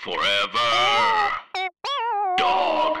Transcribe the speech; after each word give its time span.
Forever. 0.00 0.16
Dog. 2.38 2.98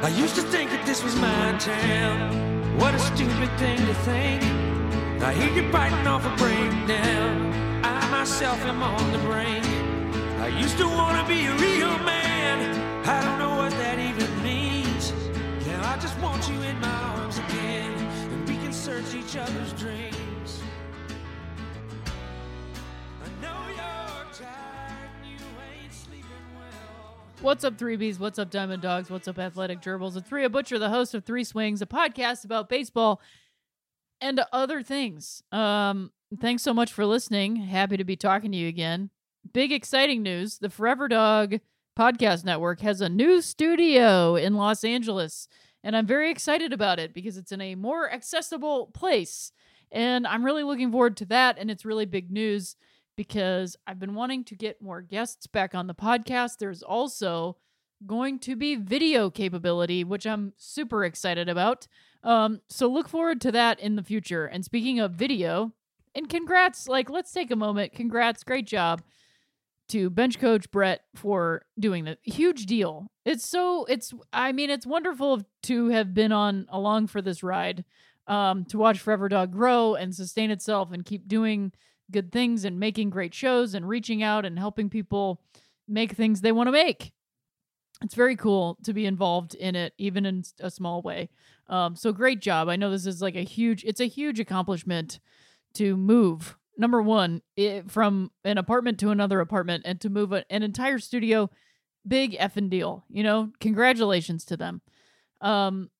I 0.00 0.14
used 0.16 0.36
to 0.36 0.42
think 0.42 0.70
that 0.70 0.84
this 0.86 1.02
was 1.02 1.16
my 1.16 1.56
town. 1.58 2.78
What 2.78 2.94
a 2.94 3.00
stupid 3.00 3.50
thing 3.58 3.78
to 3.78 3.94
think. 4.06 4.44
I 5.20 5.32
hear 5.32 5.52
you 5.60 5.68
biting 5.72 6.06
off 6.06 6.24
a 6.24 6.36
breakdown. 6.36 7.52
I 7.82 8.08
myself 8.12 8.60
am 8.60 8.84
on 8.84 9.10
the 9.10 9.18
brink. 9.18 9.66
I 10.38 10.46
used 10.46 10.78
to 10.78 10.86
want 10.86 11.18
to 11.18 11.26
be 11.26 11.44
a 11.46 11.54
real 11.56 11.98
man. 12.04 12.67
Sleeping 25.90 26.24
well. 26.54 27.16
What's 27.40 27.62
up, 27.62 27.78
3Bs? 27.78 28.18
What's 28.18 28.38
up, 28.38 28.50
Diamond 28.50 28.82
Dogs? 28.82 29.10
What's 29.10 29.28
up, 29.28 29.38
Athletic 29.38 29.80
Gerbils? 29.80 30.16
It's 30.16 30.32
Rhea 30.32 30.48
Butcher, 30.48 30.78
the 30.78 30.90
host 30.90 31.14
of 31.14 31.24
Three 31.24 31.44
Swings, 31.44 31.80
a 31.80 31.86
podcast 31.86 32.44
about 32.44 32.68
baseball 32.68 33.20
and 34.20 34.40
other 34.52 34.82
things. 34.82 35.42
Um, 35.52 36.10
thanks 36.40 36.64
so 36.64 36.74
much 36.74 36.92
for 36.92 37.06
listening. 37.06 37.56
Happy 37.56 37.96
to 37.96 38.04
be 38.04 38.16
talking 38.16 38.50
to 38.50 38.58
you 38.58 38.66
again. 38.66 39.10
Big 39.52 39.70
exciting 39.70 40.22
news. 40.22 40.58
The 40.58 40.68
Forever 40.68 41.06
Dog 41.06 41.60
Podcast 41.96 42.44
Network 42.44 42.80
has 42.80 43.00
a 43.00 43.08
new 43.08 43.40
studio 43.40 44.34
in 44.34 44.54
Los 44.54 44.82
Angeles, 44.82 45.46
and 45.88 45.96
I'm 45.96 46.04
very 46.04 46.30
excited 46.30 46.74
about 46.74 46.98
it 46.98 47.14
because 47.14 47.38
it's 47.38 47.50
in 47.50 47.62
a 47.62 47.74
more 47.74 48.12
accessible 48.12 48.88
place. 48.88 49.52
And 49.90 50.26
I'm 50.26 50.44
really 50.44 50.62
looking 50.62 50.92
forward 50.92 51.16
to 51.16 51.24
that, 51.26 51.56
and 51.58 51.70
it's 51.70 51.86
really 51.86 52.04
big 52.04 52.30
news 52.30 52.76
because 53.16 53.74
I've 53.86 53.98
been 53.98 54.14
wanting 54.14 54.44
to 54.44 54.54
get 54.54 54.82
more 54.82 55.00
guests 55.00 55.46
back 55.46 55.74
on 55.74 55.86
the 55.86 55.94
podcast. 55.94 56.58
There's 56.58 56.82
also 56.82 57.56
going 58.06 58.38
to 58.40 58.54
be 58.54 58.76
video 58.76 59.30
capability, 59.30 60.04
which 60.04 60.26
I'm 60.26 60.52
super 60.58 61.06
excited 61.06 61.48
about. 61.48 61.88
Um, 62.22 62.60
so 62.68 62.86
look 62.86 63.08
forward 63.08 63.40
to 63.40 63.52
that 63.52 63.80
in 63.80 63.96
the 63.96 64.02
future. 64.02 64.44
And 64.44 64.66
speaking 64.66 65.00
of 65.00 65.12
video, 65.12 65.72
and 66.14 66.28
congrats, 66.28 66.86
like 66.86 67.08
let's 67.08 67.32
take 67.32 67.50
a 67.50 67.56
moment. 67.56 67.94
Congrats, 67.94 68.44
great 68.44 68.66
job 68.66 69.00
to 69.88 70.10
bench 70.10 70.38
coach 70.38 70.70
Brett 70.70 71.02
for 71.14 71.62
doing 71.78 72.04
the 72.04 72.18
huge 72.22 72.66
deal. 72.66 73.10
It's 73.24 73.46
so 73.46 73.84
it's 73.86 74.12
I 74.32 74.52
mean 74.52 74.70
it's 74.70 74.86
wonderful 74.86 75.42
to 75.64 75.88
have 75.88 76.14
been 76.14 76.32
on 76.32 76.66
along 76.68 77.08
for 77.08 77.22
this 77.22 77.42
ride. 77.42 77.84
Um, 78.26 78.66
to 78.66 78.76
watch 78.76 79.00
Forever 79.00 79.30
Dog 79.30 79.52
grow 79.52 79.94
and 79.94 80.14
sustain 80.14 80.50
itself 80.50 80.92
and 80.92 81.02
keep 81.02 81.28
doing 81.28 81.72
good 82.10 82.30
things 82.30 82.64
and 82.64 82.78
making 82.78 83.08
great 83.08 83.32
shows 83.32 83.74
and 83.74 83.88
reaching 83.88 84.22
out 84.22 84.44
and 84.44 84.58
helping 84.58 84.90
people 84.90 85.40
make 85.86 86.12
things 86.12 86.40
they 86.40 86.52
want 86.52 86.66
to 86.66 86.72
make. 86.72 87.12
It's 88.02 88.14
very 88.14 88.36
cool 88.36 88.78
to 88.84 88.92
be 88.92 89.06
involved 89.06 89.54
in 89.54 89.74
it, 89.74 89.92
even 89.98 90.24
in 90.24 90.44
a 90.60 90.70
small 90.70 91.02
way. 91.02 91.30
Um, 91.68 91.96
so 91.96 92.12
great 92.12 92.40
job. 92.40 92.68
I 92.68 92.76
know 92.76 92.90
this 92.90 93.06
is 93.06 93.20
like 93.20 93.34
a 93.34 93.42
huge, 93.42 93.82
it's 93.84 94.00
a 94.00 94.06
huge 94.06 94.38
accomplishment 94.38 95.18
to 95.74 95.96
move. 95.96 96.56
Number 96.78 97.02
one, 97.02 97.42
it, 97.56 97.90
from 97.90 98.30
an 98.44 98.56
apartment 98.56 99.00
to 99.00 99.10
another 99.10 99.40
apartment 99.40 99.82
and 99.84 100.00
to 100.00 100.08
move 100.08 100.32
a, 100.32 100.44
an 100.50 100.62
entire 100.62 101.00
studio, 101.00 101.50
big 102.06 102.38
effing 102.38 102.70
deal. 102.70 103.04
You 103.10 103.24
know, 103.24 103.50
congratulations 103.60 104.44
to 104.46 104.56
them. 104.56 104.80
Um, 105.40 105.90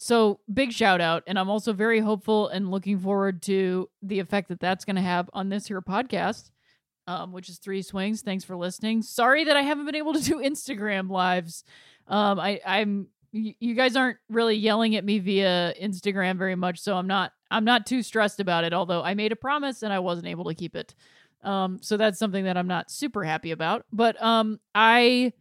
so 0.00 0.40
big 0.52 0.72
shout 0.72 1.00
out, 1.00 1.22
and 1.28 1.38
I'm 1.38 1.48
also 1.48 1.72
very 1.72 2.00
hopeful 2.00 2.48
and 2.48 2.72
looking 2.72 2.98
forward 2.98 3.40
to 3.42 3.88
the 4.02 4.18
effect 4.18 4.48
that 4.48 4.58
that's 4.58 4.84
going 4.84 4.96
to 4.96 5.02
have 5.02 5.30
on 5.32 5.48
this 5.48 5.68
here 5.68 5.80
podcast, 5.80 6.50
um, 7.06 7.32
which 7.32 7.48
is 7.48 7.58
three 7.58 7.80
swings. 7.80 8.20
Thanks 8.20 8.42
for 8.42 8.56
listening. 8.56 9.02
Sorry 9.02 9.44
that 9.44 9.56
I 9.56 9.62
haven't 9.62 9.86
been 9.86 9.94
able 9.94 10.14
to 10.14 10.22
do 10.22 10.40
Instagram 10.40 11.08
lives. 11.08 11.62
Um, 12.08 12.40
I 12.40 12.60
I'm 12.66 13.06
you 13.34 13.74
guys 13.74 13.96
aren't 13.96 14.18
really 14.28 14.54
yelling 14.54 14.94
at 14.96 15.04
me 15.04 15.18
via 15.18 15.74
Instagram 15.80 16.38
very 16.38 16.54
much, 16.54 16.78
so 16.78 16.96
I'm 16.96 17.06
not 17.06 17.32
I'm 17.50 17.64
not 17.64 17.86
too 17.86 18.02
stressed 18.02 18.40
about 18.40 18.64
it. 18.64 18.72
Although 18.72 19.02
I 19.02 19.14
made 19.14 19.32
a 19.32 19.36
promise 19.36 19.82
and 19.82 19.92
I 19.92 19.98
wasn't 19.98 20.28
able 20.28 20.44
to 20.44 20.54
keep 20.54 20.76
it, 20.76 20.94
um, 21.42 21.78
so 21.82 21.96
that's 21.96 22.18
something 22.18 22.44
that 22.44 22.56
I'm 22.56 22.68
not 22.68 22.90
super 22.90 23.24
happy 23.24 23.50
about. 23.50 23.84
But 23.92 24.20
um, 24.22 24.60
I 24.74 25.32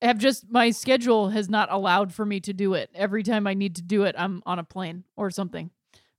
have 0.00 0.18
just 0.18 0.50
my 0.50 0.70
schedule 0.70 1.30
has 1.30 1.48
not 1.48 1.70
allowed 1.72 2.14
for 2.14 2.24
me 2.24 2.40
to 2.40 2.52
do 2.52 2.74
it. 2.74 2.90
Every 2.94 3.22
time 3.22 3.46
I 3.46 3.54
need 3.54 3.76
to 3.76 3.82
do 3.82 4.04
it, 4.04 4.14
I'm 4.16 4.42
on 4.46 4.58
a 4.58 4.64
plane 4.64 5.04
or 5.16 5.30
something 5.30 5.70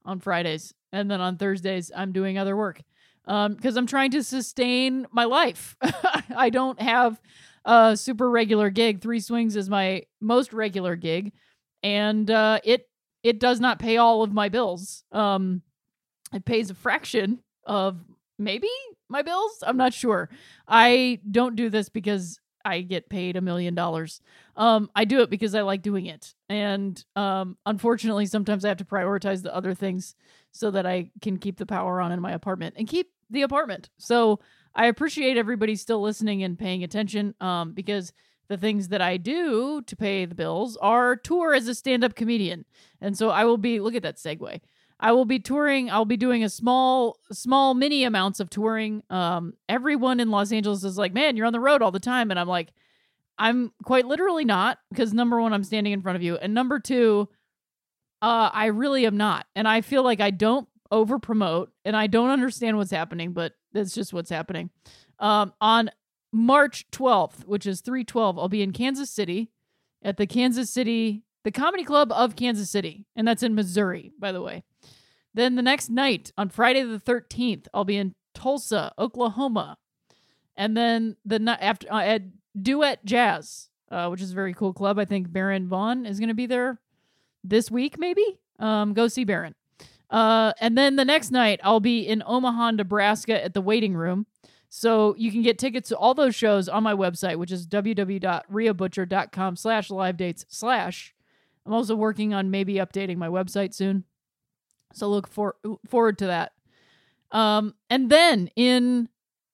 on 0.03 0.19
Fridays, 0.19 0.73
and 0.91 1.09
then 1.09 1.21
on 1.21 1.37
Thursdays 1.37 1.91
I'm 1.95 2.11
doing 2.11 2.37
other 2.37 2.55
work 2.55 2.81
um 3.25 3.53
because 3.53 3.77
I'm 3.77 3.85
trying 3.87 4.11
to 4.11 4.23
sustain 4.23 5.07
my 5.11 5.23
life. 5.23 5.77
I 6.35 6.49
don't 6.49 6.81
have 6.81 7.21
a 7.65 7.95
super 7.95 8.29
regular 8.29 8.69
gig. 8.69 9.01
Three 9.01 9.19
swings 9.19 9.55
is 9.55 9.69
my 9.69 10.03
most 10.19 10.53
regular 10.53 10.95
gig, 10.95 11.33
and 11.83 12.29
uh, 12.29 12.59
it 12.63 12.89
it 13.23 13.39
does 13.39 13.59
not 13.59 13.79
pay 13.79 13.97
all 13.97 14.23
of 14.23 14.33
my 14.33 14.49
bills. 14.49 15.03
Um, 15.11 15.61
it 16.33 16.45
pays 16.45 16.69
a 16.69 16.75
fraction 16.75 17.39
of 17.65 17.99
maybe 18.39 18.69
my 19.09 19.21
bills. 19.21 19.63
I'm 19.65 19.77
not 19.77 19.93
sure. 19.93 20.29
I 20.67 21.19
don't 21.29 21.55
do 21.55 21.69
this 21.69 21.89
because 21.89 22.39
I 22.63 22.81
get 22.81 23.09
paid 23.09 23.35
a 23.35 23.41
million 23.41 23.75
dollars. 23.75 24.21
Um, 24.55 24.89
I 24.95 25.05
do 25.05 25.21
it 25.21 25.29
because 25.29 25.55
I 25.55 25.61
like 25.61 25.81
doing 25.81 26.05
it. 26.05 26.33
And 26.49 27.03
um, 27.15 27.57
unfortunately, 27.65 28.25
sometimes 28.25 28.65
I 28.65 28.69
have 28.69 28.77
to 28.77 28.85
prioritize 28.85 29.41
the 29.41 29.55
other 29.55 29.73
things 29.73 30.15
so 30.51 30.71
that 30.71 30.85
I 30.85 31.11
can 31.21 31.37
keep 31.37 31.57
the 31.57 31.65
power 31.65 32.01
on 32.01 32.11
in 32.11 32.21
my 32.21 32.31
apartment 32.31 32.75
and 32.77 32.87
keep 32.87 33.11
the 33.29 33.43
apartment. 33.43 33.89
So 33.97 34.39
I 34.75 34.85
appreciate 34.87 35.37
everybody 35.37 35.75
still 35.75 36.01
listening 36.01 36.43
and 36.43 36.57
paying 36.57 36.83
attention 36.83 37.35
um, 37.41 37.73
because 37.73 38.13
the 38.47 38.57
things 38.57 38.89
that 38.89 39.01
I 39.01 39.17
do 39.17 39.81
to 39.83 39.95
pay 39.95 40.25
the 40.25 40.35
bills 40.35 40.77
are 40.77 41.15
tour 41.15 41.53
as 41.53 41.67
a 41.67 41.75
stand 41.75 42.03
up 42.03 42.15
comedian. 42.15 42.65
And 42.99 43.17
so 43.17 43.29
I 43.29 43.45
will 43.45 43.57
be, 43.57 43.79
look 43.79 43.95
at 43.95 44.03
that 44.03 44.17
segue. 44.17 44.59
I 45.01 45.13
will 45.13 45.25
be 45.25 45.39
touring. 45.39 45.89
I'll 45.89 46.05
be 46.05 46.17
doing 46.17 46.43
a 46.43 46.49
small, 46.49 47.17
small, 47.31 47.73
mini 47.73 48.03
amounts 48.03 48.39
of 48.39 48.49
touring. 48.49 49.03
Um, 49.09 49.55
everyone 49.67 50.19
in 50.19 50.29
Los 50.29 50.51
Angeles 50.51 50.83
is 50.83 50.97
like, 50.97 51.11
"Man, 51.11 51.35
you're 51.35 51.47
on 51.47 51.53
the 51.53 51.59
road 51.59 51.81
all 51.81 51.91
the 51.91 51.99
time," 51.99 52.29
and 52.29 52.39
I'm 52.39 52.47
like, 52.47 52.71
"I'm 53.39 53.73
quite 53.83 54.05
literally 54.05 54.45
not," 54.45 54.77
because 54.91 55.11
number 55.11 55.41
one, 55.41 55.53
I'm 55.53 55.63
standing 55.63 55.91
in 55.91 56.03
front 56.03 56.17
of 56.17 56.21
you, 56.21 56.35
and 56.35 56.53
number 56.53 56.79
two, 56.79 57.27
uh, 58.21 58.51
I 58.53 58.67
really 58.67 59.07
am 59.07 59.17
not, 59.17 59.47
and 59.55 59.67
I 59.67 59.81
feel 59.81 60.03
like 60.03 60.21
I 60.21 60.29
don't 60.29 60.67
over 60.91 61.17
promote, 61.17 61.71
and 61.83 61.95
I 61.95 62.05
don't 62.05 62.29
understand 62.29 62.77
what's 62.77 62.91
happening, 62.91 63.33
but 63.33 63.53
that's 63.73 63.93
just 63.93 64.13
what's 64.13 64.29
happening. 64.29 64.69
Um, 65.19 65.53
on 65.61 65.89
March 66.31 66.85
12th, 66.91 67.45
which 67.45 67.65
is 67.65 67.81
312, 67.81 68.39
I'll 68.39 68.49
be 68.49 68.61
in 68.61 68.71
Kansas 68.71 69.09
City 69.09 69.51
at 70.01 70.17
the 70.17 70.27
Kansas 70.27 70.69
City, 70.69 71.23
the 71.43 71.51
Comedy 71.51 71.83
Club 71.83 72.11
of 72.11 72.35
Kansas 72.35 72.69
City, 72.69 73.05
and 73.15 73.27
that's 73.27 73.43
in 73.43 73.55
Missouri, 73.55 74.11
by 74.19 74.31
the 74.31 74.41
way. 74.41 74.63
Then 75.33 75.55
the 75.55 75.61
next 75.61 75.89
night, 75.89 76.31
on 76.37 76.49
Friday 76.49 76.83
the 76.83 76.99
13th, 76.99 77.67
I'll 77.73 77.85
be 77.85 77.97
in 77.97 78.15
Tulsa, 78.33 78.93
Oklahoma. 78.97 79.77
And 80.57 80.75
then 80.75 81.15
the 81.25 81.39
night 81.39 81.59
after 81.61 81.91
uh, 81.91 82.01
at 82.01 82.23
Duet 82.59 83.05
Jazz, 83.05 83.69
uh, 83.89 84.07
which 84.09 84.21
is 84.21 84.31
a 84.31 84.35
very 84.35 84.53
cool 84.53 84.73
club. 84.73 84.99
I 84.99 85.05
think 85.05 85.31
Baron 85.31 85.67
Vaughn 85.67 86.05
is 86.05 86.19
going 86.19 86.29
to 86.29 86.35
be 86.35 86.45
there 86.45 86.79
this 87.43 87.71
week, 87.71 87.97
maybe. 87.97 88.39
Um, 88.59 88.93
go 88.93 89.07
see 89.07 89.23
Baron. 89.23 89.55
Uh, 90.11 90.53
and 90.59 90.77
then 90.77 90.97
the 90.97 91.05
next 91.05 91.31
night, 91.31 91.59
I'll 91.63 91.79
be 91.79 92.01
in 92.01 92.21
Omaha, 92.25 92.71
Nebraska 92.71 93.41
at 93.43 93.53
the 93.53 93.61
waiting 93.61 93.95
room. 93.95 94.27
So 94.69 95.15
you 95.17 95.31
can 95.31 95.41
get 95.41 95.57
tickets 95.57 95.89
to 95.89 95.97
all 95.97 96.13
those 96.13 96.35
shows 96.35 96.69
on 96.69 96.83
my 96.83 96.93
website, 96.93 97.37
which 97.37 97.51
is 97.51 97.65
www.rheabutcher.com 97.67 99.55
slash 99.55 99.89
live 99.89 100.17
dates 100.17 100.45
slash. 100.49 101.15
I'm 101.65 101.73
also 101.73 101.95
working 101.95 102.33
on 102.33 102.51
maybe 102.51 102.75
updating 102.75 103.17
my 103.17 103.27
website 103.27 103.73
soon. 103.73 104.03
So 104.93 105.09
look 105.09 105.27
for, 105.27 105.55
forward 105.89 106.17
to 106.19 106.27
that. 106.27 106.53
Um, 107.31 107.75
and 107.89 108.09
then 108.09 108.49
in 108.55 109.09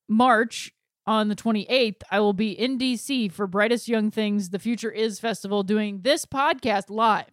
March 0.07 0.73
on 1.05 1.29
the 1.29 1.35
28th, 1.35 2.01
I 2.11 2.19
will 2.19 2.33
be 2.33 2.51
in 2.51 2.77
DC 2.77 3.31
for 3.31 3.47
Brightest 3.47 3.87
Young 3.87 4.11
Things, 4.11 4.49
The 4.49 4.59
Future 4.59 4.91
Is 4.91 5.19
Festival, 5.19 5.63
doing 5.63 6.01
this 6.01 6.25
podcast 6.25 6.89
live. 6.89 7.25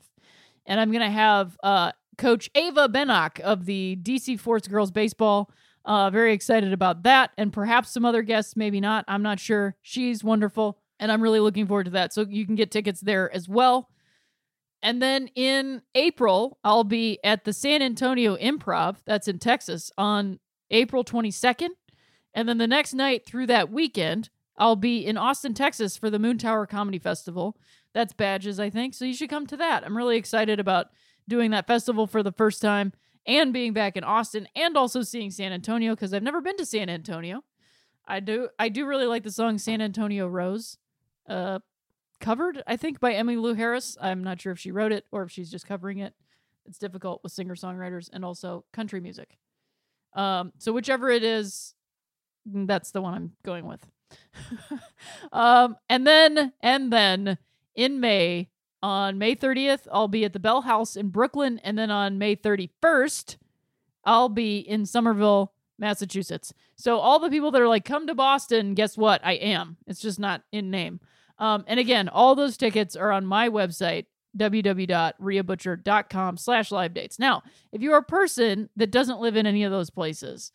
And 0.67 0.81
I'm 0.81 0.91
going 0.91 1.05
to 1.05 1.11
have 1.11 1.59
uh, 1.62 1.93
Coach 2.19 2.51
Ava 2.55 2.89
Bennock 2.89 3.41
of 3.43 3.67
the 3.67 3.99
DC 4.03 4.39
Force 4.39 4.67
Girls 4.67 4.91
Baseball. 4.91 5.51
Uh, 5.85 6.11
very 6.11 6.33
excited 6.33 6.73
about 6.73 7.03
that. 7.03 7.31
And 7.37 7.53
perhaps 7.53 7.91
some 7.91 8.05
other 8.05 8.23
guests, 8.23 8.57
maybe 8.57 8.81
not. 8.81 9.05
I'm 9.09 9.23
not 9.23 9.39
sure. 9.39 9.77
She's 9.83 10.25
wonderful. 10.25 10.79
And 10.99 11.13
I'm 11.13 11.23
really 11.23 11.41
looking 11.41 11.67
forward 11.67 11.85
to 11.85 11.91
that. 11.93 12.13
So 12.13 12.23
you 12.23 12.47
can 12.47 12.55
get 12.55 12.71
tickets 12.71 13.01
there 13.01 13.33
as 13.35 13.49
well. 13.49 13.91
And 14.83 15.01
then 15.01 15.29
in 15.35 15.83
April, 15.95 16.59
I'll 16.63 16.85
be 16.85 17.19
at 17.25 17.45
the 17.45 17.55
San 17.55 17.81
Antonio 17.81 18.37
Improv, 18.37 18.97
that's 19.07 19.29
in 19.29 19.39
Texas, 19.39 19.91
on 19.97 20.41
April 20.71 21.03
22nd. 21.03 21.71
And 22.35 22.49
then 22.49 22.59
the 22.59 22.67
next 22.67 22.93
night 22.93 23.25
through 23.25 23.47
that 23.47 23.71
weekend, 23.71 24.29
I'll 24.59 24.77
be 24.77 25.05
in 25.07 25.17
Austin, 25.17 25.55
Texas 25.55 25.97
for 25.97 26.11
the 26.11 26.19
Moontower 26.19 26.69
Comedy 26.69 26.99
Festival. 26.99 27.57
That's 27.95 28.13
badges, 28.13 28.61
I 28.61 28.71
think. 28.71 28.93
So 28.93 29.05
you 29.05 29.15
should 29.15 29.31
come 29.31 29.47
to 29.47 29.57
that. 29.57 29.85
I'm 29.85 29.97
really 29.97 30.17
excited 30.17 30.61
about 30.61 30.89
doing 31.29 31.50
that 31.53 31.67
festival 31.67 32.06
for 32.06 32.23
the 32.23 32.32
first 32.32 32.61
time 32.61 32.93
and 33.26 33.53
being 33.53 33.73
back 33.73 33.97
in 33.97 34.05
Austin 34.05 34.49
and 34.55 34.76
also 34.76 35.03
seeing 35.03 35.31
San 35.31 35.53
Antonio 35.53 35.94
because 35.94 36.12
I've 36.12 36.23
never 36.23 36.41
been 36.41 36.56
to 36.59 36.67
San 36.67 36.88
Antonio. 36.88 37.43
I 38.06 38.21
do 38.21 38.49
I 38.59 38.69
do 38.69 38.87
really 38.87 39.06
like 39.06 39.23
the 39.23 39.32
song 39.32 39.59
San 39.59 39.81
Antonio 39.81 40.26
Rose. 40.29 40.79
Uh 41.29 41.61
covered, 42.21 42.62
I 42.67 42.76
think, 42.76 43.00
by 43.00 43.12
Emmylou 43.12 43.43
Lou 43.43 43.55
Harris. 43.55 43.99
I'm 44.00 44.25
not 44.25 44.41
sure 44.41 44.53
if 44.53 44.59
she 44.59 44.71
wrote 44.71 44.93
it 44.93 45.05
or 45.12 45.25
if 45.25 45.31
she's 45.31 45.50
just 45.50 45.67
covering 45.67 45.99
it. 45.99 46.15
It's 46.67 46.79
difficult 46.79 47.21
with 47.23 47.32
singer 47.32 47.55
songwriters 47.55 48.09
and 48.12 48.25
also 48.25 48.65
country 48.73 49.00
music. 49.00 49.37
Um, 50.15 50.53
so 50.59 50.73
whichever 50.73 51.11
it 51.11 51.23
is, 51.23 51.75
mm, 52.49 52.67
that's 52.67 52.93
the 52.93 53.03
one 53.03 53.15
I'm 53.15 53.32
going 53.44 53.67
with. 53.67 53.87
um, 55.32 55.77
and 55.91 56.06
then 56.06 56.53
and 56.62 56.91
then 56.93 57.37
in 57.75 58.00
May, 58.00 58.49
on 58.85 59.17
May 59.17 59.35
30th, 59.35 59.89
I'll 59.91 60.09
be 60.09 60.27
at 60.27 60.35
the 60.35 60.39
Bell 60.39 60.61
House 60.61 60.95
in 60.95 61.09
Brooklyn. 61.09 61.59
And 61.65 61.79
then 61.79 61.91
on 61.91 62.19
May 62.19 62.37
31st, 62.37 63.39
I'll 64.05 64.29
be 64.29 64.59
in 64.59 64.85
Somerville, 64.85 65.55
Massachusetts. 65.79 66.53
So, 66.77 66.99
all 66.99 67.19
the 67.19 67.31
people 67.31 67.51
that 67.53 67.63
are 67.63 67.69
like, 67.69 67.87
come 67.87 68.07
to 68.07 68.15
Boston, 68.15 68.75
guess 68.75 68.99
what? 68.99 69.23
I 69.25 69.33
am. 69.33 69.79
It's 69.87 70.03
just 70.03 70.21
not 70.21 70.43
in 70.53 70.71
name. 70.71 71.01
Um, 71.39 71.65
and 71.67 71.81
again, 71.81 72.11
all 72.11 72.35
those 72.35 72.59
tickets 72.59 72.95
are 72.95 73.11
on 73.11 73.25
my 73.25 73.49
website, 73.49 74.05
www.rheabutcher.com 74.37 76.37
slash 76.37 76.71
live 76.71 76.93
dates. 76.93 77.19
Now, 77.19 77.43
if 77.73 77.81
you're 77.81 77.97
a 77.97 78.03
person 78.03 78.69
that 78.77 78.91
doesn't 78.91 79.21
live 79.21 79.35
in 79.35 79.47
any 79.47 79.65
of 79.65 79.73
those 79.73 79.89
places, 79.89 80.53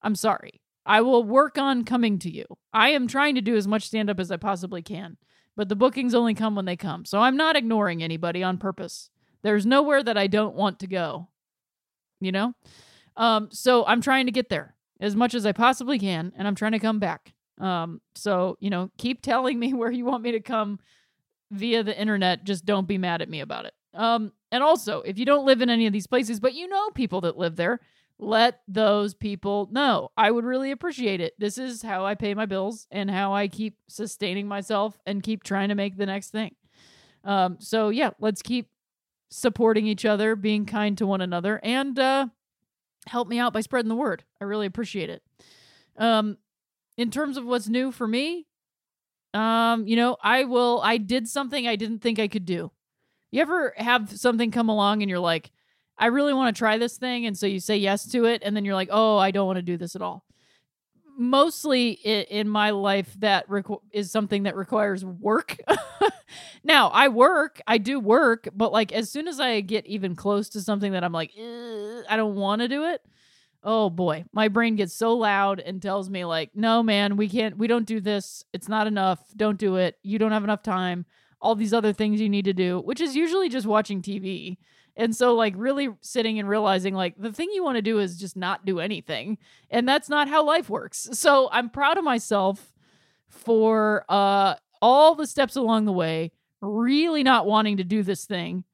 I'm 0.00 0.14
sorry. 0.14 0.60
I 0.86 1.00
will 1.00 1.24
work 1.24 1.58
on 1.58 1.82
coming 1.82 2.20
to 2.20 2.30
you. 2.30 2.44
I 2.72 2.90
am 2.90 3.08
trying 3.08 3.34
to 3.34 3.40
do 3.40 3.56
as 3.56 3.66
much 3.66 3.82
stand 3.82 4.10
up 4.10 4.20
as 4.20 4.30
I 4.30 4.36
possibly 4.36 4.80
can 4.80 5.16
but 5.56 5.68
the 5.68 5.76
bookings 5.76 6.14
only 6.14 6.34
come 6.34 6.54
when 6.54 6.64
they 6.64 6.76
come. 6.76 7.04
So 7.04 7.20
I'm 7.20 7.36
not 7.36 7.56
ignoring 7.56 8.02
anybody 8.02 8.42
on 8.42 8.58
purpose. 8.58 9.10
There's 9.42 9.66
nowhere 9.66 10.02
that 10.02 10.18
I 10.18 10.26
don't 10.26 10.54
want 10.54 10.80
to 10.80 10.86
go. 10.86 11.28
You 12.20 12.32
know? 12.32 12.54
Um, 13.16 13.48
so 13.52 13.84
I'm 13.86 14.00
trying 14.00 14.26
to 14.26 14.32
get 14.32 14.48
there 14.48 14.74
as 15.00 15.14
much 15.14 15.34
as 15.34 15.44
I 15.46 15.52
possibly 15.52 15.98
can, 15.98 16.32
and 16.36 16.48
I'm 16.48 16.54
trying 16.54 16.72
to 16.72 16.78
come 16.78 16.98
back. 16.98 17.32
Um, 17.60 18.00
so, 18.14 18.56
you 18.60 18.70
know, 18.70 18.90
keep 18.98 19.22
telling 19.22 19.58
me 19.58 19.72
where 19.74 19.90
you 19.90 20.04
want 20.04 20.22
me 20.22 20.32
to 20.32 20.40
come 20.40 20.78
via 21.50 21.82
the 21.82 21.98
internet. 21.98 22.44
Just 22.44 22.64
don't 22.64 22.88
be 22.88 22.98
mad 22.98 23.22
at 23.22 23.28
me 23.28 23.40
about 23.40 23.66
it. 23.66 23.74
Um, 23.94 24.32
and 24.50 24.62
also, 24.62 25.02
if 25.02 25.18
you 25.18 25.24
don't 25.24 25.46
live 25.46 25.62
in 25.62 25.70
any 25.70 25.86
of 25.86 25.92
these 25.92 26.06
places, 26.06 26.40
but 26.40 26.54
you 26.54 26.68
know 26.68 26.90
people 26.90 27.20
that 27.22 27.38
live 27.38 27.56
there, 27.56 27.80
let 28.18 28.60
those 28.68 29.14
people 29.14 29.68
know. 29.72 30.10
I 30.16 30.30
would 30.30 30.44
really 30.44 30.70
appreciate 30.70 31.20
it. 31.20 31.34
This 31.38 31.58
is 31.58 31.82
how 31.82 32.06
I 32.06 32.14
pay 32.14 32.34
my 32.34 32.46
bills 32.46 32.86
and 32.90 33.10
how 33.10 33.34
I 33.34 33.48
keep 33.48 33.76
sustaining 33.88 34.46
myself 34.46 34.98
and 35.04 35.22
keep 35.22 35.42
trying 35.42 35.68
to 35.68 35.74
make 35.74 35.96
the 35.96 36.06
next 36.06 36.30
thing. 36.30 36.54
Um, 37.24 37.56
so 37.58 37.88
yeah, 37.88 38.10
let's 38.20 38.42
keep 38.42 38.68
supporting 39.30 39.86
each 39.86 40.04
other, 40.04 40.36
being 40.36 40.64
kind 40.64 40.96
to 40.98 41.06
one 41.06 41.20
another, 41.20 41.60
and 41.62 41.98
uh, 41.98 42.28
help 43.06 43.28
me 43.28 43.38
out 43.38 43.52
by 43.52 43.60
spreading 43.60 43.88
the 43.88 43.96
word. 43.96 44.24
I 44.40 44.44
really 44.44 44.66
appreciate 44.66 45.10
it. 45.10 45.22
Um, 45.96 46.38
in 46.96 47.10
terms 47.10 47.36
of 47.36 47.44
what's 47.44 47.68
new 47.68 47.90
for 47.90 48.06
me, 48.06 48.46
um, 49.32 49.86
you 49.86 49.96
know, 49.96 50.16
I 50.22 50.44
will. 50.44 50.80
I 50.84 50.98
did 50.98 51.26
something 51.26 51.66
I 51.66 51.74
didn't 51.74 51.98
think 51.98 52.20
I 52.20 52.28
could 52.28 52.44
do. 52.44 52.70
You 53.32 53.42
ever 53.42 53.74
have 53.76 54.16
something 54.16 54.52
come 54.52 54.68
along 54.68 55.02
and 55.02 55.10
you're 55.10 55.18
like, 55.18 55.50
I 55.98 56.06
really 56.06 56.34
want 56.34 56.54
to 56.54 56.58
try 56.58 56.78
this 56.78 56.96
thing. 56.96 57.26
And 57.26 57.36
so 57.36 57.46
you 57.46 57.60
say 57.60 57.76
yes 57.76 58.06
to 58.12 58.24
it. 58.24 58.42
And 58.44 58.56
then 58.56 58.64
you're 58.64 58.74
like, 58.74 58.88
oh, 58.90 59.16
I 59.16 59.30
don't 59.30 59.46
want 59.46 59.56
to 59.58 59.62
do 59.62 59.76
this 59.76 59.94
at 59.94 60.02
all. 60.02 60.24
Mostly 61.16 61.92
in 61.92 62.48
my 62.48 62.70
life, 62.70 63.14
that 63.20 63.48
requ- 63.48 63.80
is 63.92 64.10
something 64.10 64.42
that 64.44 64.56
requires 64.56 65.04
work. 65.04 65.56
now, 66.64 66.88
I 66.88 67.06
work, 67.06 67.60
I 67.68 67.78
do 67.78 68.00
work, 68.00 68.48
but 68.52 68.72
like 68.72 68.90
as 68.92 69.10
soon 69.10 69.28
as 69.28 69.38
I 69.38 69.60
get 69.60 69.86
even 69.86 70.16
close 70.16 70.48
to 70.50 70.60
something 70.60 70.90
that 70.90 71.04
I'm 71.04 71.12
like, 71.12 71.30
I 71.38 72.16
don't 72.16 72.34
want 72.34 72.62
to 72.62 72.68
do 72.68 72.86
it, 72.86 73.00
oh 73.64 73.90
boy, 73.90 74.24
my 74.32 74.48
brain 74.48 74.76
gets 74.76 74.92
so 74.92 75.14
loud 75.16 75.58
and 75.58 75.80
tells 75.80 76.10
me, 76.10 76.24
like, 76.24 76.50
no, 76.54 76.82
man, 76.82 77.16
we 77.16 77.28
can't, 77.28 77.56
we 77.56 77.66
don't 77.66 77.86
do 77.86 78.00
this. 78.00 78.44
It's 78.52 78.68
not 78.68 78.86
enough. 78.86 79.20
Don't 79.36 79.58
do 79.58 79.76
it. 79.76 79.96
You 80.02 80.18
don't 80.18 80.32
have 80.32 80.44
enough 80.44 80.62
time. 80.62 81.06
All 81.40 81.54
these 81.54 81.72
other 81.72 81.92
things 81.92 82.20
you 82.20 82.28
need 82.28 82.44
to 82.44 82.52
do, 82.52 82.80
which 82.80 83.00
is 83.00 83.16
usually 83.16 83.48
just 83.48 83.66
watching 83.66 84.02
TV. 84.02 84.58
And 84.96 85.14
so, 85.14 85.34
like, 85.34 85.54
really 85.56 85.88
sitting 86.00 86.38
and 86.38 86.48
realizing, 86.48 86.94
like, 86.94 87.14
the 87.18 87.32
thing 87.32 87.50
you 87.52 87.64
want 87.64 87.76
to 87.76 87.82
do 87.82 87.98
is 87.98 88.16
just 88.16 88.36
not 88.36 88.64
do 88.64 88.78
anything. 88.78 89.38
And 89.70 89.88
that's 89.88 90.08
not 90.08 90.28
how 90.28 90.44
life 90.44 90.70
works. 90.70 91.08
So 91.12 91.48
I'm 91.50 91.68
proud 91.68 91.98
of 91.98 92.04
myself 92.04 92.72
for 93.28 94.04
uh, 94.08 94.54
all 94.80 95.14
the 95.16 95.26
steps 95.26 95.56
along 95.56 95.86
the 95.86 95.92
way, 95.92 96.30
really 96.60 97.24
not 97.24 97.46
wanting 97.46 97.78
to 97.78 97.84
do 97.84 98.04
this 98.04 98.24
thing, 98.24 98.64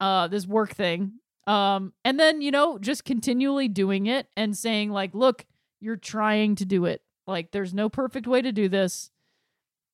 uh, 0.00 0.28
this 0.28 0.46
work 0.46 0.72
thing. 0.74 1.14
Um, 1.48 1.92
and 2.04 2.18
then, 2.18 2.42
you 2.42 2.50
know, 2.50 2.78
just 2.78 3.04
continually 3.04 3.68
doing 3.68 4.06
it 4.06 4.28
and 4.36 4.56
saying, 4.56 4.90
like, 4.90 5.14
look, 5.14 5.46
you're 5.80 5.96
trying 5.96 6.54
to 6.56 6.64
do 6.64 6.84
it. 6.84 7.02
Like, 7.26 7.50
there's 7.50 7.74
no 7.74 7.88
perfect 7.88 8.26
way 8.26 8.40
to 8.40 8.52
do 8.52 8.68
this. 8.68 9.10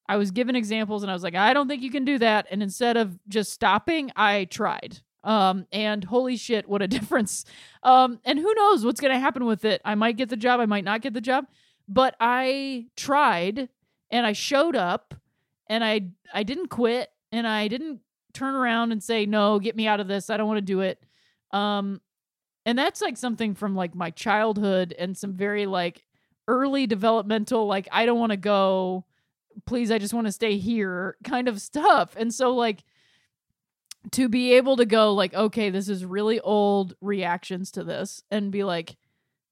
I 0.07 0.17
was 0.17 0.31
given 0.31 0.57
examples 0.57 1.03
and 1.03 1.11
I 1.11 1.15
was 1.15 1.23
like, 1.23 1.35
I 1.35 1.55
don't 1.55 1.69
think 1.69 1.83
you 1.83 1.91
can 1.91 2.05
do 2.05 2.19
that. 2.19 2.47
And 2.51 2.63
instead 2.63 2.97
of 2.97 3.19
just 3.29 3.53
stopping, 3.53 4.11
I 4.17 4.45
tried. 4.45 4.99
Um, 5.25 5.67
and 5.73 6.05
holy 6.05 6.37
shit, 6.37 6.69
what 6.69 6.83
a 6.83 6.89
difference. 6.89 7.45
Um, 7.83 8.21
and 8.25 8.39
who 8.39 8.55
knows 8.55 8.85
what's 8.85 9.01
going 9.01 9.13
to 9.13 9.21
happen 9.21 9.45
with 9.45 9.65
it. 9.65 9.81
I 9.85 9.95
might 9.95 10.17
get 10.17 10.29
the 10.29 10.37
job, 10.37 10.61
I 10.61 10.67
might 10.67 10.85
not 10.85 11.01
get 11.01 11.15
the 11.15 11.21
job, 11.21 11.47
but 11.89 12.15
I 12.21 12.87
tried 12.97 13.69
and 14.11 14.27
I 14.27 14.33
showed 14.33 14.77
up 14.77 15.15
and 15.69 15.83
I 15.83 16.09
I 16.33 16.43
didn't 16.43 16.69
quit 16.69 17.11
and 17.33 17.47
I 17.47 17.69
didn't 17.69 18.01
turn 18.35 18.55
around 18.55 18.93
and 18.93 19.03
say, 19.03 19.27
"No, 19.27 19.59
get 19.59 19.77
me 19.77 19.87
out 19.87 20.01
of 20.01 20.09
this. 20.09 20.31
I 20.31 20.37
don't 20.37 20.47
want 20.47 20.59
to 20.59 20.63
do 20.63 20.81
it." 20.81 21.03
Um, 21.51 22.01
and 22.65 22.79
that's 22.79 23.01
like 23.01 23.17
something 23.17 23.55
from 23.55 23.75
like 23.75 23.95
my 23.95 24.11
childhood 24.11 24.95
and 24.99 25.17
some 25.17 25.35
very 25.35 25.67
like 25.67 26.05
early 26.49 26.87
developmental 26.87 27.67
like 27.67 27.89
I 27.91 28.07
don't 28.07 28.19
want 28.19 28.31
to 28.31 28.37
go. 28.37 29.05
Please, 29.67 29.91
I 29.91 29.99
just 29.99 30.15
want 30.15 30.27
to 30.27 30.33
stay 30.33 30.57
here 30.57 31.17
kind 31.25 31.49
of 31.49 31.61
stuff. 31.61 32.15
And 32.17 32.33
so 32.33 32.55
like 32.55 32.85
to 34.11 34.29
be 34.29 34.55
able 34.55 34.77
to 34.77 34.85
go 34.85 35.15
like 35.15 35.33
okay 35.33 35.71
this 35.71 35.89
is 35.89 36.05
really 36.05 36.41
old 36.41 36.95
reactions 37.01 37.71
to 37.71 37.85
this 37.85 38.23
and 38.31 38.51
be 38.51 38.65
like 38.65 38.97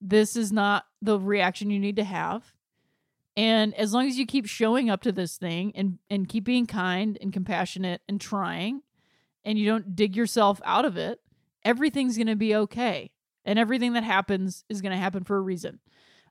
this 0.01 0.35
is 0.35 0.51
not 0.51 0.85
the 1.01 1.19
reaction 1.19 1.69
you 1.69 1.79
need 1.79 1.97
to 1.97 2.03
have. 2.03 2.53
And 3.37 3.73
as 3.75 3.93
long 3.93 4.07
as 4.07 4.17
you 4.17 4.25
keep 4.25 4.47
showing 4.47 4.89
up 4.89 5.03
to 5.03 5.11
this 5.11 5.37
thing 5.37 5.71
and 5.75 5.99
and 6.09 6.27
keep 6.27 6.43
being 6.43 6.65
kind 6.65 7.17
and 7.21 7.31
compassionate 7.31 8.01
and 8.09 8.19
trying 8.19 8.81
and 9.45 9.57
you 9.57 9.65
don't 9.65 9.95
dig 9.95 10.15
yourself 10.15 10.59
out 10.65 10.85
of 10.85 10.97
it 10.97 11.21
everything's 11.63 12.17
going 12.17 12.25
to 12.25 12.35
be 12.35 12.55
okay. 12.55 13.11
And 13.45 13.59
everything 13.59 13.93
that 13.93 14.03
happens 14.03 14.65
is 14.67 14.81
going 14.81 14.91
to 14.91 14.97
happen 14.97 15.23
for 15.23 15.37
a 15.37 15.41
reason. 15.41 15.79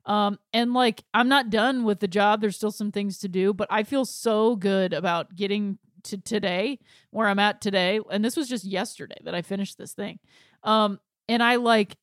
Um 0.04 0.38
and 0.52 0.74
like 0.74 1.04
i'm 1.14 1.28
not 1.28 1.50
done 1.50 1.84
with 1.84 2.00
the 2.00 2.08
job. 2.08 2.40
There's 2.40 2.56
still 2.56 2.72
some 2.72 2.92
things 2.92 3.18
to 3.18 3.28
do 3.28 3.54
but 3.54 3.68
i 3.70 3.82
feel 3.82 4.04
so 4.04 4.56
good 4.56 4.92
about 4.92 5.36
getting 5.36 5.78
to 6.04 6.18
today, 6.18 6.78
where 7.10 7.28
I'm 7.28 7.38
at 7.38 7.60
today, 7.60 8.00
and 8.10 8.24
this 8.24 8.36
was 8.36 8.48
just 8.48 8.64
yesterday 8.64 9.18
that 9.24 9.34
I 9.34 9.42
finished 9.42 9.78
this 9.78 9.92
thing. 9.92 10.18
Um, 10.62 11.00
and 11.28 11.42
I 11.42 11.56
like, 11.56 11.96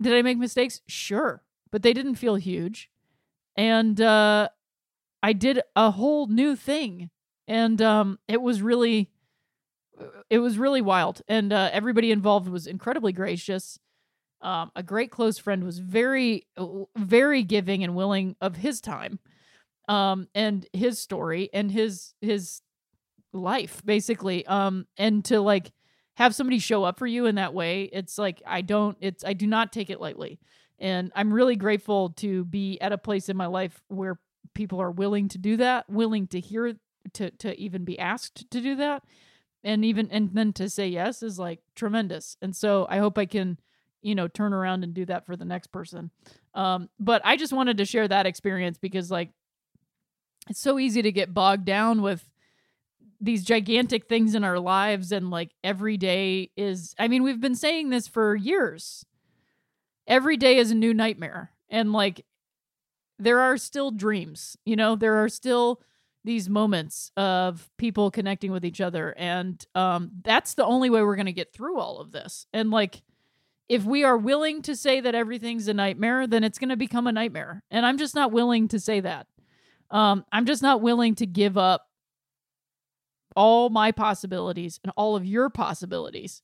did 0.00 0.14
I 0.14 0.22
make 0.22 0.38
mistakes? 0.38 0.80
Sure, 0.86 1.42
but 1.70 1.82
they 1.82 1.92
didn't 1.92 2.14
feel 2.16 2.36
huge. 2.36 2.90
And 3.56 4.00
uh, 4.00 4.48
I 5.22 5.32
did 5.32 5.60
a 5.76 5.90
whole 5.90 6.26
new 6.26 6.56
thing, 6.56 7.10
and 7.46 7.80
um, 7.82 8.18
it 8.28 8.40
was 8.40 8.62
really 8.62 9.10
it 10.30 10.38
was 10.38 10.58
really 10.58 10.80
wild, 10.80 11.22
and 11.28 11.52
uh, 11.52 11.68
everybody 11.72 12.10
involved 12.10 12.48
was 12.48 12.66
incredibly 12.66 13.12
gracious. 13.12 13.78
Um, 14.40 14.70
a 14.74 14.82
great 14.82 15.10
close 15.10 15.38
friend 15.38 15.64
was 15.64 15.78
very, 15.78 16.46
very 16.96 17.42
giving 17.42 17.84
and 17.84 17.94
willing 17.94 18.36
of 18.40 18.56
his 18.56 18.80
time, 18.80 19.18
um, 19.88 20.28
and 20.34 20.66
his 20.72 20.98
story 20.98 21.50
and 21.52 21.70
his 21.70 22.14
his 22.20 22.62
life 23.32 23.82
basically. 23.84 24.46
Um, 24.46 24.86
and 24.96 25.24
to 25.26 25.40
like 25.40 25.72
have 26.14 26.34
somebody 26.34 26.58
show 26.58 26.84
up 26.84 26.98
for 26.98 27.06
you 27.06 27.26
in 27.26 27.36
that 27.36 27.54
way, 27.54 27.84
it's 27.84 28.18
like 28.18 28.42
I 28.46 28.62
don't, 28.62 28.96
it's 29.00 29.24
I 29.24 29.32
do 29.32 29.46
not 29.46 29.72
take 29.72 29.90
it 29.90 30.00
lightly, 30.00 30.38
and 30.78 31.12
I'm 31.14 31.32
really 31.32 31.56
grateful 31.56 32.10
to 32.16 32.44
be 32.44 32.78
at 32.80 32.92
a 32.92 32.98
place 32.98 33.28
in 33.28 33.36
my 33.36 33.46
life 33.46 33.82
where 33.88 34.18
people 34.54 34.80
are 34.80 34.90
willing 34.90 35.28
to 35.28 35.38
do 35.38 35.56
that, 35.58 35.88
willing 35.88 36.26
to 36.28 36.40
hear 36.40 36.74
to 37.14 37.30
to 37.30 37.58
even 37.58 37.84
be 37.84 37.98
asked 37.98 38.50
to 38.50 38.60
do 38.60 38.76
that 38.76 39.02
and 39.62 39.84
even 39.84 40.08
and 40.10 40.30
then 40.34 40.52
to 40.52 40.68
say 40.68 40.88
yes 40.88 41.22
is 41.22 41.38
like 41.38 41.60
tremendous 41.74 42.36
and 42.42 42.54
so 42.54 42.86
i 42.88 42.98
hope 42.98 43.18
i 43.18 43.26
can 43.26 43.58
you 44.02 44.14
know 44.14 44.28
turn 44.28 44.52
around 44.52 44.84
and 44.84 44.94
do 44.94 45.04
that 45.04 45.26
for 45.26 45.36
the 45.36 45.44
next 45.44 45.68
person 45.68 46.10
um 46.54 46.88
but 46.98 47.20
i 47.24 47.36
just 47.36 47.52
wanted 47.52 47.78
to 47.78 47.84
share 47.84 48.08
that 48.08 48.26
experience 48.26 48.78
because 48.78 49.10
like 49.10 49.30
it's 50.48 50.60
so 50.60 50.78
easy 50.78 51.02
to 51.02 51.12
get 51.12 51.34
bogged 51.34 51.64
down 51.64 52.02
with 52.02 52.29
these 53.20 53.44
gigantic 53.44 54.08
things 54.08 54.34
in 54.34 54.44
our 54.44 54.58
lives 54.58 55.12
and 55.12 55.30
like 55.30 55.50
every 55.62 55.96
day 55.96 56.50
is 56.56 56.94
i 56.98 57.06
mean 57.06 57.22
we've 57.22 57.40
been 57.40 57.54
saying 57.54 57.90
this 57.90 58.08
for 58.08 58.34
years. 58.34 59.04
Every 60.06 60.36
day 60.36 60.56
is 60.56 60.70
a 60.70 60.74
new 60.74 60.92
nightmare. 60.94 61.52
And 61.68 61.92
like 61.92 62.24
there 63.18 63.40
are 63.40 63.56
still 63.56 63.90
dreams 63.90 64.56
you 64.64 64.76
know? 64.76 64.96
There 64.96 65.22
are 65.22 65.28
still 65.28 65.82
these 66.24 66.48
moments 66.48 67.12
of 67.16 67.70
people 67.78 68.10
connecting 68.10 68.52
with 68.52 68.64
each 68.64 68.80
other. 68.80 69.14
And 69.16 69.64
um 69.74 70.10
that's 70.22 70.54
the 70.54 70.64
only 70.64 70.90
way 70.90 71.02
we're 71.02 71.16
going 71.16 71.26
to 71.26 71.32
get 71.32 71.52
through 71.52 71.78
all 71.78 71.98
of 71.98 72.12
this. 72.12 72.46
And 72.52 72.70
like 72.70 73.02
if 73.68 73.84
we 73.84 74.02
are 74.02 74.16
willing 74.16 74.62
to 74.62 74.74
say 74.74 75.00
that 75.00 75.14
everything's 75.14 75.68
a 75.68 75.74
nightmare 75.74 76.26
then 76.26 76.42
it's 76.42 76.58
going 76.58 76.70
to 76.70 76.76
become 76.76 77.06
a 77.06 77.12
nightmare. 77.12 77.62
And 77.70 77.84
i'm 77.84 77.98
just 77.98 78.14
not 78.14 78.32
willing 78.32 78.68
to 78.68 78.80
say 78.80 79.00
that. 79.00 79.26
Um 79.90 80.24
i'm 80.32 80.46
just 80.46 80.62
not 80.62 80.80
willing 80.80 81.14
to 81.16 81.26
give 81.26 81.58
up 81.58 81.89
all 83.40 83.70
my 83.70 83.90
possibilities 83.90 84.78
and 84.84 84.92
all 84.96 85.16
of 85.16 85.24
your 85.24 85.48
possibilities 85.48 86.42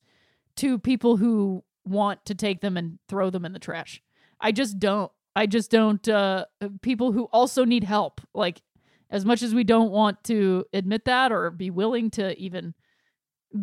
to 0.56 0.78
people 0.78 1.18
who 1.18 1.62
want 1.84 2.24
to 2.24 2.34
take 2.34 2.62
them 2.62 2.74
and 2.74 2.98
throw 3.06 3.28
them 3.28 3.44
in 3.44 3.52
the 3.52 3.58
trash 3.58 4.02
i 4.40 4.50
just 4.50 4.78
don't 4.78 5.12
i 5.36 5.44
just 5.44 5.70
don't 5.70 6.08
uh 6.08 6.46
people 6.80 7.12
who 7.12 7.24
also 7.24 7.66
need 7.66 7.84
help 7.84 8.22
like 8.32 8.62
as 9.10 9.26
much 9.26 9.42
as 9.42 9.54
we 9.54 9.62
don't 9.62 9.90
want 9.90 10.24
to 10.24 10.64
admit 10.72 11.04
that 11.04 11.30
or 11.30 11.50
be 11.50 11.68
willing 11.68 12.10
to 12.10 12.34
even 12.38 12.72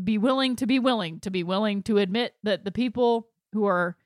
be 0.03 0.19
willing 0.19 0.55
to 0.55 0.67
be 0.67 0.77
willing 0.77 1.19
to 1.19 1.31
be 1.31 1.43
willing 1.43 1.81
to 1.81 1.97
admit 1.97 2.35
that 2.43 2.63
the 2.63 2.71
people 2.71 3.29
who 3.53 3.65
are 3.65 3.97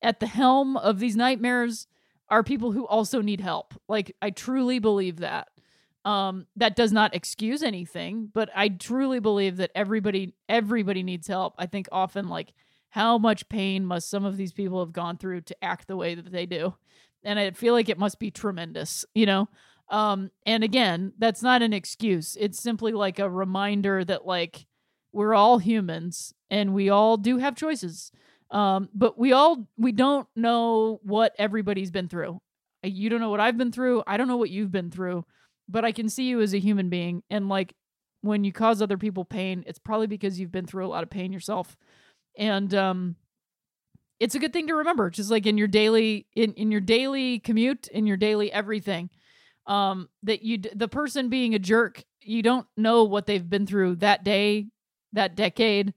at 0.00 0.18
the 0.18 0.26
helm 0.26 0.78
of 0.78 0.98
these 0.98 1.14
nightmares 1.14 1.86
are 2.32 2.42
people 2.42 2.72
who 2.72 2.86
also 2.86 3.20
need 3.20 3.42
help. 3.42 3.74
Like 3.88 4.16
I 4.22 4.30
truly 4.30 4.78
believe 4.78 5.18
that. 5.18 5.48
Um 6.04 6.46
that 6.56 6.76
does 6.76 6.92
not 6.92 7.14
excuse 7.14 7.62
anything, 7.62 8.30
but 8.32 8.50
I 8.54 8.68
truly 8.68 9.20
believe 9.20 9.56
that 9.58 9.70
everybody 9.74 10.34
everybody 10.48 11.02
needs 11.02 11.28
help. 11.28 11.54
I 11.58 11.66
think 11.66 11.88
often 11.92 12.28
like 12.28 12.52
how 12.90 13.16
much 13.16 13.48
pain 13.48 13.86
must 13.86 14.10
some 14.10 14.24
of 14.24 14.36
these 14.36 14.52
people 14.52 14.80
have 14.80 14.92
gone 14.92 15.16
through 15.16 15.40
to 15.42 15.64
act 15.64 15.88
the 15.88 15.96
way 15.96 16.14
that 16.14 16.30
they 16.30 16.44
do? 16.44 16.74
And 17.24 17.38
I 17.38 17.52
feel 17.52 17.72
like 17.72 17.88
it 17.88 17.98
must 17.98 18.18
be 18.18 18.30
tremendous, 18.30 19.04
you 19.14 19.24
know? 19.24 19.48
Um, 19.88 20.30
and 20.44 20.64
again, 20.64 21.12
that's 21.18 21.42
not 21.42 21.62
an 21.62 21.72
excuse. 21.72 22.36
It's 22.40 22.60
simply 22.60 22.92
like 22.92 23.18
a 23.18 23.30
reminder 23.30 24.04
that 24.04 24.26
like 24.26 24.66
we're 25.12 25.34
all 25.34 25.58
humans 25.58 26.34
and 26.50 26.74
we 26.74 26.90
all 26.90 27.16
do 27.16 27.38
have 27.38 27.54
choices. 27.56 28.12
Um, 28.50 28.88
but 28.94 29.18
we 29.18 29.32
all 29.32 29.68
we 29.78 29.92
don't 29.92 30.26
know 30.36 31.00
what 31.02 31.34
everybody's 31.38 31.90
been 31.90 32.08
through. 32.08 32.40
You 32.82 33.08
don't 33.08 33.20
know 33.20 33.30
what 33.30 33.40
I've 33.40 33.56
been 33.56 33.72
through. 33.72 34.02
I 34.06 34.16
don't 34.16 34.28
know 34.28 34.36
what 34.36 34.50
you've 34.50 34.72
been 34.72 34.90
through, 34.90 35.24
but 35.68 35.84
I 35.84 35.92
can 35.92 36.08
see 36.08 36.24
you 36.24 36.40
as 36.40 36.54
a 36.54 36.58
human 36.58 36.88
being. 36.88 37.22
And 37.30 37.48
like 37.48 37.74
when 38.20 38.44
you 38.44 38.52
cause 38.52 38.80
other 38.80 38.98
people 38.98 39.24
pain, 39.24 39.64
it's 39.66 39.78
probably 39.78 40.06
because 40.06 40.38
you've 40.38 40.52
been 40.52 40.66
through 40.66 40.86
a 40.86 40.88
lot 40.88 41.02
of 41.02 41.10
pain 41.10 41.32
yourself. 41.32 41.76
And 42.36 42.72
um 42.74 43.16
it's 44.20 44.36
a 44.36 44.38
good 44.38 44.52
thing 44.52 44.68
to 44.68 44.74
remember, 44.76 45.10
just 45.10 45.32
like 45.32 45.46
in 45.46 45.58
your 45.58 45.68
daily 45.68 46.26
in, 46.34 46.52
in 46.54 46.70
your 46.70 46.80
daily 46.80 47.38
commute, 47.40 47.88
in 47.88 48.06
your 48.06 48.16
daily 48.16 48.52
everything 48.52 49.10
um 49.66 50.08
that 50.22 50.42
you 50.42 50.58
the 50.58 50.88
person 50.88 51.28
being 51.28 51.54
a 51.54 51.58
jerk 51.58 52.02
you 52.20 52.42
don't 52.42 52.66
know 52.76 53.04
what 53.04 53.26
they've 53.26 53.48
been 53.48 53.66
through 53.66 53.94
that 53.96 54.24
day 54.24 54.66
that 55.12 55.36
decade 55.36 55.94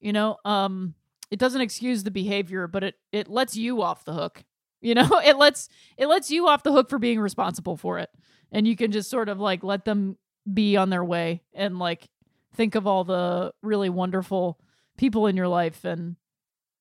you 0.00 0.12
know 0.12 0.36
um 0.44 0.94
it 1.30 1.38
doesn't 1.38 1.60
excuse 1.60 2.02
the 2.02 2.10
behavior 2.10 2.66
but 2.66 2.82
it 2.82 2.94
it 3.12 3.28
lets 3.28 3.56
you 3.56 3.80
off 3.80 4.04
the 4.04 4.12
hook 4.12 4.42
you 4.80 4.94
know 4.94 5.08
it 5.24 5.36
lets 5.36 5.68
it 5.96 6.06
lets 6.06 6.30
you 6.30 6.48
off 6.48 6.62
the 6.62 6.72
hook 6.72 6.90
for 6.90 6.98
being 6.98 7.20
responsible 7.20 7.76
for 7.76 7.98
it 7.98 8.10
and 8.56 8.66
you 8.66 8.74
can 8.74 8.90
just 8.90 9.10
sort 9.10 9.28
of 9.28 9.38
like 9.38 9.62
let 9.62 9.84
them 9.84 10.16
be 10.52 10.76
on 10.76 10.90
their 10.90 11.04
way 11.04 11.42
and 11.54 11.78
like 11.78 12.08
think 12.54 12.74
of 12.74 12.86
all 12.86 13.04
the 13.04 13.52
really 13.62 13.90
wonderful 13.90 14.58
people 14.96 15.26
in 15.26 15.36
your 15.36 15.48
life 15.48 15.84
and 15.84 16.16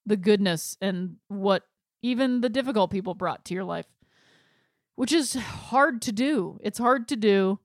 the 0.06 0.16
goodness 0.16 0.78
and 0.82 1.18
what 1.28 1.64
even 2.02 2.40
the 2.42 2.50
difficult 2.50 2.92
people 2.92 3.14
brought 3.14 3.44
to 3.44 3.54
your 3.54 3.64
life 3.64 3.88
which 4.96 5.12
is 5.12 5.34
hard 5.34 6.02
to 6.04 6.12
do. 6.12 6.58
It's 6.64 6.80
hard 6.80 7.08
to 7.10 7.16
do. 7.16 7.60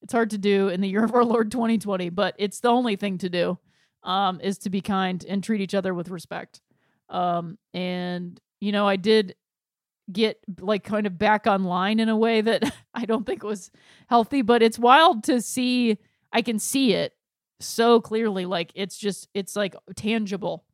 It's 0.00 0.12
hard 0.12 0.30
to 0.30 0.38
do 0.38 0.68
in 0.68 0.80
the 0.80 0.88
year 0.88 1.04
of 1.04 1.14
our 1.14 1.24
Lord 1.24 1.50
2020, 1.50 2.08
but 2.10 2.34
it's 2.38 2.60
the 2.60 2.70
only 2.70 2.96
thing 2.96 3.18
to 3.18 3.28
do 3.28 3.58
um, 4.02 4.40
is 4.40 4.58
to 4.58 4.70
be 4.70 4.80
kind 4.80 5.24
and 5.28 5.42
treat 5.42 5.60
each 5.60 5.74
other 5.74 5.94
with 5.94 6.08
respect. 6.08 6.60
Um, 7.08 7.58
and, 7.74 8.40
you 8.60 8.72
know, 8.72 8.86
I 8.86 8.96
did 8.96 9.34
get 10.10 10.38
like 10.60 10.84
kind 10.84 11.06
of 11.06 11.18
back 11.18 11.46
online 11.46 12.00
in 12.00 12.08
a 12.08 12.16
way 12.16 12.40
that 12.40 12.72
I 12.94 13.04
don't 13.04 13.26
think 13.26 13.42
was 13.42 13.70
healthy, 14.08 14.42
but 14.42 14.62
it's 14.62 14.78
wild 14.78 15.24
to 15.24 15.40
see. 15.40 15.98
I 16.32 16.42
can 16.42 16.58
see 16.58 16.94
it 16.94 17.12
so 17.60 18.00
clearly. 18.00 18.46
Like 18.46 18.72
it's 18.74 18.96
just, 18.96 19.28
it's 19.34 19.54
like 19.54 19.74
tangible. 19.96 20.64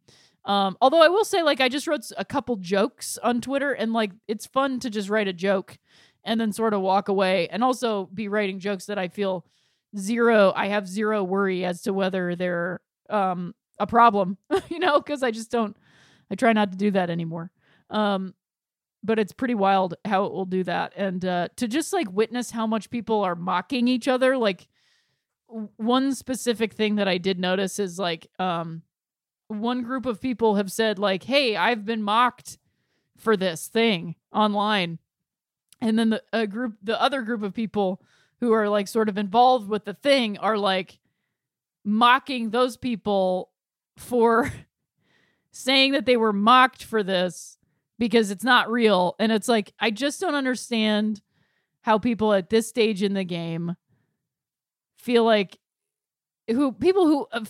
Um, 0.44 0.78
although 0.80 1.02
I 1.02 1.08
will 1.08 1.26
say, 1.26 1.42
like, 1.42 1.60
I 1.60 1.68
just 1.68 1.86
wrote 1.86 2.10
a 2.16 2.24
couple 2.24 2.56
jokes 2.56 3.18
on 3.18 3.42
Twitter, 3.42 3.72
and 3.72 3.92
like, 3.92 4.12
it's 4.26 4.46
fun 4.46 4.80
to 4.80 4.88
just 4.88 5.10
write 5.10 5.28
a 5.28 5.32
joke 5.32 5.78
and 6.24 6.40
then 6.40 6.52
sort 6.52 6.72
of 6.72 6.80
walk 6.80 7.08
away, 7.08 7.48
and 7.48 7.62
also 7.62 8.06
be 8.14 8.28
writing 8.28 8.58
jokes 8.58 8.86
that 8.86 8.98
I 8.98 9.08
feel 9.08 9.44
zero. 9.96 10.52
I 10.56 10.68
have 10.68 10.88
zero 10.88 11.22
worry 11.22 11.64
as 11.64 11.82
to 11.82 11.92
whether 11.92 12.34
they're 12.34 12.80
um 13.10 13.54
a 13.78 13.86
problem, 13.86 14.38
you 14.68 14.78
know, 14.78 14.98
because 14.98 15.22
I 15.22 15.30
just 15.30 15.50
don't. 15.50 15.76
I 16.30 16.34
try 16.34 16.52
not 16.52 16.72
to 16.72 16.78
do 16.78 16.90
that 16.92 17.10
anymore. 17.10 17.50
Um, 17.90 18.34
but 19.02 19.18
it's 19.18 19.32
pretty 19.32 19.54
wild 19.54 19.94
how 20.04 20.24
it 20.24 20.32
will 20.32 20.44
do 20.44 20.64
that, 20.64 20.92
and 20.96 21.24
uh, 21.24 21.48
to 21.56 21.68
just 21.68 21.92
like 21.92 22.10
witness 22.10 22.50
how 22.50 22.66
much 22.66 22.90
people 22.90 23.22
are 23.22 23.34
mocking 23.36 23.88
each 23.88 24.08
other. 24.08 24.36
Like, 24.36 24.68
one 25.76 26.14
specific 26.14 26.74
thing 26.74 26.96
that 26.96 27.08
I 27.08 27.18
did 27.18 27.38
notice 27.38 27.78
is 27.78 27.98
like, 27.98 28.28
um 28.38 28.82
one 29.48 29.82
group 29.82 30.04
of 30.06 30.20
people 30.20 30.56
have 30.56 30.70
said 30.70 30.98
like 30.98 31.24
hey 31.24 31.56
i've 31.56 31.84
been 31.84 32.02
mocked 32.02 32.58
for 33.16 33.36
this 33.36 33.66
thing 33.66 34.14
online 34.32 34.98
and 35.80 35.98
then 35.98 36.10
the 36.10 36.22
a 36.32 36.46
group 36.46 36.76
the 36.82 37.00
other 37.00 37.22
group 37.22 37.42
of 37.42 37.54
people 37.54 38.00
who 38.40 38.52
are 38.52 38.68
like 38.68 38.86
sort 38.86 39.08
of 39.08 39.18
involved 39.18 39.68
with 39.68 39.84
the 39.84 39.94
thing 39.94 40.38
are 40.38 40.58
like 40.58 40.98
mocking 41.84 42.50
those 42.50 42.76
people 42.76 43.50
for 43.96 44.52
saying 45.50 45.92
that 45.92 46.04
they 46.04 46.16
were 46.16 46.32
mocked 46.32 46.84
for 46.84 47.02
this 47.02 47.57
because 47.98 48.30
it's 48.30 48.44
not 48.44 48.70
real 48.70 49.14
and 49.18 49.32
it's 49.32 49.48
like 49.48 49.72
i 49.80 49.90
just 49.90 50.20
don't 50.20 50.34
understand 50.34 51.20
how 51.82 51.98
people 51.98 52.32
at 52.32 52.50
this 52.50 52.68
stage 52.68 53.02
in 53.02 53.14
the 53.14 53.24
game 53.24 53.76
feel 54.96 55.24
like 55.24 55.58
who 56.48 56.72
people 56.72 57.06
who 57.06 57.26
uh, 57.32 57.44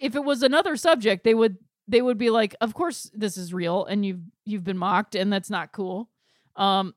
if 0.00 0.14
it 0.14 0.24
was 0.24 0.42
another 0.42 0.76
subject, 0.76 1.24
they 1.24 1.34
would 1.34 1.56
they 1.86 2.02
would 2.02 2.18
be 2.18 2.30
like, 2.30 2.54
"Of 2.60 2.74
course 2.74 3.10
this 3.14 3.36
is 3.36 3.52
real, 3.52 3.84
and 3.84 4.04
you've 4.04 4.20
you've 4.44 4.64
been 4.64 4.78
mocked, 4.78 5.14
and 5.14 5.32
that's 5.32 5.50
not 5.50 5.72
cool." 5.72 6.08
Um, 6.56 6.94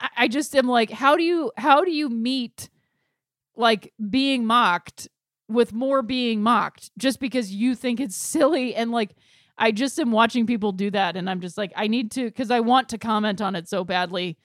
I, 0.00 0.08
I 0.18 0.28
just 0.28 0.54
am 0.56 0.66
like, 0.66 0.90
how 0.90 1.16
do 1.16 1.22
you 1.22 1.52
how 1.56 1.84
do 1.84 1.90
you 1.90 2.08
meet 2.08 2.70
like 3.56 3.92
being 4.10 4.44
mocked 4.44 5.08
with 5.48 5.72
more 5.72 6.02
being 6.02 6.42
mocked 6.42 6.90
just 6.98 7.20
because 7.20 7.52
you 7.52 7.74
think 7.74 8.00
it's 8.00 8.16
silly 8.34 8.74
and 8.74 8.90
like 8.90 9.14
I 9.56 9.70
just 9.70 9.98
am 9.98 10.10
watching 10.10 10.46
people 10.46 10.72
do 10.72 10.90
that 10.90 11.16
and 11.16 11.28
I'm 11.30 11.40
just 11.40 11.56
like 11.56 11.72
I 11.76 11.86
need 11.86 12.10
to 12.12 12.30
cuz 12.30 12.50
I 12.50 12.60
want 12.60 12.88
to 12.90 12.98
comment 12.98 13.40
on 13.40 13.54
it 13.54 13.68
so 13.68 13.84
badly 13.84 14.36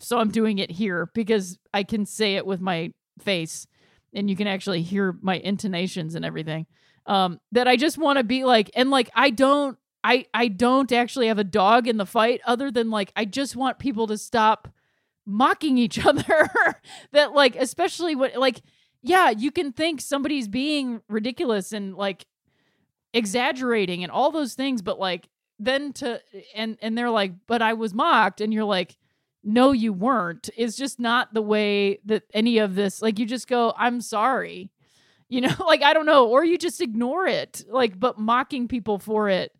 so 0.00 0.18
I'm 0.18 0.30
doing 0.30 0.58
it 0.58 0.70
here 0.70 1.10
because 1.14 1.58
I 1.74 1.82
can 1.82 2.06
say 2.06 2.36
it 2.36 2.46
with 2.46 2.60
my 2.60 2.92
face 3.20 3.66
and 4.14 4.30
you 4.30 4.36
can 4.36 4.46
actually 4.46 4.82
hear 4.82 5.16
my 5.20 5.36
intonations 5.38 6.14
and 6.14 6.24
everything 6.24 6.66
um, 7.08 7.40
that 7.52 7.66
I 7.66 7.76
just 7.76 7.98
want 7.98 8.18
to 8.18 8.24
be 8.24 8.44
like, 8.44 8.70
and 8.74 8.90
like 8.90 9.10
I 9.14 9.30
don't, 9.30 9.78
I 10.04 10.26
I 10.32 10.48
don't 10.48 10.92
actually 10.92 11.26
have 11.28 11.38
a 11.38 11.44
dog 11.44 11.88
in 11.88 11.96
the 11.96 12.06
fight, 12.06 12.40
other 12.46 12.70
than 12.70 12.90
like 12.90 13.10
I 13.16 13.24
just 13.24 13.56
want 13.56 13.78
people 13.78 14.06
to 14.08 14.18
stop 14.18 14.68
mocking 15.26 15.78
each 15.78 16.04
other. 16.06 16.50
that 17.12 17.32
like, 17.32 17.56
especially 17.56 18.14
what 18.14 18.36
like 18.36 18.60
yeah, 19.02 19.30
you 19.30 19.50
can 19.50 19.72
think 19.72 20.00
somebody's 20.00 20.48
being 20.48 21.00
ridiculous 21.08 21.72
and 21.72 21.94
like 21.94 22.26
exaggerating 23.12 24.02
and 24.02 24.12
all 24.12 24.30
those 24.30 24.54
things, 24.54 24.82
but 24.82 24.98
like 24.98 25.28
then 25.58 25.92
to 25.94 26.20
and 26.54 26.78
and 26.82 26.96
they're 26.96 27.10
like, 27.10 27.32
but 27.46 27.62
I 27.62 27.74
was 27.74 27.94
mocked, 27.94 28.40
and 28.40 28.52
you're 28.52 28.64
like, 28.64 28.96
no, 29.42 29.72
you 29.72 29.92
weren't. 29.92 30.50
Is 30.56 30.76
just 30.76 31.00
not 31.00 31.34
the 31.34 31.42
way 31.42 32.00
that 32.04 32.24
any 32.32 32.58
of 32.58 32.74
this. 32.74 33.02
Like 33.02 33.18
you 33.18 33.26
just 33.26 33.48
go, 33.48 33.72
I'm 33.76 34.00
sorry, 34.00 34.70
you 35.28 35.40
know, 35.40 35.54
like 35.66 35.82
I 35.82 35.92
don't 35.92 36.06
know, 36.06 36.26
or 36.28 36.44
you 36.44 36.58
just 36.58 36.80
ignore 36.80 37.26
it. 37.26 37.64
Like, 37.68 37.98
but 37.98 38.18
mocking 38.18 38.68
people 38.68 38.98
for 38.98 39.28
it 39.28 39.52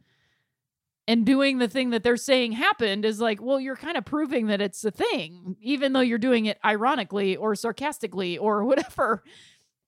and 1.09 1.25
doing 1.25 1.57
the 1.57 1.69
thing 1.69 1.89
that 1.91 2.03
they're 2.03 2.19
saying 2.19 2.53
happened 2.53 3.07
is 3.07 3.19
like, 3.19 3.41
well, 3.41 3.59
you're 3.59 3.77
kind 3.77 3.97
of 3.97 4.05
proving 4.05 4.49
that 4.49 4.61
it's 4.61 4.85
a 4.85 4.91
thing, 4.91 5.57
even 5.63 5.95
though 5.95 6.03
you're 6.03 6.19
doing 6.19 6.45
it 6.45 6.59
ironically 6.63 7.35
or 7.35 7.55
sarcastically 7.55 8.37
or 8.37 8.63
whatever. 8.67 9.25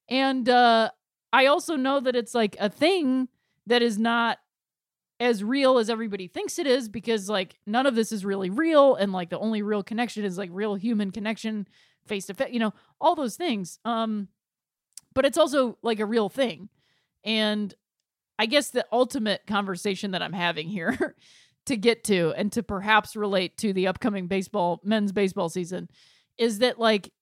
And 0.08 0.48
uh, 0.48 0.90
I 1.30 1.46
also 1.46 1.76
know 1.76 2.00
that 2.00 2.16
it's 2.16 2.34
like 2.34 2.56
a 2.58 2.70
thing 2.70 3.28
that 3.66 3.82
is 3.82 3.98
not 3.98 4.38
as 5.20 5.44
real 5.44 5.78
as 5.78 5.90
everybody 5.90 6.26
thinks 6.26 6.58
it 6.58 6.66
is 6.66 6.88
because 6.88 7.28
like 7.28 7.58
none 7.66 7.86
of 7.86 7.94
this 7.94 8.10
is 8.10 8.24
really 8.24 8.48
real 8.48 8.94
and 8.94 9.12
like 9.12 9.28
the 9.28 9.38
only 9.38 9.60
real 9.60 9.82
connection 9.82 10.24
is 10.24 10.38
like 10.38 10.48
real 10.52 10.74
human 10.74 11.10
connection 11.10 11.68
face 12.06 12.26
to 12.26 12.34
face 12.34 12.48
you 12.50 12.58
know 12.58 12.72
all 13.00 13.14
those 13.14 13.36
things 13.36 13.78
um 13.84 14.26
but 15.14 15.26
it's 15.26 15.38
also 15.38 15.76
like 15.82 16.00
a 16.00 16.06
real 16.06 16.30
thing 16.30 16.70
and 17.22 17.74
i 18.38 18.46
guess 18.46 18.70
the 18.70 18.86
ultimate 18.90 19.42
conversation 19.46 20.12
that 20.12 20.22
i'm 20.22 20.32
having 20.32 20.66
here 20.66 21.14
to 21.66 21.76
get 21.76 22.02
to 22.02 22.32
and 22.36 22.50
to 22.50 22.62
perhaps 22.62 23.14
relate 23.14 23.58
to 23.58 23.74
the 23.74 23.86
upcoming 23.86 24.26
baseball 24.26 24.80
men's 24.82 25.12
baseball 25.12 25.50
season 25.50 25.88
is 26.38 26.60
that 26.60 26.78
like 26.78 27.12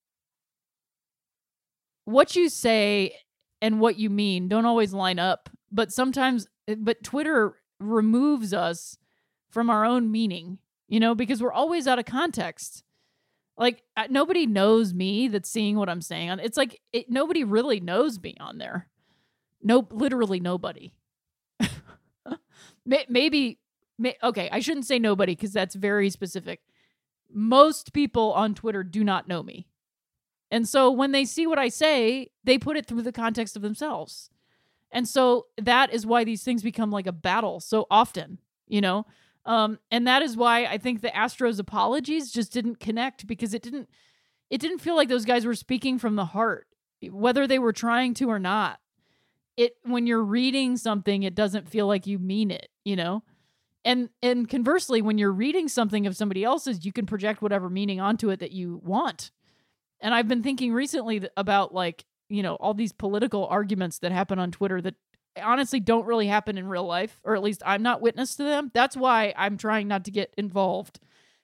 what 2.05 2.35
you 2.35 2.47
say 2.47 3.13
and 3.61 3.81
what 3.81 3.97
you 3.99 4.09
mean 4.09 4.47
don't 4.47 4.65
always 4.65 4.93
line 4.93 5.19
up 5.19 5.49
but 5.71 5.91
sometimes 5.91 6.47
eh, 6.67 6.75
but 6.77 7.03
twitter 7.03 7.55
removes 7.79 8.53
us 8.53 8.97
from 9.49 9.69
our 9.69 9.83
own 9.85 10.11
meaning, 10.11 10.59
you 10.87 10.99
know, 10.99 11.15
because 11.15 11.41
we're 11.41 11.51
always 11.51 11.87
out 11.87 11.99
of 11.99 12.05
context. 12.05 12.83
Like 13.57 13.83
nobody 14.09 14.45
knows 14.45 14.93
me 14.93 15.27
that's 15.27 15.49
seeing 15.49 15.77
what 15.77 15.89
I'm 15.89 16.01
saying 16.01 16.29
on. 16.29 16.39
It's 16.39 16.57
like 16.57 16.79
it, 16.93 17.09
nobody 17.09 17.43
really 17.43 17.79
knows 17.79 18.21
me 18.21 18.35
on 18.39 18.57
there. 18.57 18.87
No, 19.61 19.85
literally 19.91 20.39
nobody. 20.39 20.93
maybe, 22.85 23.59
may, 23.97 24.15
okay, 24.23 24.49
I 24.51 24.61
shouldn't 24.61 24.85
say 24.85 24.97
nobody 24.97 25.35
because 25.35 25.51
that's 25.51 25.75
very 25.75 26.09
specific. 26.09 26.61
Most 27.31 27.91
people 27.91 28.31
on 28.31 28.55
Twitter 28.55 28.83
do 28.83 29.03
not 29.03 29.27
know 29.27 29.43
me. 29.43 29.67
And 30.49 30.67
so 30.67 30.89
when 30.89 31.11
they 31.11 31.25
see 31.25 31.45
what 31.45 31.59
I 31.59 31.67
say, 31.67 32.31
they 32.43 32.57
put 32.57 32.77
it 32.77 32.85
through 32.85 33.01
the 33.01 33.11
context 33.11 33.57
of 33.57 33.61
themselves. 33.61 34.29
And 34.91 35.07
so 35.07 35.47
that 35.57 35.93
is 35.93 36.05
why 36.05 36.23
these 36.23 36.43
things 36.43 36.63
become 36.63 36.91
like 36.91 37.07
a 37.07 37.11
battle 37.11 37.59
so 37.59 37.85
often, 37.91 38.39
you 38.67 38.81
know? 38.81 39.05
Um, 39.45 39.79
and 39.91 40.07
that 40.07 40.21
is 40.21 40.35
why 40.35 40.65
I 40.65 40.77
think 40.77 41.01
the 41.01 41.09
Astros 41.09 41.59
apologies 41.59 42.31
just 42.31 42.51
didn't 42.51 42.79
connect 42.79 43.27
because 43.27 43.53
it 43.53 43.61
didn't 43.61 43.89
it 44.49 44.59
didn't 44.59 44.79
feel 44.79 44.95
like 44.95 45.09
those 45.09 45.25
guys 45.25 45.45
were 45.45 45.55
speaking 45.55 45.99
from 45.99 46.15
the 46.15 46.25
heart, 46.25 46.67
whether 47.09 47.45
they 47.45 47.59
were 47.59 47.73
trying 47.73 48.15
to 48.15 48.29
or 48.29 48.39
not. 48.39 48.79
It 49.57 49.73
when 49.83 50.07
you're 50.07 50.23
reading 50.23 50.77
something, 50.77 51.23
it 51.23 51.35
doesn't 51.35 51.69
feel 51.69 51.87
like 51.87 52.07
you 52.07 52.19
mean 52.19 52.51
it, 52.51 52.69
you 52.83 52.95
know? 52.95 53.23
And 53.85 54.09
and 54.21 54.49
conversely, 54.49 55.01
when 55.01 55.17
you're 55.17 55.31
reading 55.31 55.67
something 55.67 56.05
of 56.05 56.15
somebody 56.15 56.43
else's, 56.43 56.85
you 56.85 56.91
can 56.91 57.05
project 57.05 57.41
whatever 57.41 57.69
meaning 57.69 57.99
onto 57.99 58.29
it 58.29 58.39
that 58.39 58.51
you 58.51 58.81
want. 58.83 59.31
And 60.01 60.13
I've 60.13 60.27
been 60.27 60.43
thinking 60.43 60.73
recently 60.73 61.27
about 61.35 61.73
like 61.73 62.05
you 62.29 62.43
know, 62.43 62.55
all 62.55 62.73
these 62.73 62.91
political 62.91 63.47
arguments 63.47 63.99
that 63.99 64.11
happen 64.11 64.39
on 64.39 64.51
Twitter 64.51 64.81
that 64.81 64.95
honestly 65.41 65.79
don't 65.79 66.05
really 66.05 66.27
happen 66.27 66.57
in 66.57 66.67
real 66.67 66.85
life, 66.85 67.19
or 67.23 67.35
at 67.35 67.43
least 67.43 67.63
I'm 67.65 67.81
not 67.81 68.01
witness 68.01 68.35
to 68.35 68.43
them. 68.43 68.71
That's 68.73 68.95
why 68.95 69.33
I'm 69.35 69.57
trying 69.57 69.87
not 69.87 70.05
to 70.05 70.11
get 70.11 70.33
involved 70.37 70.99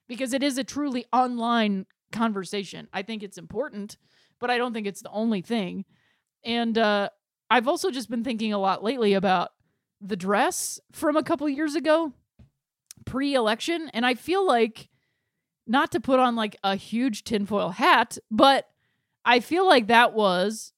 because 0.08 0.34
it 0.34 0.44
is 0.44 0.58
a 0.58 0.64
truly 0.64 1.06
online 1.12 1.86
conversation. 2.12 2.88
I 2.94 3.02
think 3.02 3.24
it's 3.24 3.38
important, 3.38 3.98
but 4.40 4.50
I 4.50 4.58
don't 4.58 4.74
think 4.74 4.88
it's 4.88 5.02
the 5.02 5.12
only 5.12 5.42
thing. 5.42 5.86
And 6.44 6.78
uh, 6.78 7.10
I've 7.50 7.68
also 7.68 7.92
just 7.92 8.10
been 8.10 8.24
thinking 8.24 8.54
a 8.54 8.60
lot 8.60 8.84
lately 8.84 9.14
about 9.14 9.50
the 10.02 10.16
dress 10.16 10.80
from 10.92 11.16
a 11.18 11.24
couple 11.24 11.50
years 11.50 11.76
ago, 11.76 12.14
pre 13.06 13.34
election. 13.34 13.90
And 13.94 14.06
I 14.06 14.14
feel 14.14 14.46
like, 14.46 14.90
not 15.68 15.92
to 15.92 16.00
put 16.00 16.20
on 16.20 16.36
like 16.36 16.56
a 16.64 16.76
huge 16.76 17.24
tinfoil 17.24 17.70
hat, 17.70 18.20
but 18.30 18.68
I 19.24 19.40
feel 19.40 19.66
like 19.66 19.88
that 19.88 20.14
was 20.14 20.74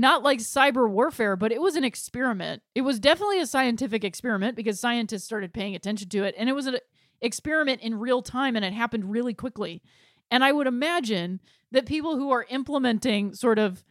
not 0.00 0.22
like 0.22 0.38
cyber 0.38 0.88
warfare, 0.88 1.36
but 1.36 1.52
it 1.52 1.60
was 1.60 1.76
an 1.76 1.84
experiment. 1.84 2.62
It 2.74 2.82
was 2.82 2.98
definitely 2.98 3.40
a 3.40 3.46
scientific 3.46 4.02
experiment 4.02 4.56
because 4.56 4.80
scientists 4.80 5.24
started 5.24 5.52
paying 5.52 5.74
attention 5.74 6.08
to 6.08 6.24
it. 6.24 6.34
And 6.38 6.48
it 6.48 6.54
was 6.54 6.66
an 6.66 6.78
experiment 7.20 7.82
in 7.82 7.98
real 7.98 8.22
time 8.22 8.56
and 8.56 8.64
it 8.64 8.72
happened 8.72 9.10
really 9.10 9.34
quickly. 9.34 9.82
And 10.30 10.42
I 10.42 10.52
would 10.52 10.66
imagine 10.66 11.40
that 11.72 11.86
people 11.86 12.16
who 12.16 12.30
are 12.30 12.46
implementing 12.48 13.34
sort 13.34 13.58
of 13.58 13.84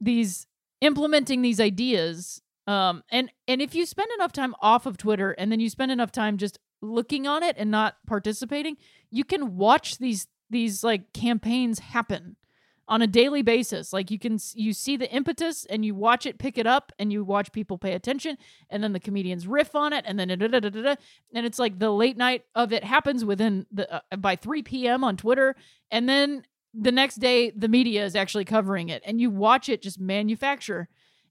these 0.00 0.46
implementing 0.80 1.42
these 1.42 1.60
ideas 1.60 2.40
um 2.66 3.02
and 3.10 3.30
and 3.46 3.60
if 3.60 3.74
you 3.74 3.84
spend 3.84 4.08
enough 4.14 4.32
time 4.32 4.54
off 4.62 4.86
of 4.86 4.96
Twitter 4.96 5.32
and 5.32 5.52
then 5.52 5.60
you 5.60 5.68
spend 5.68 5.92
enough 5.92 6.10
time 6.10 6.38
just 6.38 6.58
looking 6.80 7.26
on 7.26 7.42
it 7.42 7.56
and 7.58 7.70
not 7.70 7.96
participating, 8.06 8.78
you 9.10 9.24
can 9.24 9.56
watch 9.56 9.98
these 9.98 10.26
these 10.48 10.82
like 10.82 11.12
campaigns 11.12 11.80
happen 11.80 12.36
on 12.90 13.02
a 13.02 13.06
daily 13.06 13.40
basis. 13.40 13.92
Like 13.92 14.10
you 14.10 14.18
can 14.18 14.38
you 14.54 14.72
see 14.72 14.96
the 14.96 15.10
impetus 15.10 15.64
and 15.70 15.84
you 15.84 15.94
watch 15.94 16.26
it 16.26 16.38
pick 16.38 16.58
it 16.58 16.66
up 16.66 16.92
and 16.98 17.12
you 17.12 17.24
watch 17.24 17.52
people 17.52 17.78
pay 17.78 17.92
attention 17.92 18.36
and 18.68 18.82
then 18.82 18.92
the 18.92 19.00
comedians 19.00 19.46
riff 19.46 19.76
on 19.76 19.92
it 19.92 20.04
and 20.06 20.18
then 20.18 20.28
and 20.28 21.46
it's 21.46 21.58
like 21.58 21.78
the 21.78 21.90
late 21.90 22.16
night 22.16 22.44
of 22.56 22.72
it 22.72 22.82
happens 22.82 23.24
within 23.24 23.64
the 23.70 23.94
uh, 23.94 24.16
by 24.16 24.34
3 24.34 24.64
p.m. 24.64 25.04
on 25.04 25.16
Twitter 25.16 25.54
and 25.92 26.08
then 26.08 26.42
the 26.74 26.90
next 26.90 27.16
day 27.16 27.52
the 27.52 27.68
media 27.68 28.04
is 28.04 28.16
actually 28.16 28.44
covering 28.44 28.88
it 28.88 29.02
and 29.06 29.20
you 29.20 29.30
watch 29.30 29.68
it 29.68 29.82
just 29.82 30.00
manufacture 30.00 30.88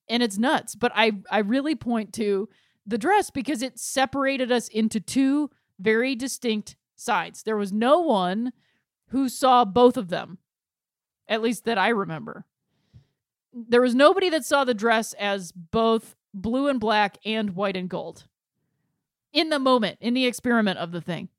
and 0.07 0.23
it's 0.23 0.37
nuts. 0.37 0.75
But 0.75 0.93
I 0.95 1.11
I 1.29 1.39
really 1.39 1.75
point 1.75 2.13
to 2.13 2.47
the 2.87 2.97
dress 2.97 3.29
because 3.29 3.61
it 3.61 3.77
separated 3.77 4.49
us 4.49 4.69
into 4.69 5.01
two 5.01 5.51
very 5.77 6.15
distinct 6.15 6.77
sides. 6.95 7.43
There 7.43 7.57
was 7.57 7.73
no 7.73 7.99
one 7.99 8.53
who 9.09 9.27
saw 9.27 9.65
both 9.65 9.97
of 9.97 10.07
them 10.07 10.37
at 11.29 11.41
least 11.41 11.63
that 11.65 11.77
I 11.77 11.89
remember. 11.89 12.45
There 13.53 13.81
was 13.81 13.95
nobody 13.95 14.29
that 14.31 14.43
saw 14.43 14.65
the 14.65 14.73
dress 14.73 15.13
as 15.13 15.51
both 15.53 16.15
blue 16.33 16.67
and 16.67 16.79
black 16.79 17.17
and 17.23 17.55
white 17.55 17.77
and 17.77 17.89
gold. 17.89 18.25
In 19.31 19.49
the 19.49 19.59
moment, 19.59 19.97
in 20.01 20.15
the 20.15 20.25
experiment 20.25 20.79
of 20.79 20.91
the 20.91 21.01
thing, 21.01 21.29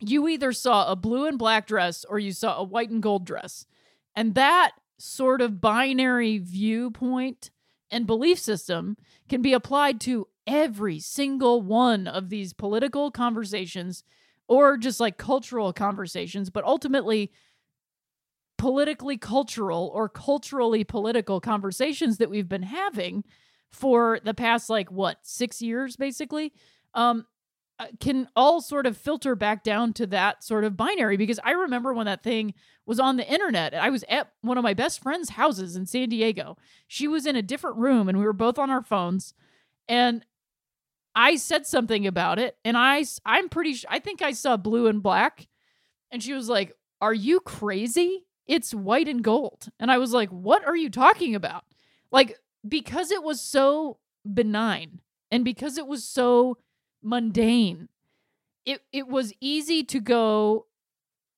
you 0.00 0.28
either 0.28 0.52
saw 0.52 0.90
a 0.90 0.96
blue 0.96 1.26
and 1.26 1.38
black 1.38 1.66
dress 1.66 2.04
or 2.04 2.18
you 2.18 2.32
saw 2.32 2.58
a 2.58 2.64
white 2.64 2.90
and 2.90 3.02
gold 3.02 3.24
dress. 3.24 3.66
And 4.14 4.34
that 4.34 4.72
sort 4.98 5.40
of 5.40 5.60
binary 5.60 6.38
viewpoint 6.38 7.50
and 7.90 8.06
belief 8.06 8.38
system 8.38 8.96
can 9.28 9.42
be 9.42 9.52
applied 9.52 10.00
to 10.02 10.28
every 10.46 10.98
single 10.98 11.62
one 11.62 12.06
of 12.06 12.28
these 12.28 12.52
political 12.52 13.10
conversations 13.10 14.02
or 14.48 14.76
just 14.76 14.98
like 14.98 15.18
cultural 15.18 15.72
conversations, 15.72 16.50
but 16.50 16.64
ultimately 16.64 17.30
politically 18.58 19.16
cultural 19.16 19.90
or 19.94 20.08
culturally 20.08 20.84
political 20.84 21.40
conversations 21.40 22.18
that 22.18 22.28
we've 22.28 22.48
been 22.48 22.64
having 22.64 23.24
for 23.70 24.20
the 24.24 24.34
past 24.34 24.68
like 24.68 24.90
what 24.90 25.18
six 25.22 25.62
years 25.62 25.96
basically 25.96 26.52
um 26.94 27.24
uh, 27.80 27.86
can 28.00 28.28
all 28.34 28.60
sort 28.60 28.86
of 28.86 28.96
filter 28.96 29.36
back 29.36 29.62
down 29.62 29.92
to 29.92 30.04
that 30.04 30.42
sort 30.42 30.64
of 30.64 30.76
binary 30.76 31.16
because 31.16 31.38
I 31.44 31.52
remember 31.52 31.94
when 31.94 32.06
that 32.06 32.24
thing 32.24 32.54
was 32.86 32.98
on 32.98 33.16
the 33.16 33.32
internet. 33.32 33.72
I 33.72 33.90
was 33.90 34.04
at 34.08 34.32
one 34.40 34.58
of 34.58 34.64
my 34.64 34.74
best 34.74 35.00
friend's 35.00 35.30
houses 35.30 35.76
in 35.76 35.86
San 35.86 36.08
Diego. 36.08 36.56
She 36.88 37.06
was 37.06 37.24
in 37.24 37.36
a 37.36 37.42
different 37.42 37.76
room 37.76 38.08
and 38.08 38.18
we 38.18 38.24
were 38.24 38.32
both 38.32 38.58
on 38.58 38.68
our 38.68 38.82
phones 38.82 39.32
and 39.88 40.24
I 41.14 41.36
said 41.36 41.68
something 41.68 42.04
about 42.04 42.40
it 42.40 42.56
and 42.64 42.76
I 42.76 43.04
I'm 43.24 43.48
pretty 43.48 43.74
sure 43.74 43.90
I 43.90 44.00
think 44.00 44.22
I 44.22 44.32
saw 44.32 44.56
blue 44.56 44.88
and 44.88 45.00
black 45.00 45.46
and 46.10 46.20
she 46.20 46.32
was 46.32 46.48
like, 46.48 46.74
"Are 47.00 47.14
you 47.14 47.38
crazy?" 47.38 48.24
It's 48.48 48.74
white 48.74 49.06
and 49.06 49.22
gold. 49.22 49.68
And 49.78 49.92
I 49.92 49.98
was 49.98 50.12
like, 50.12 50.30
what 50.30 50.66
are 50.66 50.76
you 50.76 50.88
talking 50.88 51.34
about? 51.34 51.64
Like, 52.10 52.38
because 52.66 53.10
it 53.10 53.22
was 53.22 53.40
so 53.40 53.98
benign 54.24 55.00
and 55.30 55.44
because 55.44 55.76
it 55.76 55.86
was 55.86 56.02
so 56.02 56.56
mundane, 57.02 57.88
it, 58.64 58.80
it 58.90 59.06
was 59.06 59.32
easy 59.40 59.84
to 59.84 60.00
go, 60.00 60.66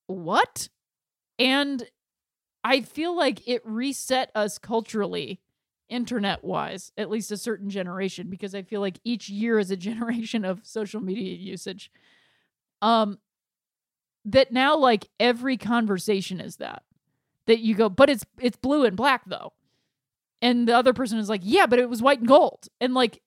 what? 0.07 0.69
And 1.39 1.89
I 2.63 2.81
feel 2.81 3.15
like 3.17 3.47
it 3.49 3.63
reset 3.65 4.31
us 4.35 4.59
culturally, 4.59 5.41
internet 5.89 6.45
wise, 6.45 6.93
at 6.97 7.11
least 7.11 7.33
a 7.33 7.37
certain 7.37 7.71
generation, 7.71 8.31
because 8.31 8.55
I 8.55 8.63
feel 8.63 8.81
like 8.81 9.01
each 9.03 9.29
year 9.29 9.59
is 9.59 9.73
a 9.73 9.77
generation 9.89 10.45
of 10.45 10.65
social 10.65 11.01
media 11.01 11.35
usage. 11.35 11.91
Um, 12.81 13.19
that 14.25 14.53
now 14.53 14.77
like 14.77 15.09
every 15.19 15.57
conversation 15.57 16.41
is 16.41 16.57
that 16.57 16.83
that 17.47 17.61
you 17.61 17.75
go, 17.75 17.89
but 17.89 18.11
it's 18.11 18.25
it's 18.39 18.57
blue 18.57 18.85
and 18.85 18.97
black 18.97 19.23
though. 19.27 19.53
And 20.43 20.67
the 20.67 20.77
other 20.77 20.93
person 20.93 21.19
is 21.19 21.29
like, 21.29 21.43
yeah, 21.45 21.67
but 21.67 21.79
it 21.79 21.89
was 21.89 22.01
white 22.03 22.21
and 22.21 22.29
gold. 22.29 22.69
And 22.81 22.95
like, 22.95 23.21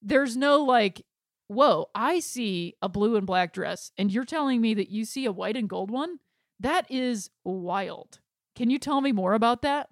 there's 0.00 0.36
no 0.36 0.62
like, 0.62 1.04
whoa, 1.48 1.86
I 1.94 2.20
see 2.20 2.74
a 2.80 2.88
blue 2.88 3.16
and 3.16 3.26
black 3.26 3.52
dress, 3.52 3.90
and 3.98 4.12
you're 4.12 4.24
telling 4.24 4.60
me 4.60 4.74
that 4.74 4.90
you 4.90 5.04
see 5.04 5.24
a 5.24 5.32
white 5.32 5.56
and 5.56 5.68
gold 5.68 5.90
one? 5.90 6.18
That 6.60 6.90
is 6.90 7.30
wild. 7.44 8.20
Can 8.54 8.70
you 8.70 8.78
tell 8.78 9.00
me 9.00 9.12
more 9.12 9.34
about 9.34 9.62
that? 9.62 9.88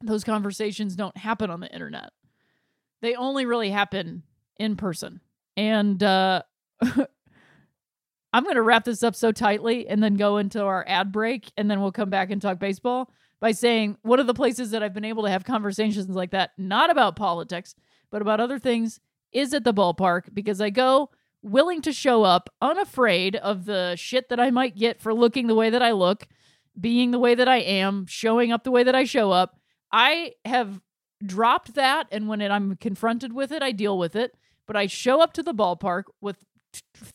Those 0.00 0.24
conversations 0.24 0.96
don't 0.96 1.16
happen 1.16 1.50
on 1.50 1.60
the 1.60 1.72
internet. 1.72 2.10
They 3.02 3.14
only 3.14 3.44
really 3.44 3.70
happen 3.70 4.22
in 4.58 4.76
person. 4.76 5.20
And 5.56 6.02
uh 6.02 6.42
I'm 8.32 8.44
going 8.44 8.56
to 8.56 8.62
wrap 8.62 8.84
this 8.84 9.02
up 9.02 9.14
so 9.14 9.30
tightly 9.32 9.86
and 9.88 10.02
then 10.02 10.14
go 10.14 10.38
into 10.38 10.62
our 10.62 10.84
ad 10.88 11.12
break 11.12 11.52
and 11.56 11.70
then 11.70 11.80
we'll 11.80 11.92
come 11.92 12.10
back 12.10 12.30
and 12.30 12.40
talk 12.40 12.58
baseball 12.58 13.10
by 13.40 13.52
saying 13.52 13.98
one 14.02 14.20
of 14.20 14.26
the 14.26 14.34
places 14.34 14.70
that 14.70 14.82
I've 14.82 14.94
been 14.94 15.04
able 15.04 15.24
to 15.24 15.30
have 15.30 15.44
conversations 15.44 16.08
like 16.08 16.30
that, 16.30 16.52
not 16.56 16.90
about 16.90 17.16
politics, 17.16 17.74
but 18.10 18.22
about 18.22 18.40
other 18.40 18.58
things, 18.58 19.00
is 19.32 19.52
at 19.52 19.64
the 19.64 19.74
ballpark 19.74 20.32
because 20.32 20.60
I 20.60 20.70
go 20.70 21.10
willing 21.42 21.82
to 21.82 21.92
show 21.92 22.22
up, 22.22 22.48
unafraid 22.60 23.36
of 23.36 23.64
the 23.64 23.96
shit 23.96 24.28
that 24.28 24.40
I 24.40 24.50
might 24.50 24.76
get 24.76 25.00
for 25.00 25.12
looking 25.12 25.48
the 25.48 25.54
way 25.54 25.70
that 25.70 25.82
I 25.82 25.92
look, 25.92 26.28
being 26.80 27.10
the 27.10 27.18
way 27.18 27.34
that 27.34 27.48
I 27.48 27.58
am, 27.58 28.06
showing 28.06 28.52
up 28.52 28.64
the 28.64 28.70
way 28.70 28.84
that 28.84 28.94
I 28.94 29.04
show 29.04 29.32
up. 29.32 29.58
I 29.90 30.34
have 30.44 30.80
dropped 31.24 31.74
that, 31.74 32.06
and 32.10 32.28
when 32.28 32.40
it, 32.40 32.50
I'm 32.50 32.76
confronted 32.76 33.32
with 33.32 33.52
it, 33.52 33.62
I 33.62 33.72
deal 33.72 33.98
with 33.98 34.16
it. 34.16 34.34
But 34.66 34.76
I 34.76 34.86
show 34.86 35.20
up 35.20 35.32
to 35.34 35.42
the 35.42 35.54
ballpark 35.54 36.04
with 36.20 36.44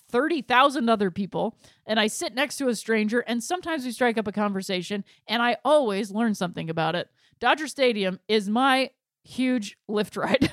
30,000 0.10 0.90
other 0.90 1.12
people 1.12 1.58
and 1.86 2.00
I 2.00 2.08
sit 2.08 2.34
next 2.34 2.58
to 2.58 2.68
a 2.68 2.76
stranger 2.76 3.20
and 3.22 3.44
sometimes 3.44 3.86
we 3.86 3.92
strike 3.92 4.18
up 4.18 4.28
a 4.28 4.32
conversation 4.32 5.04
and 5.28 5.42
I 5.42 5.58
always 5.64 6.12
learn 6.12 6.36
something 6.36 6.70
about 6.70 6.96
it. 6.96 7.10
Dodger 7.40 7.68
Stadium 7.68 8.20
is 8.28 8.50
my 8.50 8.92
huge 9.24 9.78
lift 9.88 10.16
ride. 10.18 10.52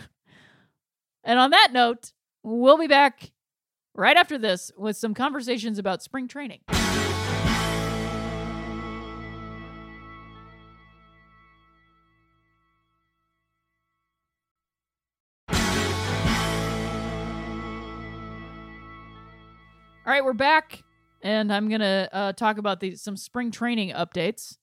and 1.25 1.39
on 1.39 1.51
that 1.51 1.71
note, 1.73 2.13
we'll 2.43 2.79
be 2.79 2.87
back 2.87 3.33
right 3.95 4.17
after 4.17 4.39
this 4.39 4.71
with 4.77 4.97
some 4.97 5.15
conversations 5.15 5.79
about 5.79 6.03
spring 6.03 6.29
training. 6.29 6.61
Right, 20.15 20.25
we're 20.25 20.33
back, 20.33 20.85
and 21.23 21.53
I'm 21.53 21.69
gonna 21.69 22.09
uh, 22.13 22.33
talk 22.35 22.59
about 22.59 22.85
some 22.95 23.17
spring 23.17 23.51
training 23.51 23.91
updates. 23.91 24.59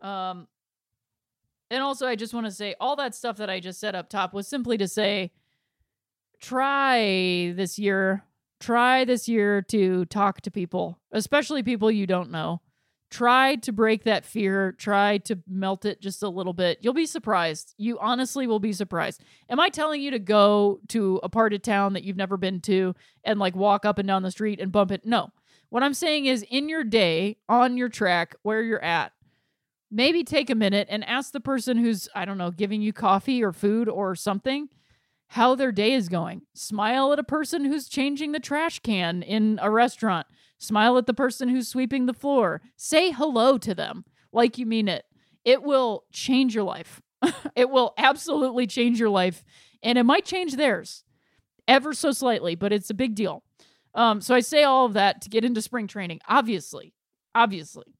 Um, 0.00 0.46
and 1.68 1.82
also, 1.82 2.06
I 2.06 2.14
just 2.14 2.32
want 2.32 2.46
to 2.46 2.52
say 2.52 2.76
all 2.78 2.94
that 2.94 3.12
stuff 3.12 3.38
that 3.38 3.50
I 3.50 3.58
just 3.58 3.80
said 3.80 3.96
up 3.96 4.08
top 4.08 4.32
was 4.32 4.46
simply 4.46 4.78
to 4.78 4.86
say, 4.86 5.32
try 6.40 7.52
this 7.56 7.76
year, 7.76 8.22
try 8.60 9.04
this 9.04 9.28
year 9.28 9.62
to 9.62 10.04
talk 10.04 10.42
to 10.42 10.50
people, 10.52 11.00
especially 11.10 11.64
people 11.64 11.90
you 11.90 12.06
don't 12.06 12.30
know. 12.30 12.60
Try 13.10 13.56
to 13.56 13.72
break 13.72 14.04
that 14.04 14.26
fear. 14.26 14.72
Try 14.72 15.18
to 15.18 15.38
melt 15.48 15.84
it 15.84 16.00
just 16.00 16.22
a 16.22 16.28
little 16.28 16.52
bit. 16.52 16.78
You'll 16.82 16.92
be 16.92 17.06
surprised. 17.06 17.74
You 17.78 17.98
honestly 17.98 18.46
will 18.46 18.58
be 18.58 18.72
surprised. 18.72 19.22
Am 19.48 19.58
I 19.58 19.70
telling 19.70 20.02
you 20.02 20.10
to 20.10 20.18
go 20.18 20.80
to 20.88 21.18
a 21.22 21.28
part 21.28 21.54
of 21.54 21.62
town 21.62 21.94
that 21.94 22.04
you've 22.04 22.16
never 22.16 22.36
been 22.36 22.60
to 22.62 22.94
and 23.24 23.38
like 23.38 23.56
walk 23.56 23.86
up 23.86 23.98
and 23.98 24.06
down 24.06 24.22
the 24.22 24.30
street 24.30 24.60
and 24.60 24.70
bump 24.70 24.92
it? 24.92 25.06
No. 25.06 25.30
What 25.70 25.82
I'm 25.82 25.94
saying 25.94 26.26
is, 26.26 26.44
in 26.50 26.68
your 26.68 26.84
day, 26.84 27.38
on 27.48 27.76
your 27.76 27.88
track, 27.88 28.36
where 28.42 28.62
you're 28.62 28.82
at, 28.82 29.12
maybe 29.90 30.24
take 30.24 30.50
a 30.50 30.54
minute 30.54 30.88
and 30.90 31.04
ask 31.04 31.32
the 31.32 31.40
person 31.40 31.76
who's, 31.78 32.08
I 32.14 32.24
don't 32.24 32.38
know, 32.38 32.50
giving 32.50 32.82
you 32.82 32.92
coffee 32.92 33.42
or 33.42 33.52
food 33.52 33.88
or 33.88 34.14
something 34.14 34.68
how 35.28 35.54
their 35.54 35.72
day 35.72 35.92
is 35.92 36.08
going. 36.08 36.42
Smile 36.54 37.12
at 37.12 37.18
a 37.18 37.24
person 37.24 37.64
who's 37.64 37.88
changing 37.88 38.32
the 38.32 38.40
trash 38.40 38.78
can 38.78 39.22
in 39.22 39.58
a 39.62 39.70
restaurant. 39.70 40.26
Smile 40.58 40.98
at 40.98 41.06
the 41.06 41.14
person 41.14 41.48
who's 41.48 41.68
sweeping 41.68 42.06
the 42.06 42.12
floor. 42.12 42.60
Say 42.76 43.12
hello 43.12 43.58
to 43.58 43.74
them 43.74 44.04
like 44.32 44.58
you 44.58 44.66
mean 44.66 44.88
it. 44.88 45.04
It 45.44 45.62
will 45.62 46.04
change 46.12 46.54
your 46.54 46.64
life. 46.64 47.00
it 47.56 47.70
will 47.70 47.94
absolutely 47.96 48.66
change 48.66 48.98
your 48.98 49.08
life. 49.08 49.44
And 49.82 49.96
it 49.96 50.02
might 50.02 50.24
change 50.24 50.56
theirs 50.56 51.04
ever 51.66 51.94
so 51.94 52.10
slightly, 52.10 52.54
but 52.54 52.72
it's 52.72 52.90
a 52.90 52.94
big 52.94 53.14
deal. 53.14 53.44
Um, 53.94 54.20
so 54.20 54.34
I 54.34 54.40
say 54.40 54.64
all 54.64 54.86
of 54.86 54.94
that 54.94 55.22
to 55.22 55.30
get 55.30 55.44
into 55.44 55.62
spring 55.62 55.86
training, 55.86 56.20
obviously. 56.28 56.94
Obviously. 57.34 57.94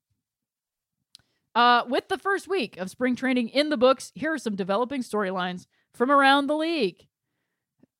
Uh, 1.54 1.84
with 1.88 2.08
the 2.08 2.18
first 2.18 2.48
week 2.48 2.76
of 2.76 2.90
spring 2.90 3.16
training 3.16 3.48
in 3.48 3.68
the 3.68 3.76
books, 3.76 4.12
here 4.14 4.32
are 4.32 4.38
some 4.38 4.56
developing 4.56 5.02
storylines 5.02 5.66
from 5.92 6.10
around 6.10 6.46
the 6.46 6.56
league 6.56 7.07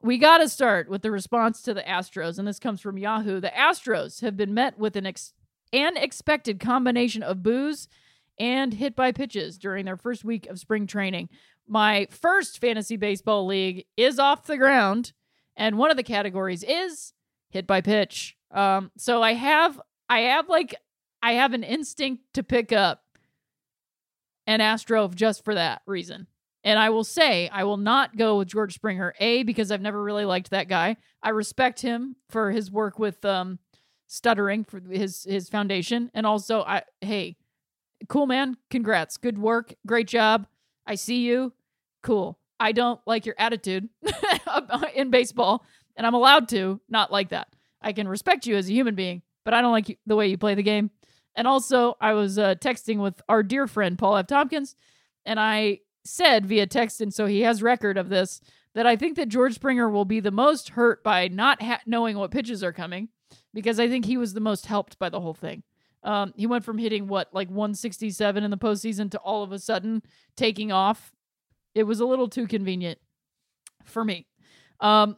we 0.01 0.19
got 0.19 0.39
to 0.39 0.49
start 0.49 0.89
with 0.89 1.03
the 1.03 1.11
response 1.11 1.63
to 1.63 1.75
the 1.75 1.83
Astros, 1.83 2.39
and 2.39 2.47
this 2.47 2.59
comes 2.61 2.81
from 2.81 2.99
Yahoo. 2.99 3.41
The 3.41 3.49
Astros 3.49 4.21
have 4.21 4.37
been 4.37 4.55
met 4.55 4.79
with 4.79 4.97
an 4.97 5.07
ex- 5.07 5.33
an 5.73 5.97
expected 5.97 6.61
combination 6.61 7.23
of 7.23 7.43
boos 7.43 7.89
and 8.39 8.75
hit 8.75 8.95
by 8.95 9.13
pitches 9.13 9.59
during 9.59 9.85
their 9.85 9.97
first 9.97 10.25
week 10.25 10.47
of 10.47 10.59
spring 10.59 10.87
training. 10.87 11.29
My 11.67 12.07
first 12.11 12.61
fantasy 12.61 12.97
baseball 12.97 13.47
league 13.47 13.85
is 13.97 14.19
off 14.19 14.47
the 14.47 14.57
ground, 14.57 15.13
and 15.57 15.77
one 15.77 15.91
of 15.91 15.97
the 15.97 16.03
categories 16.03 16.63
is 16.63 17.13
hit 17.51 17.67
by 17.67 17.81
pitch. 17.81 18.37
Um, 18.51 18.91
so 18.97 19.23
I 19.23 19.35
have 19.35 19.81
I 20.09 20.21
have 20.21 20.49
like 20.49 20.75
I 21.23 21.33
have 21.33 21.53
an 21.53 21.65
instinct 21.65 22.23
to 22.35 22.43
pick 22.43 22.73
up 22.73 23.03
an 24.47 24.61
Astro 24.61 25.09
just 25.09 25.45
for 25.45 25.55
that 25.55 25.83
reason. 25.87 26.29
And 26.65 26.79
I 26.79 26.91
will 26.91 27.05
say, 27.05 27.49
I 27.49 27.65
will 27.65 27.77
not 27.77 28.17
go 28.17 28.39
with 28.39 28.49
George 28.49 28.75
Springer. 28.75 29.15
A, 29.21 29.43
because 29.45 29.71
I've 29.71 29.81
never 29.81 30.03
really 30.03 30.25
liked 30.25 30.51
that 30.51 30.69
guy. 30.69 30.97
I 31.23 31.31
respect 31.31 31.81
him 31.81 32.17
for 32.31 32.51
his 32.51 32.71
work 32.71 32.99
with 32.99 33.25
um, 33.25 33.59
stuttering 34.09 34.65
for 34.65 34.81
his 34.81 35.25
his 35.25 35.49
foundation, 35.49 36.11
and 36.15 36.27
also, 36.27 36.63
I 36.63 36.83
hey, 37.01 37.37
cool 38.09 38.27
man, 38.27 38.57
congrats, 38.71 39.17
good 39.17 39.39
work, 39.39 39.75
great 39.87 40.09
job. 40.09 40.47
I 40.87 40.97
see 40.97 41.21
you, 41.21 41.53
cool. 42.03 42.39
I 42.59 42.73
don't 42.73 43.01
like 43.07 43.25
your 43.25 43.37
attitude 43.39 43.89
in 44.95 45.11
baseball, 45.11 45.65
and 45.97 46.07
I'm 46.07 46.15
allowed 46.15 46.49
to 46.49 46.81
not 46.89 47.13
like 47.13 47.29
that. 47.29 47.49
I 47.81 47.93
can 47.93 48.09
respect 48.09 48.47
you 48.47 48.57
as 48.57 48.69
a 48.69 48.73
human 48.73 48.97
being, 48.97 49.23
but 49.45 49.55
I 49.55 49.61
don't 49.61 49.73
like 49.73 49.99
the 50.07 50.17
way 50.17 50.27
you 50.29 50.39
play 50.39 50.55
the 50.55 50.63
game. 50.63 50.91
And 51.37 51.47
also, 51.47 51.97
I 52.01 52.15
was 52.15 52.37
uh, 52.37 52.57
texting 52.57 52.99
with 52.99 53.21
our 53.29 53.45
dear 53.45 53.69
friend 53.69 53.97
Paul 53.97 54.17
F. 54.17 54.27
Tompkins, 54.27 54.75
and 55.25 55.39
I 55.39 55.81
said 56.09 56.47
via 56.47 56.67
text, 56.67 57.01
and 57.01 57.13
so 57.13 57.27
he 57.27 57.43
has 57.43 57.63
record 57.63 57.97
of 57.97 58.09
this, 58.09 58.41
that 58.75 58.87
I 58.87 58.97
think 58.97 59.17
that 59.17 59.29
George 59.29 59.55
Springer 59.55 59.89
will 59.89 60.05
be 60.05 60.21
the 60.21 60.31
most 60.31 60.71
hurt 60.71 61.03
by 61.03 61.29
not 61.29 61.63
ha- 61.63 61.81
knowing 61.87 62.19
what 62.19 62.31
pitches 62.31 62.63
are 62.63 62.73
coming 62.73 63.09
because 63.55 63.81
I 63.81 63.89
think 63.89 64.05
he 64.05 64.17
was 64.17 64.35
the 64.35 64.41
most 64.41 64.67
helped 64.67 64.99
by 64.99 65.09
the 65.09 65.21
whole 65.21 65.35
thing. 65.35 65.63
Um, 66.05 66.33
he 66.37 66.47
went 66.47 66.65
from 66.65 66.79
hitting 66.79 67.09
what 67.09 67.29
like 67.33 67.49
167 67.49 68.45
in 68.45 68.51
the 68.51 68.57
postseason 68.57 69.11
to 69.11 69.19
all 69.19 69.43
of 69.43 69.53
a 69.53 69.59
sudden 69.59 70.03
taking 70.37 70.71
off. 70.71 71.13
It 71.75 71.85
was 71.85 72.01
a 72.01 72.07
little 72.07 72.29
too 72.29 72.47
convenient 72.47 72.99
for 73.85 74.05
me. 74.05 74.27
Um, 74.81 75.17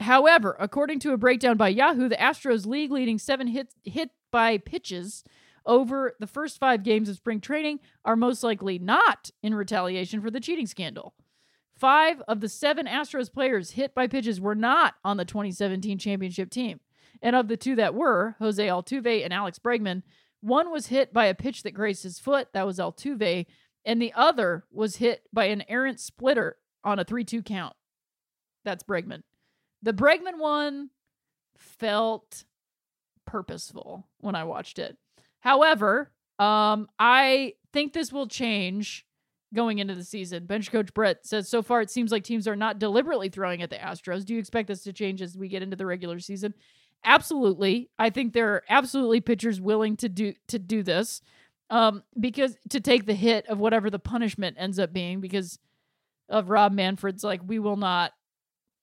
however, 0.00 0.56
according 0.60 1.00
to 1.00 1.12
a 1.12 1.18
breakdown 1.18 1.56
by 1.56 1.68
Yahoo, 1.68 2.08
the 2.08 2.16
Astros 2.16 2.64
league 2.64 2.92
leading 2.92 3.18
seven 3.18 3.48
hit 3.48 3.74
hit 3.82 4.10
by 4.30 4.58
pitches 4.58 5.24
over 5.66 6.14
the 6.20 6.26
first 6.26 6.58
five 6.58 6.82
games 6.82 7.08
of 7.08 7.16
spring 7.16 7.40
training 7.40 7.80
are 8.04 8.16
most 8.16 8.42
likely 8.42 8.78
not 8.78 9.30
in 9.42 9.54
retaliation 9.54 10.20
for 10.20 10.30
the 10.30 10.40
cheating 10.40 10.66
scandal. 10.66 11.14
Five 11.76 12.22
of 12.28 12.40
the 12.40 12.48
seven 12.48 12.86
Astros 12.86 13.32
players 13.32 13.72
hit 13.72 13.94
by 13.94 14.06
pitches 14.06 14.40
were 14.40 14.54
not 14.54 14.94
on 15.04 15.16
the 15.16 15.24
2017 15.24 15.98
championship 15.98 16.50
team. 16.50 16.80
And 17.20 17.34
of 17.34 17.48
the 17.48 17.56
two 17.56 17.74
that 17.76 17.94
were, 17.94 18.36
Jose 18.38 18.64
Altuve 18.64 19.24
and 19.24 19.32
Alex 19.32 19.58
Bregman, 19.58 20.02
one 20.40 20.70
was 20.70 20.88
hit 20.88 21.12
by 21.12 21.26
a 21.26 21.34
pitch 21.34 21.62
that 21.62 21.72
grazed 21.72 22.02
his 22.02 22.18
foot, 22.18 22.48
that 22.52 22.66
was 22.66 22.78
Altuve, 22.78 23.46
and 23.84 24.00
the 24.00 24.12
other 24.14 24.64
was 24.70 24.96
hit 24.96 25.22
by 25.32 25.46
an 25.46 25.64
errant 25.68 26.00
splitter 26.00 26.56
on 26.84 26.98
a 26.98 27.04
3 27.04 27.24
2 27.24 27.42
count. 27.42 27.74
That's 28.64 28.84
Bregman. 28.84 29.22
The 29.82 29.92
Bregman 29.92 30.38
one 30.38 30.90
felt 31.58 32.44
purposeful 33.26 34.06
when 34.18 34.34
I 34.34 34.44
watched 34.44 34.78
it. 34.78 34.96
However, 35.44 36.10
um, 36.38 36.88
I 36.98 37.52
think 37.74 37.92
this 37.92 38.10
will 38.10 38.26
change 38.26 39.04
going 39.54 39.78
into 39.78 39.94
the 39.94 40.02
season. 40.02 40.46
Bench 40.46 40.72
coach 40.72 40.92
Brett 40.94 41.26
says 41.26 41.50
so 41.50 41.62
far 41.62 41.82
it 41.82 41.90
seems 41.90 42.10
like 42.10 42.24
teams 42.24 42.48
are 42.48 42.56
not 42.56 42.78
deliberately 42.78 43.28
throwing 43.28 43.60
at 43.60 43.68
the 43.68 43.76
Astros. 43.76 44.24
Do 44.24 44.32
you 44.32 44.40
expect 44.40 44.68
this 44.68 44.82
to 44.84 44.92
change 44.94 45.20
as 45.20 45.36
we 45.36 45.48
get 45.48 45.62
into 45.62 45.76
the 45.76 45.84
regular 45.84 46.18
season? 46.18 46.54
Absolutely. 47.04 47.90
I 47.98 48.08
think 48.08 48.32
there 48.32 48.54
are 48.54 48.62
absolutely 48.70 49.20
pitchers 49.20 49.60
willing 49.60 49.98
to 49.98 50.08
do 50.08 50.32
to 50.48 50.58
do 50.58 50.82
this. 50.82 51.20
Um, 51.68 52.02
because 52.18 52.56
to 52.70 52.80
take 52.80 53.04
the 53.04 53.14
hit 53.14 53.46
of 53.46 53.58
whatever 53.58 53.90
the 53.90 53.98
punishment 53.98 54.56
ends 54.58 54.78
up 54.78 54.94
being 54.94 55.20
because 55.20 55.58
of 56.30 56.48
Rob 56.48 56.72
Manfred's 56.72 57.22
like 57.22 57.42
we 57.46 57.58
will 57.58 57.76
not 57.76 58.12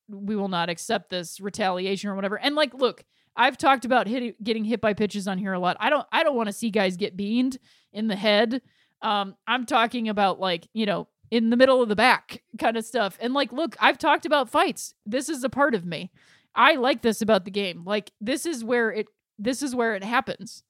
we 0.07 0.35
will 0.35 0.47
not 0.47 0.69
accept 0.69 1.09
this 1.09 1.41
retaliation 1.41 2.11
or 2.11 2.15
whatever. 2.15 2.37
And 2.37 2.53
like 2.53 2.75
look, 2.75 3.03
I've 3.35 3.57
talked 3.57 3.85
about 3.85 4.07
hit, 4.07 4.41
getting 4.43 4.63
hit 4.63 4.81
by 4.81 4.93
pitches 4.93 5.27
on 5.27 5.37
here 5.37 5.53
a 5.53 5.59
lot. 5.59 5.77
I 5.79 5.89
don't 5.89 6.05
I 6.11 6.23
don't 6.23 6.35
want 6.35 6.47
to 6.47 6.53
see 6.53 6.69
guys 6.69 6.97
get 6.97 7.17
beamed 7.17 7.57
in 7.93 8.07
the 8.07 8.15
head. 8.15 8.61
Um, 9.01 9.35
I'm 9.47 9.65
talking 9.65 10.09
about 10.09 10.39
like 10.39 10.67
you 10.73 10.85
know 10.85 11.07
in 11.31 11.49
the 11.49 11.57
middle 11.57 11.81
of 11.81 11.89
the 11.89 11.95
back 11.95 12.43
kind 12.59 12.77
of 12.77 12.85
stuff. 12.85 13.17
And 13.21 13.33
like, 13.33 13.51
look, 13.51 13.75
I've 13.79 13.97
talked 13.97 14.25
about 14.25 14.49
fights. 14.49 14.93
This 15.05 15.29
is 15.29 15.43
a 15.43 15.49
part 15.49 15.73
of 15.73 15.85
me. 15.85 16.11
I 16.53 16.75
like 16.75 17.01
this 17.01 17.21
about 17.21 17.45
the 17.45 17.51
game. 17.51 17.83
Like 17.85 18.11
this 18.19 18.45
is 18.45 18.63
where 18.63 18.91
it 18.91 19.07
this 19.39 19.63
is 19.63 19.73
where 19.73 19.95
it 19.95 20.03
happens. 20.03 20.63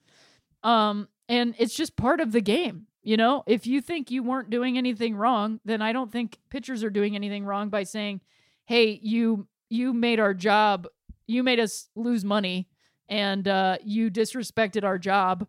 Um, 0.63 1.08
and 1.28 1.56
it's 1.58 1.76
just 1.76 1.97
part 1.97 2.21
of 2.21 2.32
the 2.32 2.41
game. 2.41 2.88
You 3.04 3.17
know, 3.17 3.43
if 3.47 3.65
you 3.65 3.82
think 3.82 4.12
you 4.12 4.21
weren't 4.21 4.52
doing 4.52 4.78
anything 4.78 5.15
wrong, 5.15 5.60
then 5.65 5.82
I 5.82 5.91
don't 5.91 6.12
think 6.12 6.38
pitchers 6.52 6.84
are 6.84 6.91
doing 6.91 7.15
anything 7.15 7.45
wrong 7.45 7.69
by 7.69 7.82
saying, 7.82 8.21
"Hey, 8.65 9.00
you 9.02 9.47
you 9.69 9.91
made 9.91 10.19
our 10.19 10.36
job, 10.36 10.88
you 11.32 11.44
made 11.44 11.60
us 11.60 11.89
lose 11.96 12.24
money, 12.24 12.67
and 13.10 13.48
uh, 13.48 13.78
you 13.84 14.12
disrespected 14.12 14.84
our 14.84 14.98
job 14.98 15.48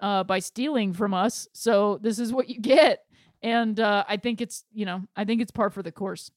uh, 0.00 0.24
by 0.24 0.38
stealing 0.38 0.92
from 0.92 1.14
us. 1.14 1.48
So 1.52 1.98
this 2.02 2.18
is 2.18 2.32
what 2.32 2.48
you 2.48 2.60
get." 2.60 3.04
And 3.42 3.78
uh, 3.78 4.04
I 4.08 4.16
think 4.16 4.40
it's 4.40 4.64
you 4.72 4.86
know 4.86 5.02
I 5.16 5.24
think 5.24 5.40
it's 5.40 5.50
par 5.50 5.70
for 5.70 5.82
the 5.82 5.92
course. 5.92 6.30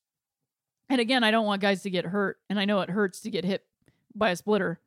And 0.89 1.00
again, 1.00 1.24
I 1.24 1.32
don't 1.32 1.46
want 1.46 1.62
guys 1.62 1.84
to 1.84 1.89
get 1.89 2.06
hurt, 2.06 2.38
and 2.50 2.60
I 2.60 2.65
know 2.65 2.82
it 2.82 2.89
hurts 2.89 3.22
to 3.22 3.30
get 3.30 3.46
hit 3.46 3.63
by 4.15 4.32
a 4.32 4.36
splitter. 4.36 4.80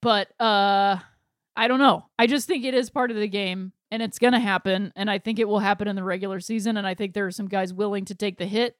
But 0.00 0.28
uh, 0.40 0.98
I 1.56 1.68
don't 1.68 1.78
know. 1.78 2.06
I 2.18 2.26
just 2.26 2.48
think 2.48 2.64
it 2.64 2.74
is 2.74 2.90
part 2.90 3.10
of 3.10 3.16
the 3.16 3.28
game 3.28 3.72
and 3.90 4.02
it's 4.02 4.18
going 4.18 4.32
to 4.32 4.40
happen. 4.40 4.92
And 4.96 5.10
I 5.10 5.18
think 5.18 5.38
it 5.38 5.46
will 5.48 5.60
happen 5.60 5.86
in 5.86 5.96
the 5.96 6.02
regular 6.02 6.40
season. 6.40 6.76
And 6.76 6.86
I 6.86 6.94
think 6.94 7.14
there 7.14 7.26
are 7.26 7.30
some 7.30 7.46
guys 7.46 7.72
willing 7.72 8.04
to 8.06 8.14
take 8.14 8.38
the 8.38 8.46
hit, 8.46 8.76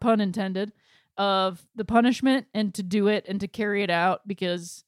pun 0.00 0.20
intended, 0.20 0.72
of 1.16 1.66
the 1.74 1.84
punishment 1.84 2.46
and 2.54 2.72
to 2.74 2.82
do 2.82 3.08
it 3.08 3.24
and 3.28 3.40
to 3.40 3.48
carry 3.48 3.82
it 3.82 3.90
out 3.90 4.26
because, 4.26 4.84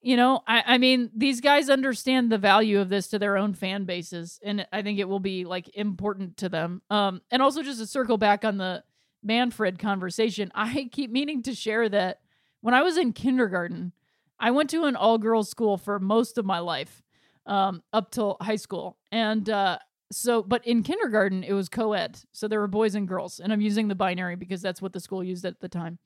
you 0.00 0.16
know, 0.16 0.42
I, 0.46 0.62
I 0.66 0.78
mean, 0.78 1.10
these 1.14 1.40
guys 1.40 1.70
understand 1.70 2.30
the 2.30 2.38
value 2.38 2.80
of 2.80 2.88
this 2.88 3.08
to 3.08 3.18
their 3.18 3.36
own 3.36 3.54
fan 3.54 3.84
bases. 3.84 4.40
And 4.42 4.66
I 4.72 4.82
think 4.82 4.98
it 4.98 5.08
will 5.08 5.20
be 5.20 5.44
like 5.44 5.68
important 5.74 6.36
to 6.38 6.48
them. 6.48 6.82
Um, 6.90 7.22
and 7.30 7.40
also 7.42 7.62
just 7.62 7.78
to 7.78 7.86
circle 7.86 8.18
back 8.18 8.44
on 8.44 8.58
the 8.58 8.82
Manfred 9.22 9.78
conversation, 9.78 10.50
I 10.54 10.88
keep 10.92 11.10
meaning 11.10 11.42
to 11.44 11.54
share 11.54 11.88
that 11.88 12.20
when 12.60 12.74
I 12.74 12.82
was 12.82 12.96
in 12.96 13.12
kindergarten, 13.12 13.92
I 14.38 14.50
went 14.50 14.70
to 14.70 14.84
an 14.84 14.96
all 14.96 15.18
girls 15.18 15.48
school 15.48 15.76
for 15.76 15.98
most 15.98 16.38
of 16.38 16.44
my 16.44 16.58
life 16.58 17.02
um, 17.46 17.82
up 17.92 18.10
till 18.10 18.36
high 18.40 18.56
school. 18.56 18.96
And 19.12 19.48
uh, 19.48 19.78
so, 20.14 20.42
but 20.42 20.64
in 20.66 20.82
kindergarten, 20.82 21.42
it 21.42 21.52
was 21.52 21.68
co 21.68 21.92
ed. 21.92 22.20
So 22.32 22.46
there 22.46 22.60
were 22.60 22.68
boys 22.68 22.94
and 22.94 23.08
girls. 23.08 23.40
And 23.40 23.52
I'm 23.52 23.60
using 23.60 23.88
the 23.88 23.94
binary 23.94 24.36
because 24.36 24.62
that's 24.62 24.80
what 24.80 24.92
the 24.92 25.00
school 25.00 25.24
used 25.24 25.44
at 25.44 25.60
the 25.60 25.68
time. 25.68 25.98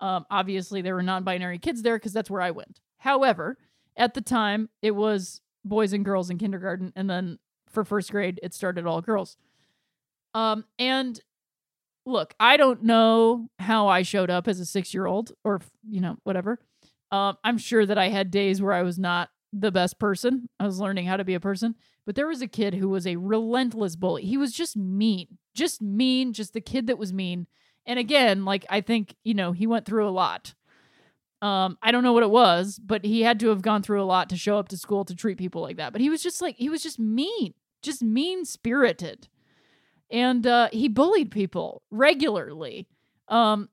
Um, 0.00 0.26
obviously, 0.30 0.80
there 0.80 0.94
were 0.94 1.02
non 1.02 1.24
binary 1.24 1.58
kids 1.58 1.82
there 1.82 1.96
because 1.96 2.12
that's 2.12 2.30
where 2.30 2.40
I 2.40 2.52
went. 2.52 2.80
However, 2.98 3.58
at 3.96 4.14
the 4.14 4.20
time, 4.20 4.68
it 4.80 4.92
was 4.92 5.40
boys 5.64 5.92
and 5.92 6.04
girls 6.04 6.30
in 6.30 6.38
kindergarten. 6.38 6.92
And 6.94 7.10
then 7.10 7.38
for 7.68 7.84
first 7.84 8.12
grade, 8.12 8.38
it 8.42 8.54
started 8.54 8.86
all 8.86 9.00
girls. 9.00 9.36
Um, 10.34 10.64
and 10.78 11.18
look, 12.06 12.34
I 12.38 12.56
don't 12.56 12.84
know 12.84 13.48
how 13.58 13.88
I 13.88 14.02
showed 14.02 14.30
up 14.30 14.46
as 14.46 14.60
a 14.60 14.66
six 14.66 14.94
year 14.94 15.06
old 15.06 15.32
or, 15.42 15.60
you 15.88 16.00
know, 16.00 16.16
whatever. 16.22 16.60
Um, 17.10 17.36
I'm 17.42 17.58
sure 17.58 17.84
that 17.84 17.98
I 17.98 18.08
had 18.08 18.30
days 18.30 18.62
where 18.62 18.72
I 18.72 18.82
was 18.82 18.98
not 18.98 19.30
the 19.52 19.72
best 19.72 19.98
person. 19.98 20.48
I 20.60 20.66
was 20.66 20.78
learning 20.78 21.06
how 21.06 21.16
to 21.16 21.24
be 21.24 21.34
a 21.34 21.40
person. 21.40 21.74
But 22.08 22.14
there 22.14 22.26
was 22.26 22.40
a 22.40 22.46
kid 22.46 22.72
who 22.72 22.88
was 22.88 23.06
a 23.06 23.16
relentless 23.16 23.94
bully. 23.94 24.24
He 24.24 24.38
was 24.38 24.54
just 24.54 24.78
mean, 24.78 25.36
just 25.54 25.82
mean, 25.82 26.32
just 26.32 26.54
the 26.54 26.60
kid 26.62 26.86
that 26.86 26.96
was 26.96 27.12
mean. 27.12 27.46
And 27.84 27.98
again, 27.98 28.46
like 28.46 28.64
I 28.70 28.80
think, 28.80 29.14
you 29.24 29.34
know, 29.34 29.52
he 29.52 29.66
went 29.66 29.84
through 29.84 30.08
a 30.08 30.10
lot. 30.10 30.54
Um, 31.42 31.76
I 31.82 31.92
don't 31.92 32.02
know 32.02 32.14
what 32.14 32.22
it 32.22 32.30
was, 32.30 32.80
but 32.82 33.04
he 33.04 33.20
had 33.20 33.38
to 33.40 33.48
have 33.48 33.60
gone 33.60 33.82
through 33.82 34.02
a 34.02 34.08
lot 34.08 34.30
to 34.30 34.38
show 34.38 34.58
up 34.58 34.68
to 34.68 34.78
school 34.78 35.04
to 35.04 35.14
treat 35.14 35.36
people 35.36 35.60
like 35.60 35.76
that. 35.76 35.92
But 35.92 36.00
he 36.00 36.08
was 36.08 36.22
just 36.22 36.40
like 36.40 36.56
he 36.56 36.70
was 36.70 36.82
just 36.82 36.98
mean, 36.98 37.52
just 37.82 38.02
mean 38.02 38.46
spirited. 38.46 39.28
And 40.10 40.46
uh 40.46 40.70
he 40.72 40.88
bullied 40.88 41.30
people 41.30 41.82
regularly. 41.90 42.88
Um 43.28 43.68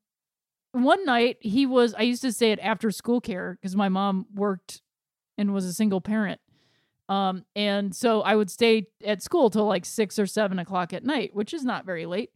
one 0.74 1.06
night 1.06 1.38
he 1.40 1.66
was 1.66 1.94
I 1.94 2.02
used 2.02 2.24
to 2.24 2.34
say 2.34 2.52
it 2.52 2.60
after 2.60 2.92
school 2.92 3.22
care 3.22 3.58
because 3.62 3.78
my 3.78 3.88
mom 3.88 4.26
worked 4.36 4.82
and 5.38 5.54
was 5.54 5.64
a 5.64 5.72
single 5.72 6.02
parent. 6.02 6.42
Um, 7.08 7.46
and 7.56 7.96
so 7.96 8.22
I 8.22 8.36
would 8.36 8.50
stay 8.50 8.88
at 9.06 9.22
school 9.22 9.50
till 9.50 9.66
like 9.66 9.86
six 9.86 10.18
or 10.18 10.26
seven 10.26 10.60
o'clock 10.60 10.94
at 10.94 11.04
night, 11.04 11.36
which 11.36 11.54
is 11.54 11.64
not 11.64 11.86
very 11.86 12.06
late. 12.06 12.32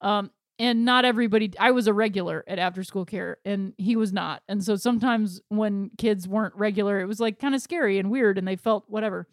Um, 0.00 0.30
and 0.58 0.84
not 0.84 1.04
everybody, 1.04 1.52
I 1.58 1.72
was 1.72 1.88
a 1.88 1.92
regular 1.92 2.44
at 2.46 2.60
after 2.60 2.84
school 2.84 3.04
care 3.04 3.38
and 3.44 3.72
he 3.76 3.96
was 3.96 4.12
not. 4.12 4.42
And 4.48 4.62
so 4.62 4.76
sometimes 4.76 5.40
when 5.48 5.90
kids 5.98 6.28
weren't 6.28 6.54
regular, 6.54 7.00
it 7.00 7.06
was 7.06 7.18
like 7.18 7.40
kind 7.40 7.56
of 7.56 7.60
scary 7.60 7.98
and 7.98 8.10
weird 8.10 8.38
and 8.38 8.46
they 8.46 8.54
felt 8.56 8.84
whatever. 8.86 9.26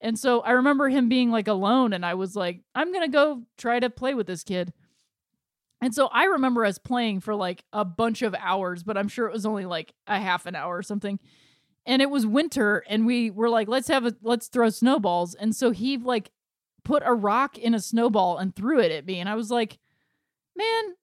And 0.00 0.18
so 0.18 0.40
I 0.40 0.52
remember 0.52 0.88
him 0.88 1.08
being 1.08 1.30
like 1.30 1.48
alone 1.48 1.92
and 1.92 2.04
I 2.04 2.14
was 2.14 2.34
like, 2.34 2.60
I'm 2.74 2.92
going 2.92 3.04
to 3.04 3.12
go 3.12 3.42
try 3.58 3.78
to 3.78 3.90
play 3.90 4.14
with 4.14 4.26
this 4.26 4.42
kid. 4.42 4.72
And 5.82 5.94
so 5.94 6.06
I 6.06 6.24
remember 6.24 6.64
us 6.64 6.78
playing 6.78 7.20
for 7.20 7.34
like 7.34 7.62
a 7.74 7.84
bunch 7.84 8.22
of 8.22 8.34
hours, 8.38 8.82
but 8.82 8.96
I'm 8.96 9.08
sure 9.08 9.26
it 9.26 9.34
was 9.34 9.44
only 9.44 9.66
like 9.66 9.92
a 10.06 10.18
half 10.18 10.46
an 10.46 10.54
hour 10.54 10.78
or 10.78 10.82
something 10.82 11.18
and 11.86 12.00
it 12.00 12.10
was 12.10 12.26
winter 12.26 12.84
and 12.88 13.06
we 13.06 13.30
were 13.30 13.50
like 13.50 13.68
let's 13.68 13.88
have 13.88 14.06
a 14.06 14.14
let's 14.22 14.48
throw 14.48 14.70
snowballs. 14.70 15.34
And 15.34 15.54
so 15.54 15.70
he 15.70 15.96
like 15.96 16.30
put 16.84 17.02
a 17.04 17.14
rock 17.14 17.58
in 17.58 17.74
a 17.74 17.80
snowball 17.80 18.38
and 18.38 18.54
threw 18.54 18.78
it 18.78 18.92
at 18.92 19.06
me 19.06 19.18
and 19.18 19.28
i 19.28 19.34
was 19.34 19.50
like 19.50 19.78
man 20.56 20.94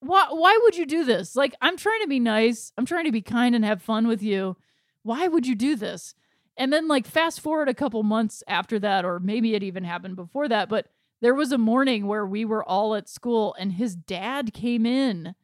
why 0.00 0.26
why 0.30 0.58
would 0.62 0.76
you 0.76 0.84
do 0.84 1.04
this? 1.04 1.36
Like 1.36 1.54
i'm 1.60 1.76
trying 1.76 2.00
to 2.02 2.08
be 2.08 2.20
nice 2.20 2.72
i'm 2.76 2.86
trying 2.86 3.04
to 3.04 3.12
be 3.12 3.22
kind 3.22 3.54
and 3.54 3.64
have 3.64 3.82
fun 3.82 4.06
with 4.06 4.22
you. 4.22 4.56
Why 5.02 5.28
would 5.28 5.46
you 5.46 5.54
do 5.54 5.74
this? 5.74 6.14
And 6.56 6.72
then 6.72 6.86
like 6.86 7.06
fast 7.06 7.40
forward 7.40 7.68
a 7.68 7.74
couple 7.74 8.02
months 8.02 8.42
after 8.46 8.78
that 8.80 9.04
or 9.04 9.18
maybe 9.18 9.54
it 9.54 9.62
even 9.62 9.84
happened 9.84 10.16
before 10.16 10.48
that 10.48 10.68
but 10.68 10.88
there 11.20 11.34
was 11.34 11.52
a 11.52 11.58
morning 11.58 12.08
where 12.08 12.26
we 12.26 12.44
were 12.44 12.64
all 12.64 12.94
at 12.94 13.08
school 13.08 13.54
and 13.58 13.72
his 13.72 13.94
dad 13.94 14.52
came 14.52 14.84
in 14.84 15.34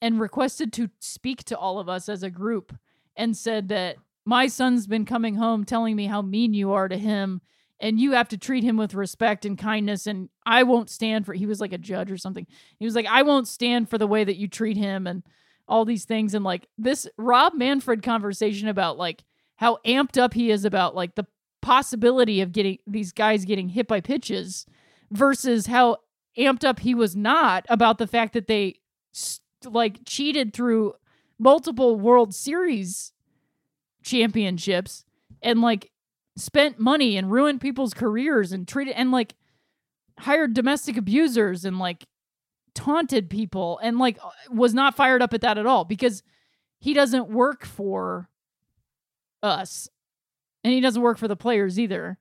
and 0.00 0.20
requested 0.20 0.72
to 0.74 0.88
speak 1.00 1.42
to 1.44 1.58
all 1.58 1.78
of 1.78 1.88
us 1.88 2.08
as 2.08 2.22
a 2.22 2.30
group 2.30 2.76
and 3.16 3.36
said 3.36 3.68
that 3.68 3.96
my 4.26 4.48
son's 4.48 4.86
been 4.86 5.06
coming 5.06 5.36
home 5.36 5.64
telling 5.64 5.96
me 5.96 6.06
how 6.06 6.20
mean 6.20 6.52
you 6.52 6.72
are 6.72 6.88
to 6.88 6.98
him 6.98 7.40
and 7.78 8.00
you 8.00 8.12
have 8.12 8.28
to 8.28 8.36
treat 8.36 8.64
him 8.64 8.76
with 8.76 8.92
respect 8.92 9.44
and 9.44 9.56
kindness 9.56 10.06
and 10.06 10.28
I 10.44 10.64
won't 10.64 10.90
stand 10.90 11.24
for 11.24 11.32
he 11.32 11.46
was 11.46 11.60
like 11.60 11.72
a 11.72 11.78
judge 11.78 12.10
or 12.10 12.18
something. 12.18 12.46
He 12.78 12.84
was 12.84 12.94
like 12.94 13.06
I 13.06 13.22
won't 13.22 13.48
stand 13.48 13.88
for 13.88 13.98
the 13.98 14.06
way 14.06 14.24
that 14.24 14.36
you 14.36 14.48
treat 14.48 14.76
him 14.76 15.06
and 15.06 15.22
all 15.68 15.84
these 15.84 16.04
things 16.04 16.34
and 16.34 16.44
like 16.44 16.66
this 16.76 17.06
Rob 17.16 17.54
Manfred 17.54 18.02
conversation 18.02 18.68
about 18.68 18.98
like 18.98 19.24
how 19.56 19.78
amped 19.86 20.20
up 20.20 20.34
he 20.34 20.50
is 20.50 20.64
about 20.64 20.94
like 20.94 21.14
the 21.14 21.26
possibility 21.62 22.40
of 22.40 22.52
getting 22.52 22.78
these 22.86 23.12
guys 23.12 23.44
getting 23.44 23.68
hit 23.68 23.86
by 23.86 24.00
pitches 24.00 24.66
versus 25.10 25.66
how 25.66 25.98
amped 26.36 26.64
up 26.64 26.80
he 26.80 26.94
was 26.94 27.14
not 27.14 27.64
about 27.68 27.98
the 27.98 28.06
fact 28.06 28.32
that 28.34 28.48
they 28.48 28.74
like 29.64 30.00
cheated 30.04 30.52
through 30.52 30.94
multiple 31.38 31.98
World 31.98 32.34
Series 32.34 33.12
championships 34.06 35.04
and 35.42 35.60
like 35.60 35.90
spent 36.36 36.78
money 36.78 37.16
and 37.16 37.30
ruined 37.30 37.60
people's 37.60 37.92
careers 37.92 38.52
and 38.52 38.68
treated 38.68 38.94
and 38.94 39.10
like 39.10 39.34
hired 40.20 40.54
domestic 40.54 40.96
abusers 40.96 41.64
and 41.64 41.78
like 41.78 42.06
taunted 42.74 43.28
people 43.28 43.80
and 43.82 43.98
like 43.98 44.18
uh, 44.22 44.30
was 44.50 44.72
not 44.72 44.94
fired 44.94 45.22
up 45.22 45.34
at 45.34 45.40
that 45.40 45.58
at 45.58 45.66
all 45.66 45.84
because 45.84 46.22
he 46.78 46.94
doesn't 46.94 47.28
work 47.28 47.64
for 47.64 48.28
us 49.42 49.88
and 50.62 50.72
he 50.72 50.80
doesn't 50.80 51.02
work 51.02 51.18
for 51.18 51.28
the 51.28 51.36
players 51.36 51.78
either. 51.78 52.18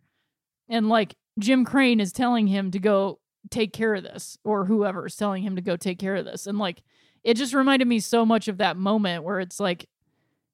And 0.67 0.89
like 0.89 1.15
Jim 1.37 1.65
Crane 1.65 1.99
is 1.99 2.11
telling 2.11 2.47
him 2.47 2.71
to 2.71 2.79
go 2.79 3.19
take 3.51 3.73
care 3.73 3.93
of 3.93 4.03
this 4.03 4.37
or 4.43 4.65
whoever 4.65 5.05
is 5.05 5.15
telling 5.15 5.43
him 5.43 5.55
to 5.55 5.61
go 5.61 5.77
take 5.77 5.99
care 5.99 6.15
of 6.15 6.25
this. 6.25 6.47
And 6.47 6.57
like 6.57 6.81
it 7.23 7.35
just 7.35 7.53
reminded 7.53 7.87
me 7.87 7.99
so 7.99 8.25
much 8.25 8.47
of 8.47 8.57
that 8.57 8.77
moment 8.77 9.23
where 9.23 9.39
it's 9.39 9.59
like 9.59 9.87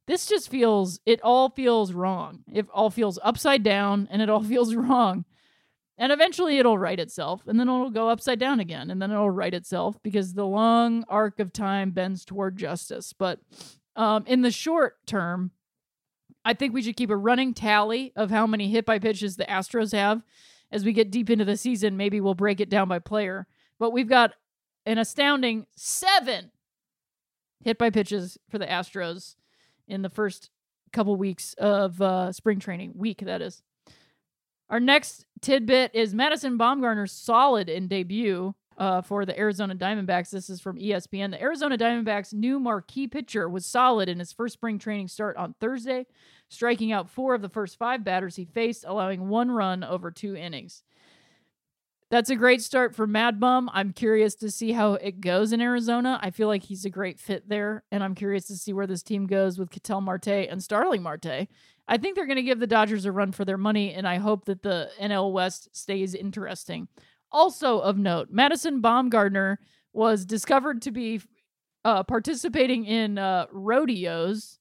this 0.07 0.25
just 0.25 0.49
feels 0.49 0.99
it 1.05 1.21
all 1.21 1.49
feels 1.49 1.93
wrong. 1.93 2.43
It 2.51 2.67
all 2.73 2.89
feels 2.89 3.19
upside 3.23 3.63
down 3.63 4.07
and 4.11 4.21
it 4.21 4.29
all 4.29 4.43
feels 4.55 4.75
wrong. 4.75 5.25
And 5.97 6.11
eventually 6.11 6.57
it'll 6.57 6.77
right 6.77 6.99
itself 6.99 7.43
and 7.47 7.59
then 7.59 7.67
it'll 7.67 7.91
go 7.91 8.09
upside 8.09 8.39
down 8.39 8.59
again 8.59 8.89
and 8.89 9.01
then 9.01 9.11
it'll 9.11 9.29
right 9.29 9.53
itself 9.53 10.01
because 10.01 10.33
the 10.33 10.45
long 10.45 11.03
arc 11.07 11.39
of 11.39 11.53
time 11.53 11.91
bends 11.91 12.25
toward 12.25 12.57
justice. 12.57 13.13
But 13.13 13.39
um, 13.95 14.23
in 14.25 14.41
the 14.41 14.51
short 14.51 15.05
term 15.05 15.51
i 16.45 16.53
think 16.53 16.73
we 16.73 16.81
should 16.81 16.95
keep 16.95 17.09
a 17.09 17.15
running 17.15 17.53
tally 17.53 18.13
of 18.15 18.31
how 18.31 18.47
many 18.47 18.69
hit 18.69 18.85
by 18.85 18.97
pitches 18.97 19.35
the 19.35 19.45
astros 19.45 19.91
have. 19.91 20.23
As 20.71 20.85
we 20.85 20.93
get 20.93 21.11
deep 21.11 21.29
into 21.29 21.45
the 21.45 21.57
season 21.57 21.97
maybe 21.97 22.19
we'll 22.19 22.33
break 22.33 22.59
it 22.59 22.69
down 22.69 22.87
by 22.87 22.99
player. 22.99 23.47
But 23.77 23.91
we've 23.91 24.09
got 24.09 24.33
an 24.85 24.97
astounding 24.97 25.67
seven 25.75 26.51
hit 27.63 27.77
by 27.77 27.91
pitches 27.91 28.37
for 28.49 28.57
the 28.57 28.65
astros 28.65 29.35
in 29.91 30.01
the 30.01 30.09
first 30.09 30.49
couple 30.93 31.15
weeks 31.15 31.53
of 31.57 32.01
uh, 32.01 32.31
spring 32.31 32.59
training 32.59 32.93
week. 32.95 33.19
That 33.25 33.41
is. 33.41 33.61
Our 34.69 34.79
next 34.79 35.25
tidbit 35.41 35.91
is 35.93 36.13
Madison 36.13 36.57
Bumgarner's 36.57 37.11
solid 37.11 37.69
in 37.69 37.87
debut. 37.87 38.55
uh, 38.77 39.01
for 39.01 39.25
the 39.25 39.37
Arizona 39.37 39.75
Diamondbacks. 39.75 40.31
This 40.31 40.49
is 40.49 40.59
from 40.59 40.77
ESPN. 40.77 41.29
The 41.31 41.41
Arizona 41.41 41.77
Diamondbacks' 41.77 42.33
new 42.33 42.59
marquee 42.59 43.07
pitcher 43.07 43.47
was 43.47 43.65
solid 43.65 44.09
in 44.09 44.17
his 44.17 44.33
first 44.33 44.53
spring 44.53 44.79
training 44.79 45.07
start 45.07 45.37
on 45.37 45.53
Thursday, 45.59 46.07
striking 46.49 46.91
out 46.91 47.07
four 47.09 47.35
of 47.35 47.43
the 47.43 47.49
first 47.49 47.77
five 47.77 48.03
batters 48.03 48.37
he 48.37 48.45
faced, 48.45 48.83
allowing 48.87 49.29
one 49.29 49.51
run 49.51 49.83
over 49.83 50.09
two 50.09 50.35
innings. 50.35 50.81
That's 52.11 52.29
a 52.29 52.35
great 52.35 52.61
start 52.61 52.93
for 52.93 53.07
Mad 53.07 53.39
Bum. 53.39 53.69
I'm 53.73 53.93
curious 53.93 54.35
to 54.35 54.51
see 54.51 54.73
how 54.73 54.95
it 54.95 55.21
goes 55.21 55.53
in 55.53 55.61
Arizona. 55.61 56.19
I 56.21 56.31
feel 56.31 56.49
like 56.49 56.63
he's 56.63 56.83
a 56.83 56.89
great 56.89 57.21
fit 57.21 57.47
there, 57.47 57.85
and 57.89 58.03
I'm 58.03 58.15
curious 58.15 58.47
to 58.47 58.57
see 58.57 58.73
where 58.73 58.85
this 58.85 59.01
team 59.01 59.27
goes 59.27 59.57
with 59.57 59.69
Ketel 59.69 60.01
Marte 60.01 60.27
and 60.27 60.61
Starling 60.61 61.03
Marte. 61.03 61.47
I 61.87 61.97
think 61.97 62.17
they're 62.17 62.25
going 62.25 62.35
to 62.35 62.43
give 62.43 62.59
the 62.59 62.67
Dodgers 62.67 63.05
a 63.05 63.13
run 63.13 63.31
for 63.31 63.45
their 63.45 63.57
money, 63.57 63.93
and 63.93 64.05
I 64.05 64.17
hope 64.17 64.43
that 64.45 64.61
the 64.61 64.89
NL 65.01 65.31
West 65.31 65.69
stays 65.71 66.13
interesting. 66.13 66.89
Also 67.31 67.79
of 67.79 67.97
note, 67.97 68.27
Madison 68.29 68.81
Bumgarner 68.81 69.55
was 69.93 70.25
discovered 70.25 70.81
to 70.81 70.91
be 70.91 71.21
uh, 71.85 72.03
participating 72.03 72.83
in 72.83 73.17
uh, 73.17 73.45
rodeos 73.53 74.59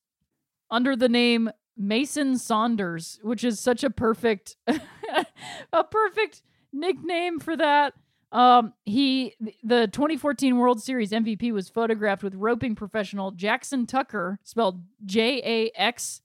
under 0.70 0.94
the 0.94 1.08
name 1.08 1.50
Mason 1.76 2.38
Saunders, 2.38 3.18
which 3.22 3.42
is 3.42 3.58
such 3.58 3.82
a 3.82 3.90
perfect, 3.90 4.56
a 5.72 5.82
perfect 5.82 6.42
nickname 6.72 7.40
for 7.40 7.56
that. 7.56 7.94
Um, 8.32 8.74
he 8.84 9.34
the 9.64 9.88
2014 9.88 10.56
World 10.56 10.80
Series 10.80 11.10
MVP 11.10 11.50
was 11.52 11.68
photographed 11.68 12.22
with 12.22 12.36
roping 12.36 12.76
professional 12.76 13.32
Jaxson 13.32 13.88
Tucker, 13.88 14.38
spelled 14.44 14.84
J 15.04 15.42
A 15.44 15.72
X 15.74 16.22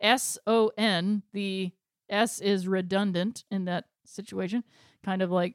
S 0.00 0.36
O 0.46 0.70
N. 0.76 1.22
The 1.32 1.72
S 2.10 2.40
is 2.40 2.68
redundant 2.68 3.44
in 3.50 3.64
that 3.64 3.86
situation, 4.04 4.64
kind 5.02 5.22
of 5.22 5.30
like 5.30 5.54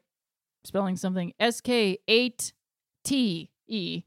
spelling 0.64 0.96
something 0.96 1.32
S 1.38 1.60
K 1.60 1.98
8 2.08 2.52
T 3.04 3.52
E. 3.68 4.02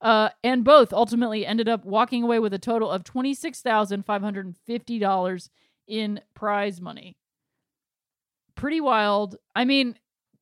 Uh, 0.00 0.28
and 0.44 0.62
both 0.62 0.92
ultimately 0.92 1.44
ended 1.44 1.68
up 1.68 1.84
walking 1.84 2.22
away 2.22 2.38
with 2.38 2.54
a 2.54 2.58
total 2.58 2.88
of 2.88 3.02
$26,550 3.02 5.48
in 5.88 6.20
prize 6.34 6.80
money. 6.80 7.16
Pretty 8.58 8.80
wild. 8.80 9.36
I 9.54 9.64
mean, 9.64 9.96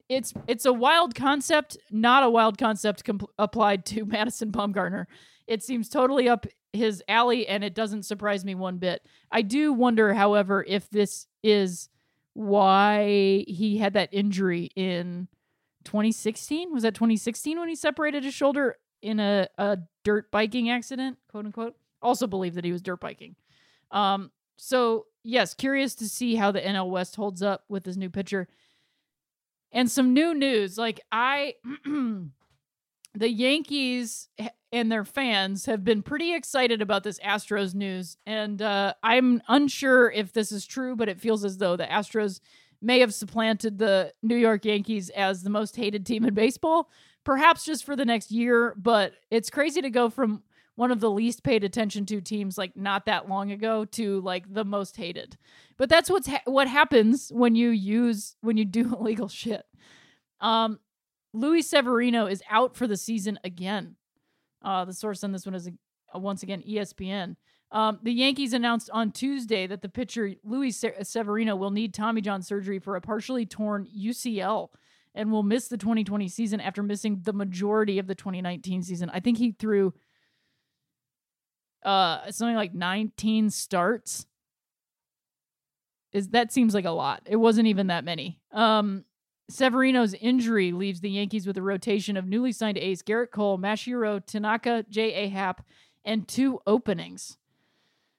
it's 0.09 0.33
it's 0.46 0.64
a 0.64 0.72
wild 0.72 1.14
concept, 1.14 1.76
not 1.90 2.22
a 2.22 2.31
wild 2.31 2.57
concept 2.57 3.02
applied 3.38 3.85
to 3.87 4.05
Madison 4.07 4.50
Bumgarner. 4.50 5.05
It 5.46 5.62
seems 5.62 5.90
totally 5.90 6.26
up 6.26 6.46
his 6.72 7.02
alley, 7.09 7.46
and 7.46 7.62
it 7.62 7.74
doesn't 7.74 8.05
surprise 8.05 8.42
me 8.42 8.55
one 8.55 8.79
bit. 8.79 9.02
I 9.31 9.42
do 9.42 9.70
wonder, 9.74 10.14
however, 10.14 10.64
if 10.66 10.88
this 10.88 11.26
is 11.42 11.90
why 12.33 13.44
he 13.46 13.76
had 13.76 13.92
that 13.92 14.09
injury 14.12 14.70
in 14.76 15.29
2016. 15.85 16.72
Was 16.72 16.85
that 16.85 16.94
2016 16.94 17.59
when 17.59 17.68
he 17.68 17.74
separated 17.74 18.24
his 18.24 18.33
shoulder 18.33 18.76
in 19.02 19.20
a, 19.20 19.46
a 19.59 19.79
dirt 20.05 20.31
biking 20.31 20.70
accident, 20.70 21.18
quote 21.29 21.44
unquote? 21.44 21.76
Also 22.00 22.26
believe 22.26 22.55
that 22.55 22.64
he 22.64 22.72
was 22.72 22.81
dirt 22.81 23.00
biking. 23.00 23.37
Um, 23.90 24.31
so 24.57 25.05
yes, 25.27 25.55
curious 25.55 25.95
to 25.97 26.09
see 26.09 26.37
how 26.37 26.53
the 26.53 26.61
NL 26.61 26.89
West 26.89 27.17
holds 27.17 27.43
up 27.43 27.65
with 27.69 27.85
this 27.85 27.97
new 27.97 28.09
pitcher. 28.09 28.49
And 29.73 29.91
some 29.91 30.15
new 30.15 30.33
news, 30.35 30.79
like 30.79 31.01
I 31.11 31.55
the 33.15 33.29
Yankees 33.29 34.29
and 34.73 34.91
their 34.91 35.05
fans 35.05 35.67
have 35.67 35.85
been 35.85 36.03
pretty 36.03 36.35
excited 36.35 36.81
about 36.81 37.03
this 37.03 37.19
Astros 37.21 37.75
news. 37.75 38.17
And 38.25 38.62
uh, 38.62 38.95
I'm 39.03 39.43
unsure 39.49 40.11
if 40.11 40.33
this 40.33 40.53
is 40.53 40.65
true, 40.65 40.95
but 40.97 41.09
it 41.09 41.21
feels 41.21 41.45
as 41.45 41.59
though 41.59 41.77
the 41.77 41.87
Astros 41.87 42.41
may 42.81 43.01
have 43.01 43.12
supplanted 43.12 43.79
the 43.79 44.12
New 44.23 44.37
York 44.37 44.65
Yankees 44.65 45.11
as 45.11 45.43
the 45.43 45.51
most 45.51 45.77
hated 45.77 46.07
team 46.07 46.25
in 46.25 46.35
baseball, 46.35 46.91
perhaps 47.25 47.65
just 47.65 47.85
for 47.85 47.97
the 47.97 48.05
next 48.05 48.31
year. 48.31 48.75
But 48.77 49.15
it's 49.31 49.51
crazy 49.51 49.81
to 49.81 49.91
go 49.91 50.09
from 50.09 50.43
one 50.77 50.93
of 50.93 51.01
the 51.01 51.11
least 51.11 51.43
paid 51.43 51.65
attention 51.65 52.07
to 52.07 52.21
teams 52.21 52.57
like 52.57 52.77
not 52.77 53.07
that 53.07 53.29
long 53.29 53.51
ago 53.51 53.85
to 53.85 54.21
like 54.21 54.53
the 54.53 54.65
most 54.65 54.97
hated. 54.97 55.37
But 55.77 55.89
that's 55.89 56.09
what's 56.09 56.29
ha- 56.29 56.43
what 56.45 56.69
happens 56.69 57.31
when 57.35 57.55
you 57.55 57.71
use 57.71 58.37
when 58.43 58.57
you 58.57 58.65
do 58.65 58.95
illegal 59.01 59.29
shit. 59.29 59.65
Um, 60.41 60.79
Luis 61.33 61.69
Severino 61.69 62.27
is 62.27 62.43
out 62.49 62.77
for 62.77 62.87
the 62.87 62.97
season 62.97 63.39
again. 63.43 63.97
Uh, 64.62 64.85
the 64.85 64.93
source 64.93 65.25
on 65.25 65.33
this 65.33 65.45
one 65.45 65.55
is 65.55 65.69
uh, 66.15 66.19
once 66.19 66.43
again 66.43 66.62
ESPN. 66.67 67.37
Um, 67.73 67.99
the 68.03 68.12
Yankees 68.12 68.53
announced 68.53 68.91
on 68.93 69.11
Tuesday 69.11 69.67
that 69.67 69.83
the 69.83 69.89
pitcher 69.89 70.33
Luis 70.45 70.83
Severino 71.03 71.57
will 71.57 71.71
need 71.71 71.93
Tommy 71.93 72.21
John 72.21 72.43
surgery 72.43 72.79
for 72.79 72.97
a 72.97 73.01
partially 73.01 73.45
torn 73.45 73.89
UCL 73.97 74.69
and 75.15 75.33
will 75.33 75.43
miss 75.43 75.69
the 75.69 75.79
2020 75.79 76.29
season 76.29 76.61
after 76.61 76.83
missing 76.83 77.21
the 77.25 77.33
majority 77.33 77.99
of 77.99 78.07
the 78.07 78.15
2019 78.15 78.83
season. 78.83 79.11
I 79.12 79.21
think 79.21 79.39
he 79.39 79.53
threw 79.53 79.95
uh 81.87 82.31
something 82.31 82.57
like 82.57 82.75
19 82.75 83.49
starts. 83.51 84.27
Is 86.12 86.29
that 86.29 86.53
seems 86.53 86.75
like 86.75 86.85
a 86.85 86.90
lot. 86.90 87.22
It 87.27 87.37
wasn't 87.37 87.68
even 87.68 87.87
that 87.87 88.05
many. 88.05 88.40
Um 88.53 89.05
Severino's 89.49 90.14
injury 90.14 90.72
leaves 90.72 91.01
the 91.01 91.11
Yankees 91.11 91.46
with 91.46 91.57
a 91.57 91.62
rotation 91.62 92.16
of 92.16 92.27
newly 92.27 92.53
signed 92.53 92.79
ace 92.79 93.03
Gerrit 93.03 93.31
Cole, 93.31 93.59
Masahiro 93.59 94.25
Tanaka, 94.25 94.85
J.A. 94.90 95.29
Happ, 95.29 95.64
and 96.05 96.27
two 96.27 96.61
openings. 96.66 97.38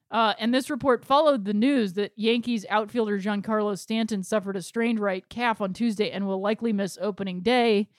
Uh, 0.09 0.33
and 0.39 0.53
this 0.53 0.69
report 0.69 1.03
followed 1.03 1.43
the 1.43 1.53
news 1.53 1.93
that 1.93 2.13
Yankees 2.15 2.65
outfielder 2.69 3.19
Giancarlo 3.19 3.77
Stanton 3.77 4.23
suffered 4.23 4.55
a 4.55 4.61
strained 4.61 4.99
right 4.99 5.27
calf 5.27 5.59
on 5.59 5.73
Tuesday 5.73 6.11
and 6.11 6.25
will 6.25 6.39
likely 6.39 6.71
miss 6.71 6.97
opening 7.01 7.41
day. 7.41 7.89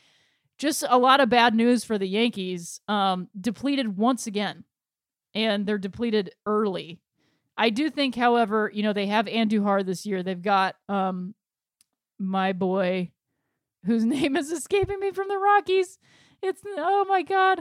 Just 0.57 0.85
a 0.88 0.98
lot 0.98 1.20
of 1.20 1.28
bad 1.28 1.54
news 1.54 1.85
for 1.85 1.98
the 1.98 2.09
Yankees. 2.09 2.81
Um, 2.88 3.28
depleted 3.38 3.98
once 3.98 4.26
again, 4.26 4.64
and 5.38 5.66
they're 5.66 5.79
depleted 5.79 6.33
early. 6.46 7.01
I 7.57 7.70
do 7.70 7.90
think, 7.90 8.14
however, 8.14 8.70
you 8.72 8.83
know 8.83 8.92
they 8.92 9.07
have 9.07 9.27
Andujar 9.27 9.85
this 9.85 10.05
year. 10.05 10.22
They've 10.22 10.40
got 10.40 10.77
um, 10.88 11.35
my 12.18 12.53
boy, 12.53 13.12
whose 13.85 14.05
name 14.16 14.37
is 14.37 14.51
escaping 14.51 15.01
me 15.01 15.12
from 15.12 15.29
the 15.29 15.38
Rockies. 15.38 15.98
It's 16.42 16.62
oh 16.66 17.05
my 17.09 17.22
god. 17.22 17.61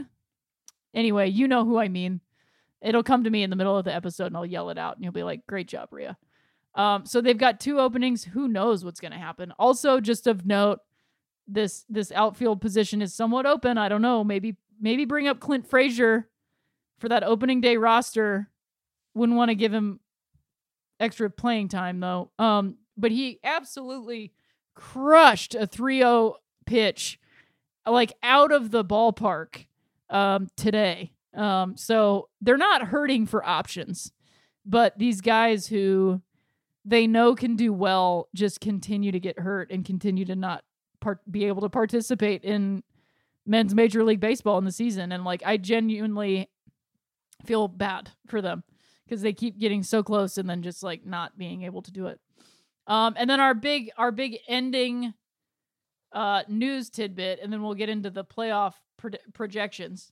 Anyway, 0.94 1.30
you 1.30 1.48
know 1.48 1.66
who 1.66 1.78
I 1.78 1.88
mean. 1.88 2.22
It'll 2.82 3.04
come 3.04 3.24
to 3.24 3.30
me 3.30 3.44
in 3.44 3.50
the 3.50 3.56
middle 3.56 3.78
of 3.78 3.86
the 3.86 3.94
episode 3.94 4.28
and 4.28 4.38
I'll 4.38 4.46
yell 4.46 4.70
it 4.70 4.78
out 4.78 4.96
and 4.96 5.04
you'll 5.04 5.14
be 5.14 5.24
like, 5.24 5.46
"Great 5.48 5.68
job, 5.68 5.90
Rhea." 5.92 6.18
Um, 6.76 7.06
so 7.06 7.22
they've 7.22 7.38
got 7.38 7.60
two 7.60 7.80
openings. 7.80 8.24
Who 8.24 8.48
knows 8.48 8.86
what's 8.86 9.00
going 9.00 9.12
to 9.12 9.18
happen? 9.18 9.52
Also, 9.58 10.00
just 10.00 10.28
of 10.28 10.46
note, 10.46 10.80
this 11.48 11.86
this 11.90 12.12
outfield 12.12 12.62
position 12.62 13.02
is 13.02 13.16
somewhat 13.16 13.46
open. 13.46 13.78
I 13.78 13.90
don't 13.90 14.02
know. 14.02 14.24
Maybe 14.24 14.58
maybe 14.80 15.06
bring 15.06 15.28
up 15.28 15.40
Clint 15.40 15.68
Frazier 15.68 16.30
for 16.98 17.10
that 17.10 17.24
opening 17.24 17.62
day 17.62 17.78
roster. 17.78 18.50
Wouldn't 19.14 19.38
want 19.38 19.50
to 19.50 19.56
give 19.56 19.74
him 19.74 20.00
extra 21.00 21.30
playing 21.30 21.70
time 21.70 22.00
though. 22.00 22.32
Um, 22.40 22.76
but 22.98 23.12
he 23.12 23.40
absolutely 23.44 24.34
crushed 24.76 25.56
a 25.56 25.68
3-0 25.68 26.36
pitch 26.66 27.20
like 27.88 28.14
out 28.22 28.52
of 28.52 28.72
the 28.72 28.84
ballpark 28.84 29.66
um 30.10 30.48
today. 30.56 31.12
Um 31.34 31.76
so 31.78 32.30
they're 32.42 32.58
not 32.58 32.88
hurting 32.88 33.26
for 33.26 33.46
options. 33.46 34.12
But 34.66 34.98
these 35.00 35.22
guys 35.22 35.68
who 35.68 36.22
they 36.84 37.08
know 37.08 37.36
can 37.36 37.56
do 37.56 37.74
well 37.74 38.28
just 38.36 38.60
continue 38.60 39.12
to 39.12 39.20
get 39.20 39.40
hurt 39.40 39.72
and 39.72 39.84
continue 39.86 40.26
to 40.26 40.36
not 40.36 40.64
part- 41.00 41.30
be 41.30 41.46
able 41.46 41.62
to 41.62 41.70
participate 41.70 42.44
in 42.44 42.84
men's 43.46 43.74
major 43.74 44.04
league 44.04 44.20
baseball 44.20 44.58
in 44.58 44.66
the 44.66 44.72
season 44.72 45.12
and 45.12 45.24
like 45.24 45.42
I 45.46 45.58
genuinely 45.58 46.50
feel 47.46 47.68
bad 47.68 48.12
for 48.28 48.42
them 48.42 48.64
because 49.06 49.22
they 49.22 49.34
keep 49.34 49.58
getting 49.60 49.84
so 49.84 50.04
close 50.04 50.38
and 50.38 50.50
then 50.50 50.62
just 50.62 50.84
like 50.84 51.06
not 51.06 51.38
being 51.38 51.64
able 51.64 51.82
to 51.82 51.92
do 51.92 52.08
it. 52.08 52.20
Um, 52.88 53.16
and 53.18 53.30
then 53.30 53.40
our 53.40 53.54
big 53.54 53.92
our 53.98 54.12
big 54.12 54.38
ending 54.48 55.14
uh, 56.14 56.44
news 56.48 56.90
tidbit, 56.90 57.40
and 57.42 57.52
then 57.52 57.62
we'll 57.62 57.74
get 57.74 57.90
into 57.90 58.10
the 58.10 58.24
playoff 58.24 58.74
pro- 58.98 59.12
projections. 59.34 60.12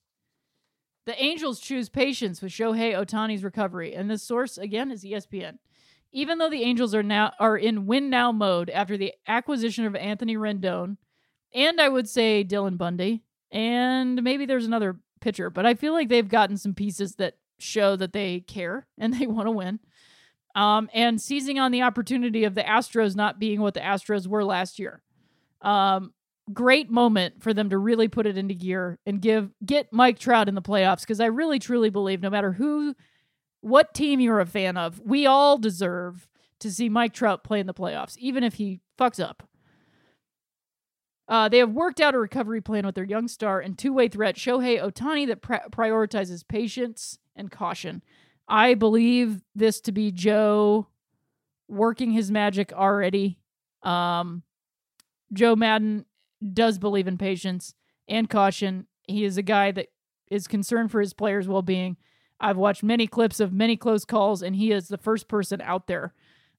The 1.06 1.22
Angels 1.22 1.60
choose 1.60 1.88
patience 1.88 2.42
with 2.42 2.52
Shohei 2.52 2.94
Ohtani's 2.94 3.44
recovery, 3.44 3.94
and 3.94 4.10
this 4.10 4.24
source 4.24 4.58
again 4.58 4.92
is 4.92 5.04
ESPN. 5.04 5.58
Even 6.12 6.38
though 6.38 6.50
the 6.50 6.64
Angels 6.64 6.96
are 6.96 7.04
now 7.04 7.34
are 7.40 7.58
in 7.58 7.86
win 7.86 8.10
now 8.10 8.32
mode 8.32 8.70
after 8.70 8.98
the 8.98 9.14
acquisition 9.28 9.86
of 9.86 9.96
Anthony 9.96 10.36
Rendon, 10.36 10.98
and 11.54 11.80
I 11.80 11.88
would 11.88 12.10
say 12.10 12.44
Dylan 12.44 12.78
Bundy, 12.78 13.24
and 13.52 14.22
maybe 14.22 14.46
there's 14.46 14.66
another 14.66 14.98
pitcher, 15.26 15.50
but 15.50 15.66
I 15.66 15.74
feel 15.74 15.92
like 15.92 16.08
they've 16.08 16.30
gotten 16.30 16.56
some 16.56 16.76
pieces 16.76 17.16
that 17.16 17.34
show 17.58 17.96
that 17.96 18.14
they 18.14 18.42
care 18.42 18.86
and 18.98 19.14
they 19.14 19.28
want 19.28 19.48
to 19.48 19.52
win. 19.52 19.80
Um, 20.56 20.90
and 20.94 21.20
seizing 21.20 21.60
on 21.60 21.72
the 21.72 21.82
opportunity 21.82 22.46
of 22.46 22.56
the 22.56 22.62
Astros 22.62 23.16
not 23.16 23.40
being 23.40 23.60
what 23.60 23.74
the 23.74 23.82
Astros 23.82 24.26
were 24.26 24.46
last 24.46 24.80
year. 24.80 25.02
Um, 25.62 26.14
great 26.54 26.90
moment 26.90 27.42
for 27.42 27.54
them 27.54 27.72
to 27.72 27.78
really 27.78 28.08
put 28.08 28.28
it 28.28 28.38
into 28.38 28.54
gear 28.54 29.00
and 29.06 29.20
give 29.20 29.50
get 29.66 29.92
Mike 29.92 30.20
Trout 30.20 30.48
in 30.48 30.56
the 30.56 30.62
playoffs 30.62 31.02
because 31.02 31.20
I 31.20 31.26
really 31.26 31.60
truly 31.60 31.90
believe 31.90 32.22
no 32.22 32.30
matter 32.30 32.54
who 32.54 32.96
what 33.62 33.96
team 33.96 34.20
you're 34.20 34.40
a 34.40 34.46
fan 34.46 34.78
of, 34.78 35.02
we 35.04 35.26
all 35.26 35.58
deserve 35.58 36.30
to 36.60 36.72
see 36.72 36.88
Mike 36.88 37.14
Trout 37.14 37.44
play 37.44 37.60
in 37.60 37.66
the 37.66 37.74
playoffs, 37.74 38.16
even 38.20 38.44
if 38.44 38.54
he 38.54 38.80
fucks 38.98 39.22
up. 39.22 39.44
Uh, 41.28 41.50
they 41.50 41.58
have 41.58 41.72
worked 41.72 42.00
out 42.00 42.14
a 42.14 42.20
recovery 42.20 42.62
plan 42.62 42.86
with 42.86 42.96
their 42.96 43.04
young 43.04 43.28
star 43.28 43.60
and 43.60 43.78
two 43.78 43.94
way 43.94 44.08
threat 44.08 44.36
Shohei 44.36 44.82
Ohtani 44.82 45.28
that 45.28 45.42
pri- 45.42 45.64
prioritizes 45.72 46.48
patience 46.48 47.18
and 47.36 47.52
caution. 47.52 48.04
I 48.48 48.76
believe 48.76 49.42
this 49.56 49.82
to 49.82 49.92
be 49.92 50.12
Joe 50.12 50.88
working 51.68 52.12
his 52.12 52.30
magic 52.30 52.72
already. 52.74 53.40
Um, 53.82 54.44
Joe 55.34 55.56
Maddon 55.56 56.06
does 56.54 56.78
believe 56.78 57.08
in 57.08 57.18
patience 57.18 57.74
and 58.08 58.30
caution. 58.30 58.86
He 59.08 59.26
is 59.26 59.38
a 59.38 59.42
guy 59.42 59.72
that 59.72 59.88
is 60.30 60.48
concerned 60.48 60.92
for 60.92 61.02
his 61.02 61.14
players' 61.14 61.48
well 61.48 61.64
being. 61.64 61.98
I've 62.40 62.58
watched 62.58 62.84
many 62.84 63.08
clips 63.08 63.40
of 63.40 63.54
many 63.54 63.78
close 63.78 64.06
calls, 64.06 64.44
and 64.44 64.56
he 64.56 64.72
is 64.72 64.90
the 64.90 64.98
first 64.98 65.28
person 65.28 65.62
out 65.62 65.88
there. 65.88 66.14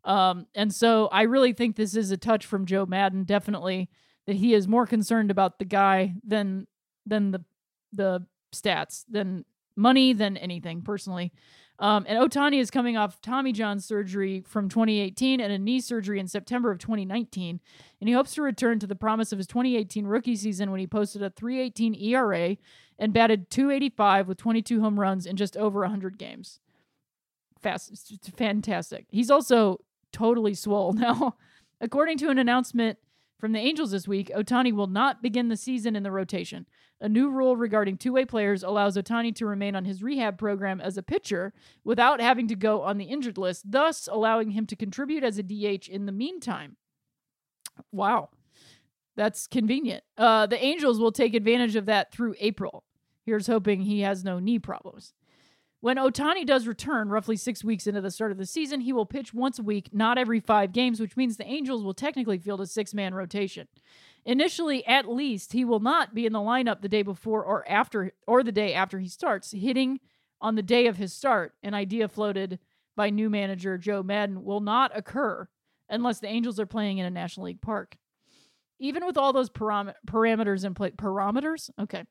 Um, 0.05 0.47
and 0.55 0.75
so 0.75 1.07
I 1.09 1.23
really 1.23 1.53
think 1.53 1.77
this 1.77 1.95
is 1.95 2.11
a 2.11 2.17
touch 2.17 2.47
from 2.47 2.67
Joe 2.67 2.87
Maddon, 2.87 3.25
definitely 3.25 3.91
that 4.27 4.37
he 4.37 4.55
is 4.55 4.67
more 4.67 4.87
concerned 4.87 5.31
about 5.31 5.59
the 5.59 5.65
guy 5.65 6.15
than 6.25 6.67
than 7.05 7.31
the 7.31 7.45
the 7.93 8.27
stats, 8.55 9.05
than 9.09 9.45
money, 9.77 10.13
than 10.13 10.37
anything 10.37 10.83
personally. 10.83 11.33
Um, 11.79 12.07
and 12.09 12.19
Ohtani 12.19 12.59
is 12.59 12.71
coming 12.71 12.97
off 12.97 13.21
Tommy 13.21 13.53
John 13.53 13.81
surgery 13.81 14.43
from 14.47 14.69
2018 14.69 15.41
and 15.41 15.53
a 15.53 15.59
knee 15.59 15.81
surgery 15.81 16.19
in 16.19 16.27
September 16.27 16.71
of 16.71 16.79
2019. 16.79 17.61
And 18.01 18.09
he 18.09 18.15
hopes 18.15 18.35
to 18.35 18.43
return 18.43 18.79
to 18.79 18.87
the 18.87 18.95
promise 18.95 19.31
of 19.31 19.39
his 19.39 19.47
2018 19.47 20.07
rookie 20.07 20.37
season 20.37 20.71
when 20.71 20.81
he 20.81 20.87
posted 20.87 21.23
a 21.23 21.31
318 21.31 21.95
ERA 21.95 22.57
and 22.99 23.13
batted 23.13 23.51
285 23.51 24.29
with 24.29 24.39
22 24.39 24.81
home 24.81 24.99
runs 24.99 25.27
in 25.27 25.37
just 25.37 25.57
over 25.57 25.81
100 25.81 26.17
games. 26.17 26.61
Fast, 27.61 28.31
fantastic. 28.37 29.07
He's 29.11 29.31
also 29.31 29.81
totally 30.13 30.55
swole 30.55 30.93
now. 30.95 31.37
According 31.79 32.17
to 32.19 32.31
an 32.31 32.39
announcement 32.39 32.99
from 33.39 33.53
the 33.53 33.59
Angels 33.59 33.91
this 33.91 34.09
week, 34.09 34.31
Ohtani 34.35 34.73
will 34.73 34.87
not 34.87 35.23
begin 35.23 35.49
the 35.49 35.57
season 35.57 35.95
in 35.95 36.03
the 36.03 36.11
rotation. 36.11 36.67
A 37.01 37.09
new 37.09 37.29
rule 37.29 37.57
regarding 37.57 37.99
two 37.99 38.15
way 38.15 38.25
players 38.25 38.63
allows 38.63 38.97
Ohtani 38.97 39.35
to 39.37 39.47
remain 39.47 39.77
on 39.77 39.85
his 39.85 40.03
rehab 40.03 40.39
program 40.39 40.81
as 40.81 40.97
a 40.97 41.03
pitcher 41.03 41.53
without 41.85 42.21
having 42.21 42.49
to 42.49 42.55
go 42.55 42.83
on 42.83 42.97
the 42.97 43.05
injured 43.05 43.37
list, 43.37 43.71
thus 43.71 44.09
allowing 44.11 44.51
him 44.51 44.67
to 44.67 44.77
contribute 44.77 45.23
as 45.23 45.39
a 45.39 45.43
DH 45.43 45.89
in 45.89 46.07
the 46.07 46.13
meantime. 46.13 46.77
Wow. 47.93 48.31
That's 49.17 49.47
convenient. 49.47 50.05
Uh, 50.17 50.47
the 50.47 50.63
Angels 50.63 50.99
will 50.99 51.13
take 51.13 51.35
advantage 51.35 51.77
of 51.77 51.87
that 51.87 52.13
through 52.13 52.35
April. 52.41 52.85
Here's 53.25 53.47
hoping 53.47 53.83
he 53.83 54.01
has 54.01 54.25
no 54.25 54.39
knee 54.39 54.59
problems. 54.59 55.13
When 55.81 55.99
Ohtani 55.99 56.47
does 56.47 56.67
return, 56.67 57.11
roughly 57.11 57.37
six 57.37 57.63
weeks 57.63 57.87
into 57.87 58.01
the 58.01 58.11
start 58.11 58.33
of 58.33 58.39
the 58.39 58.47
season, 58.47 58.81
he 58.81 58.93
will 58.93 59.07
pitch 59.07 59.35
once 59.35 59.59
a 59.59 59.63
week, 59.63 59.91
not 59.93 60.19
every 60.19 60.41
five 60.41 60.73
games, 60.73 61.01
which 61.01 61.17
means 61.17 61.37
the 61.37 61.47
Angels 61.47 61.85
will 61.85 61.95
technically 61.95 62.39
field 62.39 62.61
a 62.61 62.67
six 62.67 62.95
man 62.95 63.15
rotation. 63.15 63.69
Initially, 64.25 64.85
at 64.87 65.09
least, 65.09 65.53
he 65.53 65.65
will 65.65 65.79
not 65.79 66.15
be 66.15 66.27
in 66.27 66.33
the 66.33 66.41
lineup 66.41 66.81
the 66.81 66.89
day 66.89 67.03
before 67.03 67.45
or 67.45 67.69
after 67.69 68.13
or 68.27 68.43
the 68.43 68.53
day 68.53 68.75
after 68.75 68.99
he 68.99 69.09
starts. 69.09 69.53
Hitting 69.53 70.01
on 70.41 70.55
the 70.55 70.63
day 70.63 70.87
of 70.87 70.97
his 70.97 71.13
start, 71.13 71.55
an 71.63 71.75
idea 71.75 72.09
floated 72.09 72.59
by 72.97 73.11
new 73.11 73.31
manager 73.31 73.79
Joe 73.79 74.03
Maddon 74.03 74.43
will 74.45 74.61
not 74.61 74.91
occur 74.97 75.49
unless 75.89 76.19
the 76.19 76.27
Angels 76.27 76.59
are 76.59 76.67
playing 76.67 76.99
in 76.99 77.07
a 77.07 77.11
National 77.11 77.47
League 77.47 77.61
park. 77.61 77.97
Even 78.79 79.07
with 79.07 79.17
all 79.17 79.33
those 79.33 79.51
param- 79.51 79.95
parameters 80.07 80.65
in 80.65 80.75
place, 80.75 80.93
parameters? 80.97 81.71
Okay. 81.79 82.05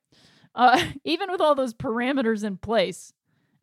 Uh, 0.54 0.86
even 1.04 1.32
with 1.32 1.42
all 1.42 1.56
those 1.56 1.74
parameters 1.74 2.44
in 2.44 2.58
place, 2.58 3.12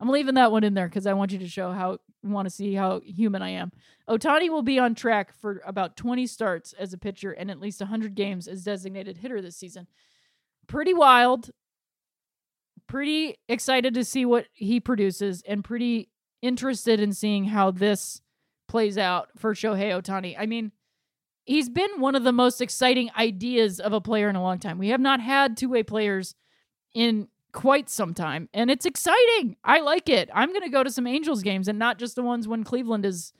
I'm 0.03 0.09
leaving 0.09 0.35
that 0.35 0.51
one 0.51 0.65
in 0.65 0.73
there 0.73 0.89
because 0.89 1.07
I 1.07 1.13
want 1.13 1.31
you 1.31 1.39
to 1.39 1.47
show 1.47 1.71
how 1.71 1.97
want 2.23 2.45
to 2.45 2.49
see 2.49 2.73
how 2.73 2.99
human 3.05 3.41
I 3.41 3.51
am. 3.51 3.71
Ohtani 4.09 4.49
will 4.49 4.61
be 4.61 4.77
on 4.77 4.95
track 4.95 5.33
for 5.39 5.61
about 5.65 5.95
20 5.95 6.27
starts 6.27 6.73
as 6.73 6.91
a 6.91 6.97
pitcher 6.97 7.31
and 7.31 7.49
at 7.49 7.61
least 7.61 7.79
100 7.79 8.13
games 8.13 8.49
as 8.49 8.65
designated 8.65 9.15
hitter 9.15 9.41
this 9.41 9.55
season. 9.55 9.87
Pretty 10.67 10.93
wild. 10.93 11.51
Pretty 12.85 13.37
excited 13.47 13.93
to 13.93 14.03
see 14.03 14.25
what 14.25 14.47
he 14.51 14.81
produces 14.81 15.41
and 15.47 15.63
pretty 15.63 16.09
interested 16.41 16.99
in 16.99 17.13
seeing 17.13 17.45
how 17.45 17.71
this 17.71 18.19
plays 18.67 18.97
out 18.97 19.29
for 19.37 19.53
Shohei 19.53 19.97
Ohtani. 19.97 20.35
I 20.37 20.47
mean, 20.47 20.73
he's 21.45 21.69
been 21.69 22.01
one 22.01 22.15
of 22.15 22.25
the 22.25 22.33
most 22.33 22.59
exciting 22.59 23.09
ideas 23.17 23.79
of 23.79 23.93
a 23.93 24.01
player 24.01 24.27
in 24.27 24.35
a 24.35 24.43
long 24.43 24.59
time. 24.59 24.79
We 24.79 24.89
have 24.89 24.99
not 24.99 25.21
had 25.21 25.55
two 25.55 25.69
way 25.69 25.81
players 25.81 26.35
in 26.93 27.29
quite 27.53 27.89
some 27.89 28.13
time, 28.13 28.49
and 28.53 28.69
it's 28.69 28.85
exciting. 28.85 29.55
I 29.63 29.79
like 29.79 30.09
it. 30.09 30.29
I'm 30.33 30.49
going 30.49 30.63
to 30.63 30.69
go 30.69 30.83
to 30.83 30.91
some 30.91 31.07
Angels 31.07 31.43
games 31.43 31.67
and 31.67 31.79
not 31.79 31.97
just 31.99 32.15
the 32.15 32.23
ones 32.23 32.47
when 32.47 32.63
Cleveland 32.63 33.05
is 33.05 33.31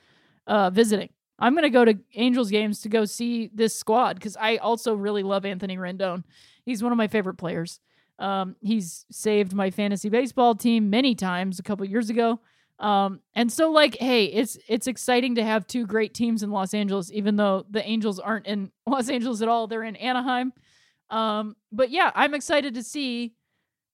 uh, 0.47 0.69
visiting. 0.69 1.09
I'm 1.39 1.53
going 1.53 1.63
to 1.63 1.69
go 1.69 1.83
to 1.83 1.97
Angels 2.15 2.49
games 2.49 2.81
to 2.81 2.89
go 2.89 3.05
see 3.05 3.49
this 3.53 3.75
squad 3.75 4.15
because 4.15 4.37
I 4.37 4.57
also 4.57 4.93
really 4.93 5.23
love 5.23 5.45
Anthony 5.45 5.77
Rendon. 5.77 6.23
He's 6.63 6.81
one 6.81 6.91
of 6.91 6.97
my 6.97 7.07
favorite 7.07 7.35
players. 7.35 7.79
Um, 8.19 8.55
he's 8.61 9.05
saved 9.11 9.53
my 9.53 9.71
fantasy 9.71 10.09
baseball 10.09 10.55
team 10.55 10.89
many 10.89 11.15
times 11.15 11.59
a 11.59 11.63
couple 11.63 11.85
years 11.85 12.09
ago. 12.09 12.39
Um, 12.79 13.19
and 13.35 13.51
so 13.51 13.71
like, 13.71 13.97
hey, 13.97 14.25
it's 14.25 14.57
it's 14.67 14.87
exciting 14.87 15.35
to 15.35 15.43
have 15.43 15.67
two 15.67 15.85
great 15.85 16.13
teams 16.13 16.43
in 16.43 16.51
Los 16.51 16.73
Angeles, 16.73 17.11
even 17.11 17.35
though 17.35 17.65
the 17.69 17.83
Angels 17.87 18.19
aren't 18.19 18.45
in 18.45 18.71
Los 18.87 19.09
Angeles 19.09 19.41
at 19.41 19.47
all. 19.47 19.67
They're 19.67 19.83
in 19.83 19.95
Anaheim. 19.95 20.53
Um, 21.09 21.55
but 21.71 21.91
yeah, 21.91 22.11
I'm 22.15 22.33
excited 22.33 22.75
to 22.75 22.83
see 22.83 23.33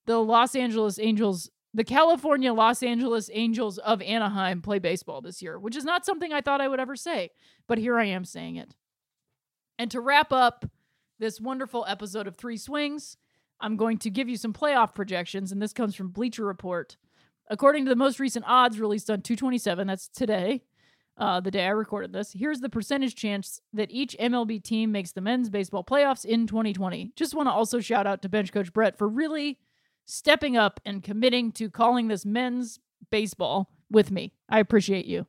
the 0.10 0.18
Los 0.18 0.56
Angeles 0.56 0.98
Angels, 0.98 1.52
the 1.72 1.84
California 1.84 2.52
Los 2.52 2.82
Angeles 2.82 3.30
Angels 3.32 3.78
of 3.78 4.02
Anaheim 4.02 4.60
play 4.60 4.80
baseball 4.80 5.22
this 5.22 5.40
year, 5.40 5.60
which 5.60 5.76
is 5.76 5.86
not 5.86 6.04
something 6.04 6.34
I 6.34 6.42
thought 6.42 6.62
I 6.62 6.68
would 6.68 6.80
ever 6.80 6.96
say, 6.96 7.30
but 7.68 7.78
here 7.78 8.00
I 8.00 8.06
am 8.06 8.26
saying 8.26 8.56
it. 8.56 8.74
And 9.78 9.92
to 9.92 10.02
wrap 10.02 10.34
up 10.34 10.66
this 11.20 11.40
wonderful 11.40 11.86
episode 11.88 12.26
of 12.26 12.36
Three 12.36 12.58
Swings, 12.58 13.18
I'm 13.62 13.78
going 13.78 14.00
to 14.00 14.10
give 14.10 14.28
you 14.28 14.36
some 14.36 14.52
playoff 14.52 14.96
projections, 14.96 15.52
and 15.52 15.62
this 15.62 15.74
comes 15.74 15.94
from 15.94 16.10
Bleacher 16.10 16.44
Report. 16.44 16.98
According 17.48 17.86
to 17.86 17.90
the 17.90 17.96
most 17.96 18.20
recent 18.20 18.46
odds 18.48 18.80
released 18.80 19.12
on 19.12 19.22
227, 19.22 19.86
that's 19.86 20.08
today, 20.08 20.64
uh, 21.18 21.40
the 21.40 21.52
day 21.52 21.68
I 21.68 21.70
recorded 21.70 22.14
this, 22.14 22.34
here's 22.34 22.62
the 22.62 22.70
percentage 22.70 23.14
chance 23.14 23.62
that 23.74 23.92
each 23.92 24.18
MLB 24.20 24.64
team 24.64 24.92
makes 24.92 25.12
the 25.12 25.22
men's 25.22 25.52
baseball 25.52 25.84
playoffs 25.84 26.26
in 26.26 26.48
2020. 26.48 27.12
Just 27.16 27.36
want 27.36 27.46
to 27.46 27.54
also 27.54 27.80
shout 27.80 28.08
out 28.08 28.24
to 28.24 28.30
bench 28.30 28.52
coach 28.52 28.74
Brett 28.74 28.98
for 28.98 29.08
really 29.08 29.60
stepping 30.10 30.58
up 30.58 30.80
and 30.86 31.04
committing 31.04 31.52
to 31.54 31.70
calling 31.70 32.08
this 32.08 32.26
men's 32.26 32.80
baseball 33.12 33.70
with 33.90 34.12
me. 34.12 34.34
I 34.50 34.60
appreciate 34.60 35.06
you. 35.06 35.28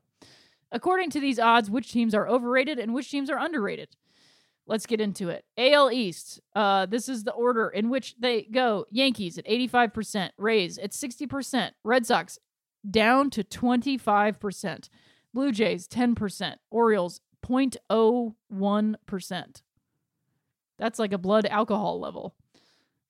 According 0.73 1.11
to 1.11 1.21
these 1.21 1.39
odds, 1.39 1.71
which 1.71 1.93
teams 1.93 2.15
are 2.15 2.29
overrated 2.29 2.79
and 2.79 2.95
which 2.95 3.11
teams 3.11 3.29
are 3.29 3.39
underrated? 3.39 3.97
Let's 4.67 4.87
get 4.87 5.01
into 5.01 5.29
it. 5.29 5.45
AL 5.59 5.91
East. 5.91 6.41
Uh, 6.55 6.87
this 6.87 7.09
is 7.09 7.25
the 7.25 7.33
order 7.33 7.69
in 7.69 7.91
which 7.91 8.15
they 8.19 8.43
go. 8.43 8.87
Yankees 8.91 9.37
at 9.37 9.47
85%, 9.47 10.31
Rays 10.39 10.79
at 10.79 10.93
60%, 10.93 11.71
Red 11.83 12.07
Sox 12.07 12.39
down 12.89 13.31
to 13.31 13.43
25%, 13.43 14.89
Blue 15.35 15.53
Jays 15.53 15.89
10%, 15.89 16.55
Orioles 16.71 17.21
0.01%. 17.45 19.63
That's 20.79 20.99
like 20.99 21.13
a 21.13 21.19
blood 21.19 21.45
alcohol 21.47 22.01
level. 22.01 22.35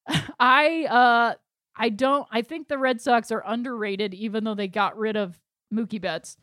I 0.41 0.87
uh 0.87 1.35
I 1.81 1.89
don't. 1.89 2.29
I 2.31 2.43
think 2.43 2.69
the 2.69 2.77
Red 2.77 3.01
Sox 3.01 3.33
are 3.33 3.43
underrated, 3.47 4.13
even 4.13 4.45
though 4.45 4.55
they 4.55 4.69
got 4.69 4.99
rid 4.99 5.17
of 5.17 5.41
Mookie 5.73 6.01
Betts. 6.01 6.37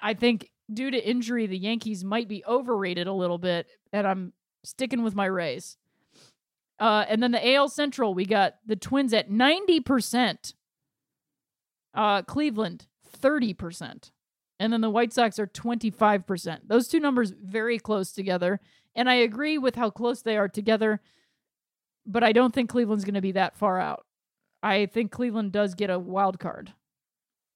I 0.00 0.14
think 0.14 0.50
due 0.72 0.90
to 0.90 1.08
injury, 1.08 1.46
the 1.46 1.56
Yankees 1.56 2.02
might 2.02 2.26
be 2.26 2.44
overrated 2.48 3.06
a 3.06 3.12
little 3.12 3.38
bit, 3.38 3.68
and 3.92 4.08
I'm 4.08 4.32
sticking 4.64 5.04
with 5.04 5.14
my 5.14 5.26
Rays. 5.26 5.76
Uh, 6.80 7.04
and 7.08 7.22
then 7.22 7.30
the 7.30 7.54
AL 7.54 7.68
Central, 7.68 8.12
we 8.12 8.26
got 8.26 8.54
the 8.66 8.74
Twins 8.74 9.12
at 9.12 9.30
90%, 9.30 10.54
uh, 11.94 12.22
Cleveland 12.22 12.88
30%, 13.22 14.10
and 14.58 14.72
then 14.72 14.80
the 14.80 14.90
White 14.90 15.12
Sox 15.12 15.38
are 15.38 15.46
25%. 15.46 16.62
Those 16.66 16.88
two 16.88 16.98
numbers 16.98 17.32
very 17.40 17.78
close 17.78 18.10
together. 18.10 18.58
And 18.96 19.08
I 19.08 19.14
agree 19.14 19.58
with 19.58 19.76
how 19.76 19.90
close 19.90 20.22
they 20.22 20.36
are 20.36 20.48
together, 20.48 21.00
but 22.04 22.24
I 22.24 22.32
don't 22.32 22.52
think 22.52 22.68
Cleveland's 22.68 23.04
going 23.04 23.14
to 23.14 23.20
be 23.20 23.32
that 23.32 23.56
far 23.56 23.78
out. 23.78 24.04
I 24.62 24.86
think 24.86 25.10
Cleveland 25.10 25.52
does 25.52 25.74
get 25.74 25.90
a 25.90 25.98
wild 25.98 26.38
card 26.38 26.72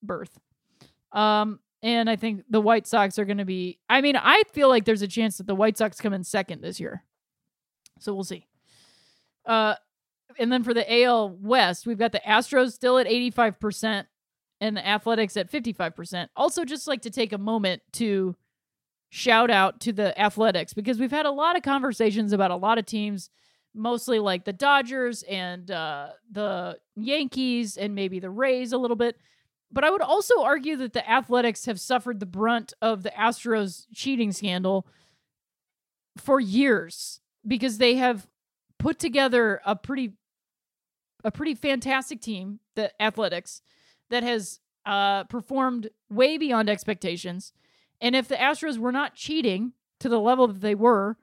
berth. 0.02 0.38
Um, 1.12 1.61
and 1.82 2.11
I 2.11 2.16
think 2.16 2.44
the 2.50 2.61
White 2.61 2.86
Sox 2.86 3.18
are 3.18 3.24
going 3.24 3.38
to 3.38 3.44
be. 3.44 3.78
I 3.88 4.00
mean, 4.00 4.16
I 4.16 4.42
feel 4.52 4.68
like 4.68 4.84
there's 4.84 5.02
a 5.02 5.09
chance 5.09 5.38
that 5.38 5.46
the 5.46 5.54
White 5.54 5.78
Sox 5.78 6.00
come 6.00 6.12
in 6.12 6.24
second 6.24 6.62
this 6.62 6.80
year. 6.80 7.04
So 8.00 8.14
we'll 8.14 8.24
see. 8.24 8.46
Uh, 9.44 9.74
and 10.38 10.52
then 10.52 10.62
for 10.62 10.74
the 10.74 11.02
AL 11.02 11.36
West, 11.40 11.86
we've 11.86 11.98
got 11.98 12.12
the 12.12 12.20
Astros 12.26 12.72
still 12.72 12.98
at 12.98 13.07
85% 13.07 14.07
and 14.61 14.76
the 14.76 14.86
Athletics 14.86 15.36
at 15.36 15.50
55%. 15.50 16.28
Also, 16.36 16.64
just 16.64 16.88
like 16.88 17.02
to 17.02 17.11
take 17.11 17.32
a 17.32 17.38
moment 17.38 17.82
to 17.92 18.36
shout 19.11 19.50
out 19.50 19.80
to 19.80 19.92
the 19.92 20.18
Athletics 20.20 20.74
because 20.74 20.98
we've 20.98 21.11
had 21.11 21.26
a 21.26 21.30
lot 21.30 21.57
of 21.57 21.62
conversations 21.62 22.32
about 22.32 22.50
a 22.50 22.57
lot 22.57 22.78
of 22.78 22.86
teams 22.86 23.30
mostly 23.77 24.18
like 24.18 24.45
the 24.45 24.53
Dodgers 24.53 25.22
and 25.24 25.70
uh, 25.70 26.09
the 26.31 26.79
Yankees 26.97 27.77
and 27.77 27.95
maybe 27.95 28.18
the 28.18 28.31
Rays 28.31 28.72
a 28.72 28.79
little 28.79 28.97
bit. 28.97 29.16
But 29.70 29.85
I 29.85 29.91
would 29.91 30.03
also 30.03 30.43
argue 30.43 30.77
that 30.77 30.93
the 30.93 31.09
Athletics 31.09 31.66
have 31.66 31.81
suffered 31.81 32.20
the 32.20 32.27
brunt 32.27 32.72
of 32.81 33.03
the 33.03 33.11
Astros 33.11 33.87
cheating 33.95 34.33
scandal 34.33 34.87
for 36.16 36.41
years 36.41 37.20
because 37.47 37.79
they 37.79 37.97
have 37.97 38.27
put 38.79 38.99
together 38.99 39.61
a 39.64 39.77
pretty 39.77 40.14
a 41.24 41.31
pretty 41.31 41.55
fantastic 41.55 42.20
team, 42.20 42.61
the 42.77 42.91
Athletics, 43.03 43.61
that 44.11 44.22
has 44.22 44.61
uh, 44.85 45.24
performed 45.24 45.91
way 46.09 46.39
beyond 46.39 46.70
expectations. 46.70 47.53
And 48.01 48.14
if 48.14 48.29
the 48.29 48.37
Astros 48.37 48.79
were 48.79 48.93
not 48.93 49.14
cheating 49.16 49.72
to 49.99 50.09
the 50.09 50.20
level 50.20 50.47
that 50.47 50.61
they 50.61 50.74
were, 50.77 51.16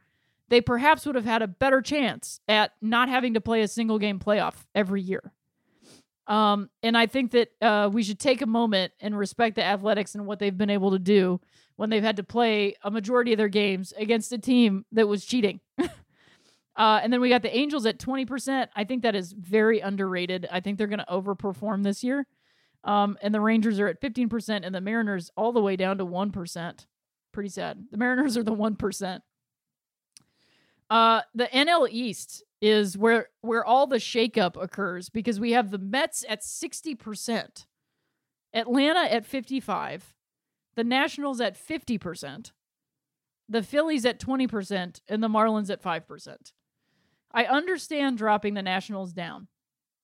they 0.50 0.62
perhaps 0.62 1.06
would 1.06 1.16
have 1.16 1.26
had 1.26 1.42
a 1.42 1.48
better 1.48 1.82
chance 1.82 2.40
at 2.48 2.72
not 2.82 3.10
having 3.10 3.34
to 3.36 3.42
play 3.42 3.62
a 3.62 3.68
single 3.68 4.00
game 4.00 4.20
playoff 4.20 4.56
every 4.76 5.02
year. 5.02 5.32
Um, 6.28 6.70
and 6.82 6.98
I 6.98 7.06
think 7.06 7.32
that 7.32 7.50
uh, 7.62 7.90
we 7.92 8.04
should 8.04 8.20
take 8.20 8.42
a 8.42 8.46
moment 8.46 8.94
and 9.00 9.18
respect 9.18 9.56
the 9.56 9.64
Athletics 9.64 10.16
and 10.16 10.26
what 10.26 10.40
they've 10.40 10.58
been 10.58 10.70
able 10.70 10.92
to 10.92 11.00
do 11.00 11.42
when 11.76 11.90
they've 11.90 12.04
had 12.04 12.18
to 12.18 12.24
play 12.24 12.76
a 12.84 12.92
majority 12.92 13.34
of 13.34 13.38
their 13.38 13.50
games 13.50 13.94
against 13.98 14.32
a 14.32 14.38
team 14.38 14.86
that 14.92 15.08
was 15.08 15.26
cheating. 15.26 15.60
uh, 15.80 15.88
and 16.78 17.12
then 17.12 17.20
we 17.20 17.30
got 17.30 17.42
the 17.42 17.56
Angels 17.56 17.86
at 17.86 18.00
20%. 18.00 18.68
I 18.76 18.84
think 18.84 19.04
that 19.04 19.16
is 19.16 19.34
very 19.34 19.80
underrated. 19.80 20.48
I 20.52 20.60
think 20.60 20.78
they're 20.78 20.88
going 20.88 21.00
to 21.00 21.06
overperform 21.12 21.84
this 21.84 22.04
year. 22.04 22.26
Um, 22.86 23.18
and 23.22 23.34
the 23.34 23.42
Rangers 23.42 23.80
are 23.80 23.88
at 23.88 24.02
15%, 24.02 24.62
and 24.64 24.76
the 24.76 24.82
Mariners 24.82 25.32
all 25.36 25.52
the 25.52 25.62
way 25.62 25.76
down 25.76 25.98
to 25.98 26.06
1%. 26.06 26.86
Pretty 27.32 27.50
sad. 27.50 27.86
The 27.92 27.98
Mariners 27.98 28.38
are 28.38 28.44
the 28.44 28.56
1%. 28.56 29.20
Uh, 30.90 31.22
the 31.34 31.46
NL 31.46 31.88
East 31.90 32.44
is 32.62 32.98
where 32.98 33.30
where 33.42 33.66
all 33.66 33.88
the 33.88 33.98
shakeup 33.98 34.62
occurs 34.62 35.10
because 35.10 35.40
we 35.40 35.52
have 35.52 35.72
the 35.72 35.78
Mets 35.78 36.24
at 36.30 36.42
60%, 36.42 37.66
Atlanta 38.54 39.00
at 39.00 39.26
55, 39.26 40.14
the 40.76 40.84
Nationals 40.84 41.42
at 41.42 41.58
50%, 41.58 42.52
the 43.50 43.64
Phillies 43.64 44.06
at 44.06 44.20
20%, 44.20 45.00
and 45.08 45.24
the 45.24 45.28
Marlins 45.28 45.70
at 45.70 45.84
5%. 45.84 46.38
I 47.34 47.46
understand 47.46 48.18
dropping 48.18 48.54
the 48.54 48.62
Nationals 48.62 49.12
down 49.12 49.48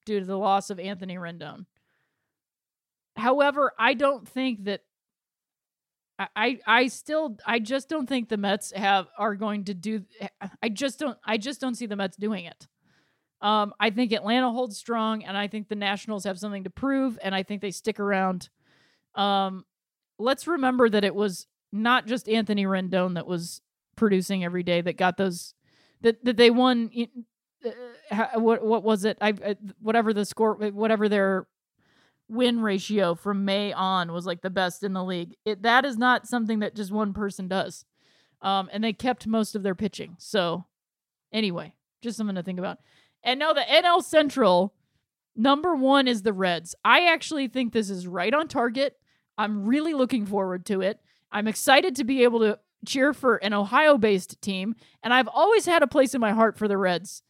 due 0.05 0.19
to 0.19 0.25
the 0.25 0.37
loss 0.37 0.69
of 0.69 0.79
Anthony 0.79 1.15
Rendon. 1.15 1.65
However, 3.15 3.73
I 3.77 3.93
don't 3.93 4.27
think 4.27 4.65
that 4.65 4.81
I 6.35 6.59
I 6.65 6.87
still 6.87 7.37
I 7.45 7.59
just 7.59 7.87
don't 7.87 8.07
think 8.07 8.29
the 8.29 8.37
Mets 8.37 8.71
have 8.71 9.07
are 9.17 9.35
going 9.35 9.65
to 9.65 9.73
do 9.73 10.03
I 10.61 10.69
just 10.69 10.99
don't 10.99 11.17
I 11.25 11.37
just 11.37 11.61
don't 11.61 11.75
see 11.75 11.85
the 11.85 11.95
Mets 11.95 12.17
doing 12.17 12.45
it. 12.45 12.67
Um 13.41 13.73
I 13.79 13.89
think 13.89 14.11
Atlanta 14.11 14.51
holds 14.51 14.77
strong 14.77 15.23
and 15.23 15.37
I 15.37 15.47
think 15.47 15.69
the 15.69 15.75
Nationals 15.75 16.25
have 16.25 16.37
something 16.37 16.65
to 16.65 16.69
prove 16.69 17.17
and 17.23 17.33
I 17.33 17.43
think 17.43 17.61
they 17.61 17.71
stick 17.71 17.99
around. 17.99 18.49
Um 19.15 19.65
let's 20.17 20.47
remember 20.47 20.89
that 20.89 21.05
it 21.05 21.15
was 21.15 21.47
not 21.71 22.05
just 22.05 22.27
Anthony 22.27 22.65
Rendon 22.65 23.15
that 23.15 23.27
was 23.27 23.61
producing 23.95 24.43
every 24.43 24.63
day 24.63 24.81
that 24.81 24.97
got 24.97 25.17
those 25.17 25.53
that 26.01 26.23
that 26.25 26.35
they 26.37 26.49
won 26.49 26.91
uh, 27.65 28.27
what 28.35 28.63
what 28.63 28.83
was 28.83 29.05
it 29.05 29.17
I 29.21 29.31
uh, 29.31 29.53
whatever 29.79 30.13
the 30.13 30.25
score 30.25 30.55
whatever 30.55 31.07
their 31.07 31.47
win 32.29 32.61
ratio 32.61 33.15
from 33.15 33.45
May 33.45 33.73
on 33.73 34.11
was 34.11 34.25
like 34.25 34.41
the 34.41 34.49
best 34.49 34.83
in 34.83 34.93
the 34.93 35.03
league. 35.03 35.35
It 35.45 35.63
that 35.63 35.85
is 35.85 35.97
not 35.97 36.27
something 36.27 36.59
that 36.59 36.75
just 36.75 36.91
one 36.91 37.13
person 37.13 37.47
does. 37.47 37.85
Um, 38.41 38.69
and 38.71 38.83
they 38.83 38.93
kept 38.93 39.27
most 39.27 39.55
of 39.55 39.63
their 39.63 39.75
pitching. 39.75 40.15
So 40.19 40.65
anyway, 41.33 41.73
just 42.01 42.17
something 42.17 42.35
to 42.35 42.43
think 42.43 42.59
about. 42.59 42.79
And 43.23 43.39
now 43.39 43.51
the 43.51 43.61
NL 43.61 44.03
Central 44.03 44.73
number 45.35 45.75
one 45.75 46.07
is 46.07 46.21
the 46.21 46.31
Reds. 46.33 46.75
I 46.85 47.05
actually 47.05 47.47
think 47.47 47.73
this 47.73 47.89
is 47.89 48.07
right 48.07 48.33
on 48.33 48.47
target. 48.47 48.95
I'm 49.37 49.65
really 49.65 49.93
looking 49.93 50.25
forward 50.25 50.65
to 50.67 50.81
it. 50.81 50.99
I'm 51.31 51.47
excited 51.47 51.95
to 51.97 52.03
be 52.03 52.23
able 52.23 52.39
to 52.39 52.59
cheer 52.85 53.13
for 53.13 53.37
an 53.37 53.53
Ohio 53.53 53.97
based 53.97 54.41
team. 54.41 54.75
And 55.03 55.13
I've 55.13 55.27
always 55.27 55.65
had 55.65 55.83
a 55.83 55.87
place 55.87 56.13
in 56.13 56.21
my 56.21 56.31
heart 56.31 56.57
for 56.57 56.67
the 56.67 56.77
Reds 56.77 57.23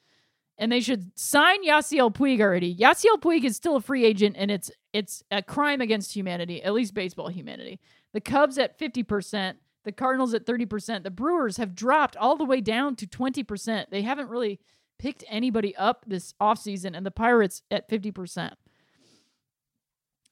and 0.59 0.71
they 0.71 0.81
should 0.81 1.17
sign 1.17 1.65
Yasiel 1.65 2.13
Puig 2.13 2.41
already. 2.41 2.75
Yasiel 2.75 3.19
Puig 3.19 3.45
is 3.45 3.55
still 3.55 3.77
a 3.77 3.81
free 3.81 4.05
agent, 4.05 4.35
and 4.37 4.51
it's 4.51 4.69
it's 4.93 5.23
a 5.31 5.41
crime 5.41 5.81
against 5.81 6.13
humanity, 6.13 6.61
at 6.61 6.73
least 6.73 6.93
baseball 6.93 7.29
humanity. 7.29 7.79
The 8.13 8.21
Cubs 8.21 8.57
at 8.57 8.77
fifty 8.77 9.01
percent, 9.01 9.57
the 9.85 9.93
Cardinals 9.93 10.33
at 10.33 10.45
thirty 10.45 10.65
percent. 10.65 11.05
The 11.05 11.11
Brewers 11.11 11.57
have 11.57 11.73
dropped 11.73 12.17
all 12.17 12.35
the 12.35 12.45
way 12.45 12.59
down 12.59 12.95
to 12.97 13.07
twenty 13.07 13.41
percent. 13.41 13.89
They 13.89 14.01
haven't 14.01 14.29
really 14.29 14.59
picked 14.99 15.23
anybody 15.29 15.75
up 15.77 16.03
this 16.05 16.33
offseason, 16.41 16.95
and 16.95 17.05
the 17.05 17.11
Pirates 17.11 17.63
at 17.71 17.89
fifty 17.89 18.11
percent. 18.11 18.55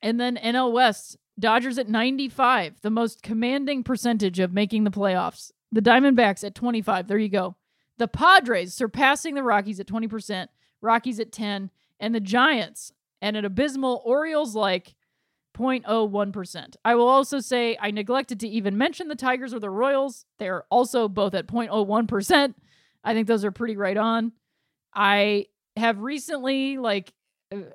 And 0.02 0.20
then 0.20 0.38
NL 0.44 0.74
West, 0.74 1.18
Dodgers 1.40 1.80
at 1.80 1.90
95, 1.90 2.82
the 2.82 2.92
most 2.92 3.24
commanding 3.24 3.84
percentage 3.84 4.38
of 4.38 4.54
making 4.54 4.84
the 4.84 4.92
playoffs. 4.92 5.52
The 5.72 5.82
Diamondbacks 5.82 6.44
at 6.44 6.54
25. 6.54 7.08
There 7.08 7.18
you 7.18 7.30
go. 7.30 7.56
The 7.98 8.08
Padres 8.08 8.74
surpassing 8.74 9.36
the 9.36 9.44
Rockies 9.44 9.80
at 9.80 9.88
20%, 9.88 10.48
Rockies 10.82 11.20
at 11.20 11.32
10, 11.32 11.72
and 12.00 12.16
the 12.16 12.20
Giants 12.20 12.92
and 13.22 13.36
an 13.36 13.46
abysmal 13.46 14.02
Orioles 14.06 14.56
like 14.56 14.96
0.01%. 15.58 16.76
I 16.86 16.96
will 16.96 17.08
also 17.08 17.40
say 17.40 17.78
I 17.82 17.92
neglected 17.92 18.40
to 18.42 18.48
even 18.48 18.78
mention 18.78 19.08
the 19.08 19.16
Tigers 19.16 19.54
or 19.54 19.60
the 19.60 19.70
Royals. 19.70 20.26
They're 20.38 20.66
also 20.70 21.08
both 21.08 21.34
at 21.34 21.48
0.01%. 21.48 22.54
I 23.04 23.14
think 23.14 23.28
those 23.28 23.44
are 23.44 23.52
pretty 23.52 23.78
right 23.78 23.98
on. 23.98 24.34
I 24.94 25.48
have 25.76 26.00
recently 26.00 26.78
like 26.78 27.14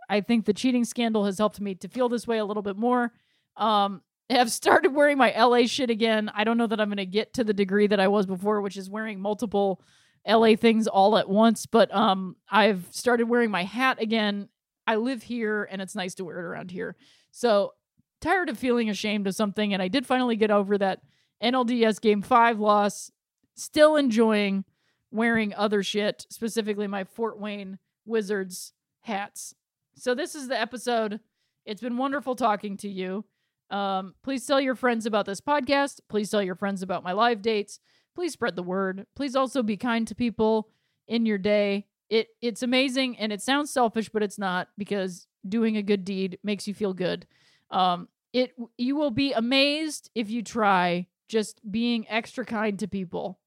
I 0.08 0.20
think 0.20 0.44
the 0.44 0.52
cheating 0.52 0.84
scandal 0.84 1.24
has 1.24 1.38
helped 1.38 1.60
me 1.60 1.74
to 1.76 1.88
feel 1.88 2.08
this 2.08 2.26
way 2.26 2.38
a 2.38 2.44
little 2.44 2.62
bit 2.62 2.76
more. 2.76 3.12
Um 3.56 4.02
have 4.30 4.50
started 4.50 4.94
wearing 4.94 5.18
my 5.18 5.30
LA 5.36 5.66
shit 5.66 5.90
again. 5.90 6.30
I 6.34 6.44
don't 6.44 6.56
know 6.56 6.66
that 6.66 6.80
I'm 6.80 6.88
going 6.88 6.96
to 6.96 7.04
get 7.04 7.34
to 7.34 7.44
the 7.44 7.52
degree 7.52 7.86
that 7.88 8.00
I 8.00 8.08
was 8.08 8.24
before, 8.24 8.62
which 8.62 8.78
is 8.78 8.88
wearing 8.88 9.20
multiple 9.20 9.82
LA 10.26 10.54
things 10.56 10.86
all 10.86 11.16
at 11.16 11.28
once, 11.28 11.66
but 11.66 11.94
um 11.94 12.36
I've 12.50 12.86
started 12.90 13.28
wearing 13.28 13.50
my 13.50 13.64
hat 13.64 14.00
again. 14.00 14.48
I 14.86 14.96
live 14.96 15.22
here 15.22 15.68
and 15.70 15.80
it's 15.80 15.94
nice 15.94 16.14
to 16.16 16.24
wear 16.24 16.38
it 16.38 16.44
around 16.44 16.70
here. 16.70 16.96
So 17.30 17.72
tired 18.20 18.48
of 18.48 18.58
feeling 18.58 18.88
ashamed 18.88 19.26
of 19.26 19.34
something 19.34 19.72
and 19.72 19.82
I 19.82 19.88
did 19.88 20.06
finally 20.06 20.36
get 20.36 20.50
over 20.50 20.78
that 20.78 21.00
NLDS 21.42 22.00
game 22.00 22.22
5 22.22 22.60
loss. 22.60 23.10
Still 23.54 23.96
enjoying 23.96 24.64
wearing 25.10 25.54
other 25.54 25.82
shit, 25.82 26.26
specifically 26.30 26.86
my 26.86 27.04
Fort 27.04 27.38
Wayne 27.38 27.78
Wizards 28.06 28.72
hats. 29.00 29.54
So 29.94 30.14
this 30.14 30.34
is 30.34 30.48
the 30.48 30.58
episode. 30.58 31.20
It's 31.66 31.82
been 31.82 31.98
wonderful 31.98 32.34
talking 32.34 32.76
to 32.78 32.88
you. 32.88 33.24
Um, 33.70 34.14
please 34.22 34.46
tell 34.46 34.60
your 34.60 34.74
friends 34.74 35.06
about 35.06 35.26
this 35.26 35.40
podcast. 35.40 36.00
Please 36.08 36.30
tell 36.30 36.42
your 36.42 36.54
friends 36.54 36.82
about 36.82 37.04
my 37.04 37.12
live 37.12 37.42
dates 37.42 37.78
please 38.14 38.32
spread 38.32 38.56
the 38.56 38.62
word. 38.62 39.06
Please 39.14 39.36
also 39.36 39.62
be 39.62 39.76
kind 39.76 40.06
to 40.08 40.14
people 40.14 40.68
in 41.08 41.26
your 41.26 41.38
day. 41.38 41.86
It 42.10 42.28
it's 42.40 42.62
amazing 42.62 43.18
and 43.18 43.32
it 43.32 43.40
sounds 43.40 43.72
selfish, 43.72 44.08
but 44.08 44.22
it's 44.22 44.38
not 44.38 44.68
because 44.76 45.26
doing 45.48 45.76
a 45.76 45.82
good 45.82 46.04
deed 46.04 46.38
makes 46.44 46.68
you 46.68 46.74
feel 46.74 46.92
good. 46.92 47.26
Um, 47.70 48.08
it 48.32 48.54
you 48.78 48.96
will 48.96 49.10
be 49.10 49.32
amazed 49.32 50.10
if 50.14 50.30
you 50.30 50.42
try 50.42 51.06
just 51.28 51.60
being 51.70 52.06
extra 52.08 52.44
kind 52.44 52.78
to 52.78 52.86
people 52.86 53.38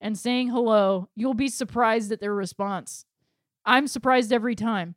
and 0.00 0.18
saying 0.18 0.48
hello. 0.48 1.08
You'll 1.14 1.34
be 1.34 1.48
surprised 1.48 2.10
at 2.12 2.20
their 2.20 2.34
response. 2.34 3.04
I'm 3.64 3.86
surprised 3.86 4.32
every 4.32 4.54
time. 4.54 4.94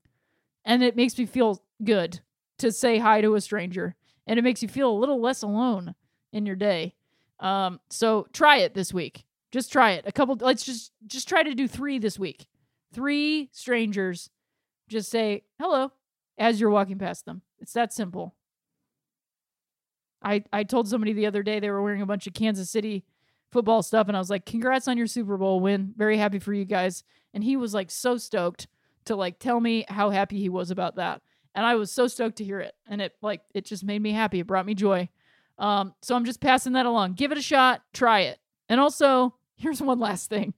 And 0.65 0.81
it 0.81 0.95
makes 0.95 1.17
me 1.17 1.25
feel 1.25 1.61
good 1.83 2.21
to 2.59 2.71
say 2.71 2.99
hi 2.99 3.21
to 3.21 3.35
a 3.35 3.41
stranger. 3.41 3.95
And 4.25 4.39
it 4.39 4.43
makes 4.43 4.61
you 4.61 4.69
feel 4.69 4.89
a 4.89 4.97
little 4.97 5.19
less 5.19 5.41
alone 5.41 5.95
in 6.31 6.45
your 6.45 6.55
day. 6.55 6.95
Um, 7.39 7.79
so 7.89 8.27
try 8.33 8.57
it 8.57 8.73
this 8.73 8.93
week. 8.93 9.25
Just 9.51 9.71
try 9.71 9.91
it. 9.91 10.05
A 10.07 10.11
couple. 10.11 10.35
Let's 10.39 10.65
just 10.65 10.91
just 11.05 11.27
try 11.27 11.43
to 11.43 11.53
do 11.53 11.67
three 11.67 11.99
this 11.99 12.17
week. 12.17 12.47
Three 12.93 13.49
strangers. 13.51 14.29
Just 14.89 15.11
say 15.11 15.43
hello 15.59 15.91
as 16.37 16.59
you're 16.59 16.69
walking 16.69 16.97
past 16.97 17.25
them. 17.25 17.41
It's 17.59 17.73
that 17.73 17.93
simple. 17.93 18.35
I 20.23 20.43
I 20.51 20.63
told 20.63 20.87
somebody 20.87 21.13
the 21.13 21.25
other 21.25 21.43
day 21.43 21.59
they 21.59 21.69
were 21.69 21.81
wearing 21.81 22.01
a 22.01 22.07
bunch 22.07 22.27
of 22.27 22.33
Kansas 22.33 22.69
City 22.69 23.03
football 23.51 23.83
stuff, 23.83 24.07
and 24.07 24.17
I 24.17 24.19
was 24.19 24.29
like, 24.29 24.45
"Congrats 24.45 24.87
on 24.87 24.97
your 24.97 25.07
Super 25.07 25.37
Bowl 25.37 25.59
win. 25.59 25.93
Very 25.95 26.17
happy 26.17 26.39
for 26.39 26.53
you 26.53 26.65
guys." 26.65 27.03
And 27.33 27.43
he 27.43 27.57
was 27.57 27.73
like 27.73 27.91
so 27.91 28.17
stoked 28.17 28.67
to 29.05 29.15
like 29.15 29.39
tell 29.39 29.59
me 29.59 29.85
how 29.87 30.09
happy 30.09 30.39
he 30.39 30.49
was 30.49 30.71
about 30.71 30.95
that, 30.95 31.21
and 31.53 31.65
I 31.65 31.75
was 31.75 31.91
so 31.91 32.07
stoked 32.07 32.37
to 32.37 32.43
hear 32.43 32.59
it, 32.59 32.73
and 32.87 33.01
it 33.01 33.15
like 33.21 33.41
it 33.53 33.65
just 33.65 33.83
made 33.83 34.01
me 34.01 34.11
happy. 34.13 34.39
It 34.39 34.47
brought 34.47 34.65
me 34.65 34.73
joy. 34.73 35.09
Um, 35.57 35.93
so 36.01 36.15
I'm 36.15 36.25
just 36.25 36.41
passing 36.41 36.73
that 36.73 36.85
along. 36.85 37.13
Give 37.13 37.31
it 37.31 37.37
a 37.37 37.41
shot, 37.41 37.81
try 37.93 38.21
it. 38.21 38.39
And 38.69 38.79
also, 38.79 39.35
here's 39.55 39.81
one 39.81 39.99
last 39.99 40.29
thing. 40.29 40.53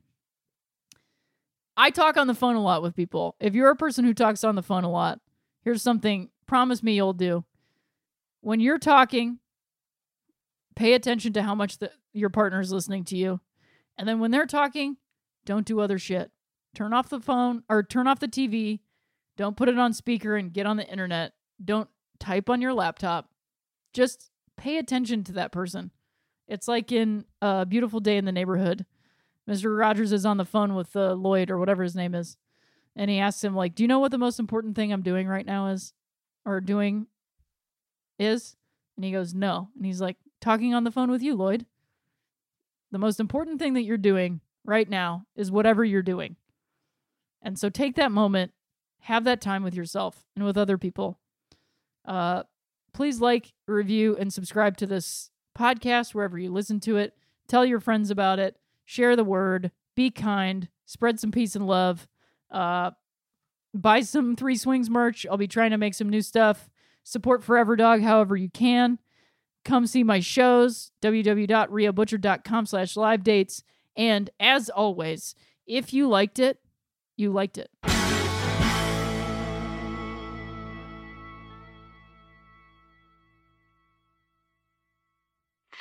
I 1.78 1.90
talk 1.90 2.16
on 2.18 2.28
the 2.28 2.34
phone 2.34 2.56
a 2.56 2.62
lot 2.62 2.82
with 2.82 2.96
people. 2.96 3.36
If 3.40 3.54
you're 3.54 3.70
a 3.70 3.76
person 3.76 4.06
who 4.06 4.14
talks 4.14 4.44
on 4.44 4.56
the 4.56 4.64
phone 4.64 4.86
a 4.86 4.92
lot, 4.92 5.20
here's 5.64 5.82
something 5.82 6.30
promise 6.48 6.82
me 6.82 6.94
you'll 6.94 7.14
do. 7.14 7.44
When 8.42 8.60
you're 8.60 8.80
talking, 8.80 9.40
pay 10.76 10.94
attention 10.94 11.34
to 11.34 11.42
how 11.42 11.56
much 11.56 11.80
the, 11.80 11.92
your 12.14 12.30
partner 12.30 12.62
is 12.62 12.72
listening 12.72 13.04
to 13.06 13.18
you. 13.18 13.42
And 13.98 14.08
then 14.08 14.20
when 14.20 14.32
they're 14.32 14.46
talking, 14.46 14.98
don't 15.46 15.66
do 15.66 15.80
other 15.80 16.00
shit. 16.00 16.32
Turn 16.76 16.94
off 16.94 17.10
the 17.10 17.20
phone 17.20 17.64
or 17.70 17.84
turn 17.84 18.08
off 18.08 18.20
the 18.20 18.28
TV. 18.28 18.80
Don't 19.38 19.58
put 19.58 19.70
it 19.70 19.80
on 19.80 19.94
speaker 19.94 20.36
and 20.36 20.54
get 20.54 20.66
on 20.66 20.78
the 20.78 20.88
internet. 20.88 21.34
Don't 21.64 21.90
type 22.20 22.50
on 22.50 22.62
your 22.62 22.74
laptop. 22.74 23.30
Just 23.94 24.30
pay 24.58 24.78
attention 24.78 25.24
to 25.26 25.34
that 25.34 25.52
person. 25.52 25.92
It's 26.48 26.68
like 26.68 26.92
in 26.92 27.26
a 27.42 27.66
beautiful 27.66 28.00
day 28.00 28.18
in 28.18 28.26
the 28.26 28.32
neighborhood. 28.32 28.86
Mr. 29.50 29.78
Rogers 29.78 30.12
is 30.12 30.26
on 30.26 30.38
the 30.38 30.46
phone 30.46 30.76
with 30.76 30.96
uh, 30.96 31.14
Lloyd 31.14 31.52
or 31.52 31.58
whatever 31.58 31.84
his 31.84 31.96
name 31.96 32.16
is, 32.16 32.38
and 32.96 33.10
he 33.12 33.20
asks 33.20 33.44
him 33.44 33.56
like, 33.56 33.76
"Do 33.76 33.84
you 33.84 33.88
know 33.88 34.00
what 34.00 34.12
the 34.12 34.18
most 34.18 34.40
important 34.40 34.76
thing 34.76 34.92
I'm 34.92 35.02
doing 35.02 35.28
right 35.28 35.46
now 35.46 35.68
is, 35.68 35.94
or 36.46 36.62
doing 36.62 37.08
is?" 38.18 38.56
And 38.96 39.06
he 39.06 39.12
goes, 39.12 39.34
"No." 39.34 39.70
And 39.76 39.86
he's 39.86 40.02
like, 40.02 40.18
"Talking 40.42 40.74
on 40.74 40.84
the 40.84 40.92
phone 40.92 41.12
with 41.12 41.22
you, 41.22 41.36
Lloyd. 41.36 41.66
The 42.92 42.98
most 42.98 43.20
important 43.20 43.60
thing 43.60 43.74
that 43.74 43.84
you're 43.84 43.98
doing 43.98 44.42
right 44.64 44.90
now 44.90 45.26
is 45.36 45.52
whatever 45.52 45.86
you're 45.86 46.02
doing." 46.02 46.38
And 47.42 47.60
so 47.60 47.70
take 47.70 47.96
that 47.96 48.12
moment, 48.12 48.52
have 49.02 49.24
that 49.26 49.42
time 49.42 49.64
with 49.64 49.76
yourself 49.76 50.26
and 50.36 50.44
with 50.44 50.58
other 50.58 50.80
people. 50.80 51.20
Uh, 52.04 52.44
please 52.96 53.20
like, 53.20 53.52
review, 53.68 54.16
and 54.18 54.32
subscribe 54.32 54.78
to 54.78 54.88
this 54.88 55.30
podcast 55.58 56.16
wherever 56.16 56.40
you 56.40 56.50
listen 56.52 56.80
to 56.80 56.96
it. 56.96 57.14
Tell 57.48 57.66
your 57.66 57.82
friends 57.82 58.10
about 58.10 58.40
it. 58.40 58.56
Share 58.86 59.18
the 59.18 59.24
word. 59.24 59.72
Be 59.96 60.10
kind. 60.10 60.70
Spread 60.86 61.20
some 61.20 61.32
peace 61.32 61.56
and 61.56 61.68
love. 61.68 62.08
Uh, 62.50 62.92
buy 63.74 64.00
some 64.00 64.36
Three 64.36 64.56
Swings 64.56 64.90
merch. 64.90 65.26
I'll 65.30 65.36
be 65.36 65.48
trying 65.48 65.72
to 65.72 65.78
make 65.78 65.94
some 65.94 66.10
new 66.10 66.22
stuff. 66.22 66.70
Support 67.04 67.44
Forever 67.44 67.76
Dog 67.76 68.02
however 68.02 68.38
you 68.38 68.50
can. 68.50 68.98
Come 69.66 69.88
see 69.88 70.04
my 70.04 70.22
shows, 70.22 70.92
www.rheabutcher.com 71.02 72.66
slash 72.66 72.96
live 72.96 73.24
dates. 73.24 73.64
And 73.98 74.30
as 74.40 74.70
always, 74.70 75.36
if 75.68 75.94
you 75.94 76.08
liked 76.08 76.40
it, 76.40 76.60
you 77.18 77.32
liked 77.32 77.58
it. 77.58 77.70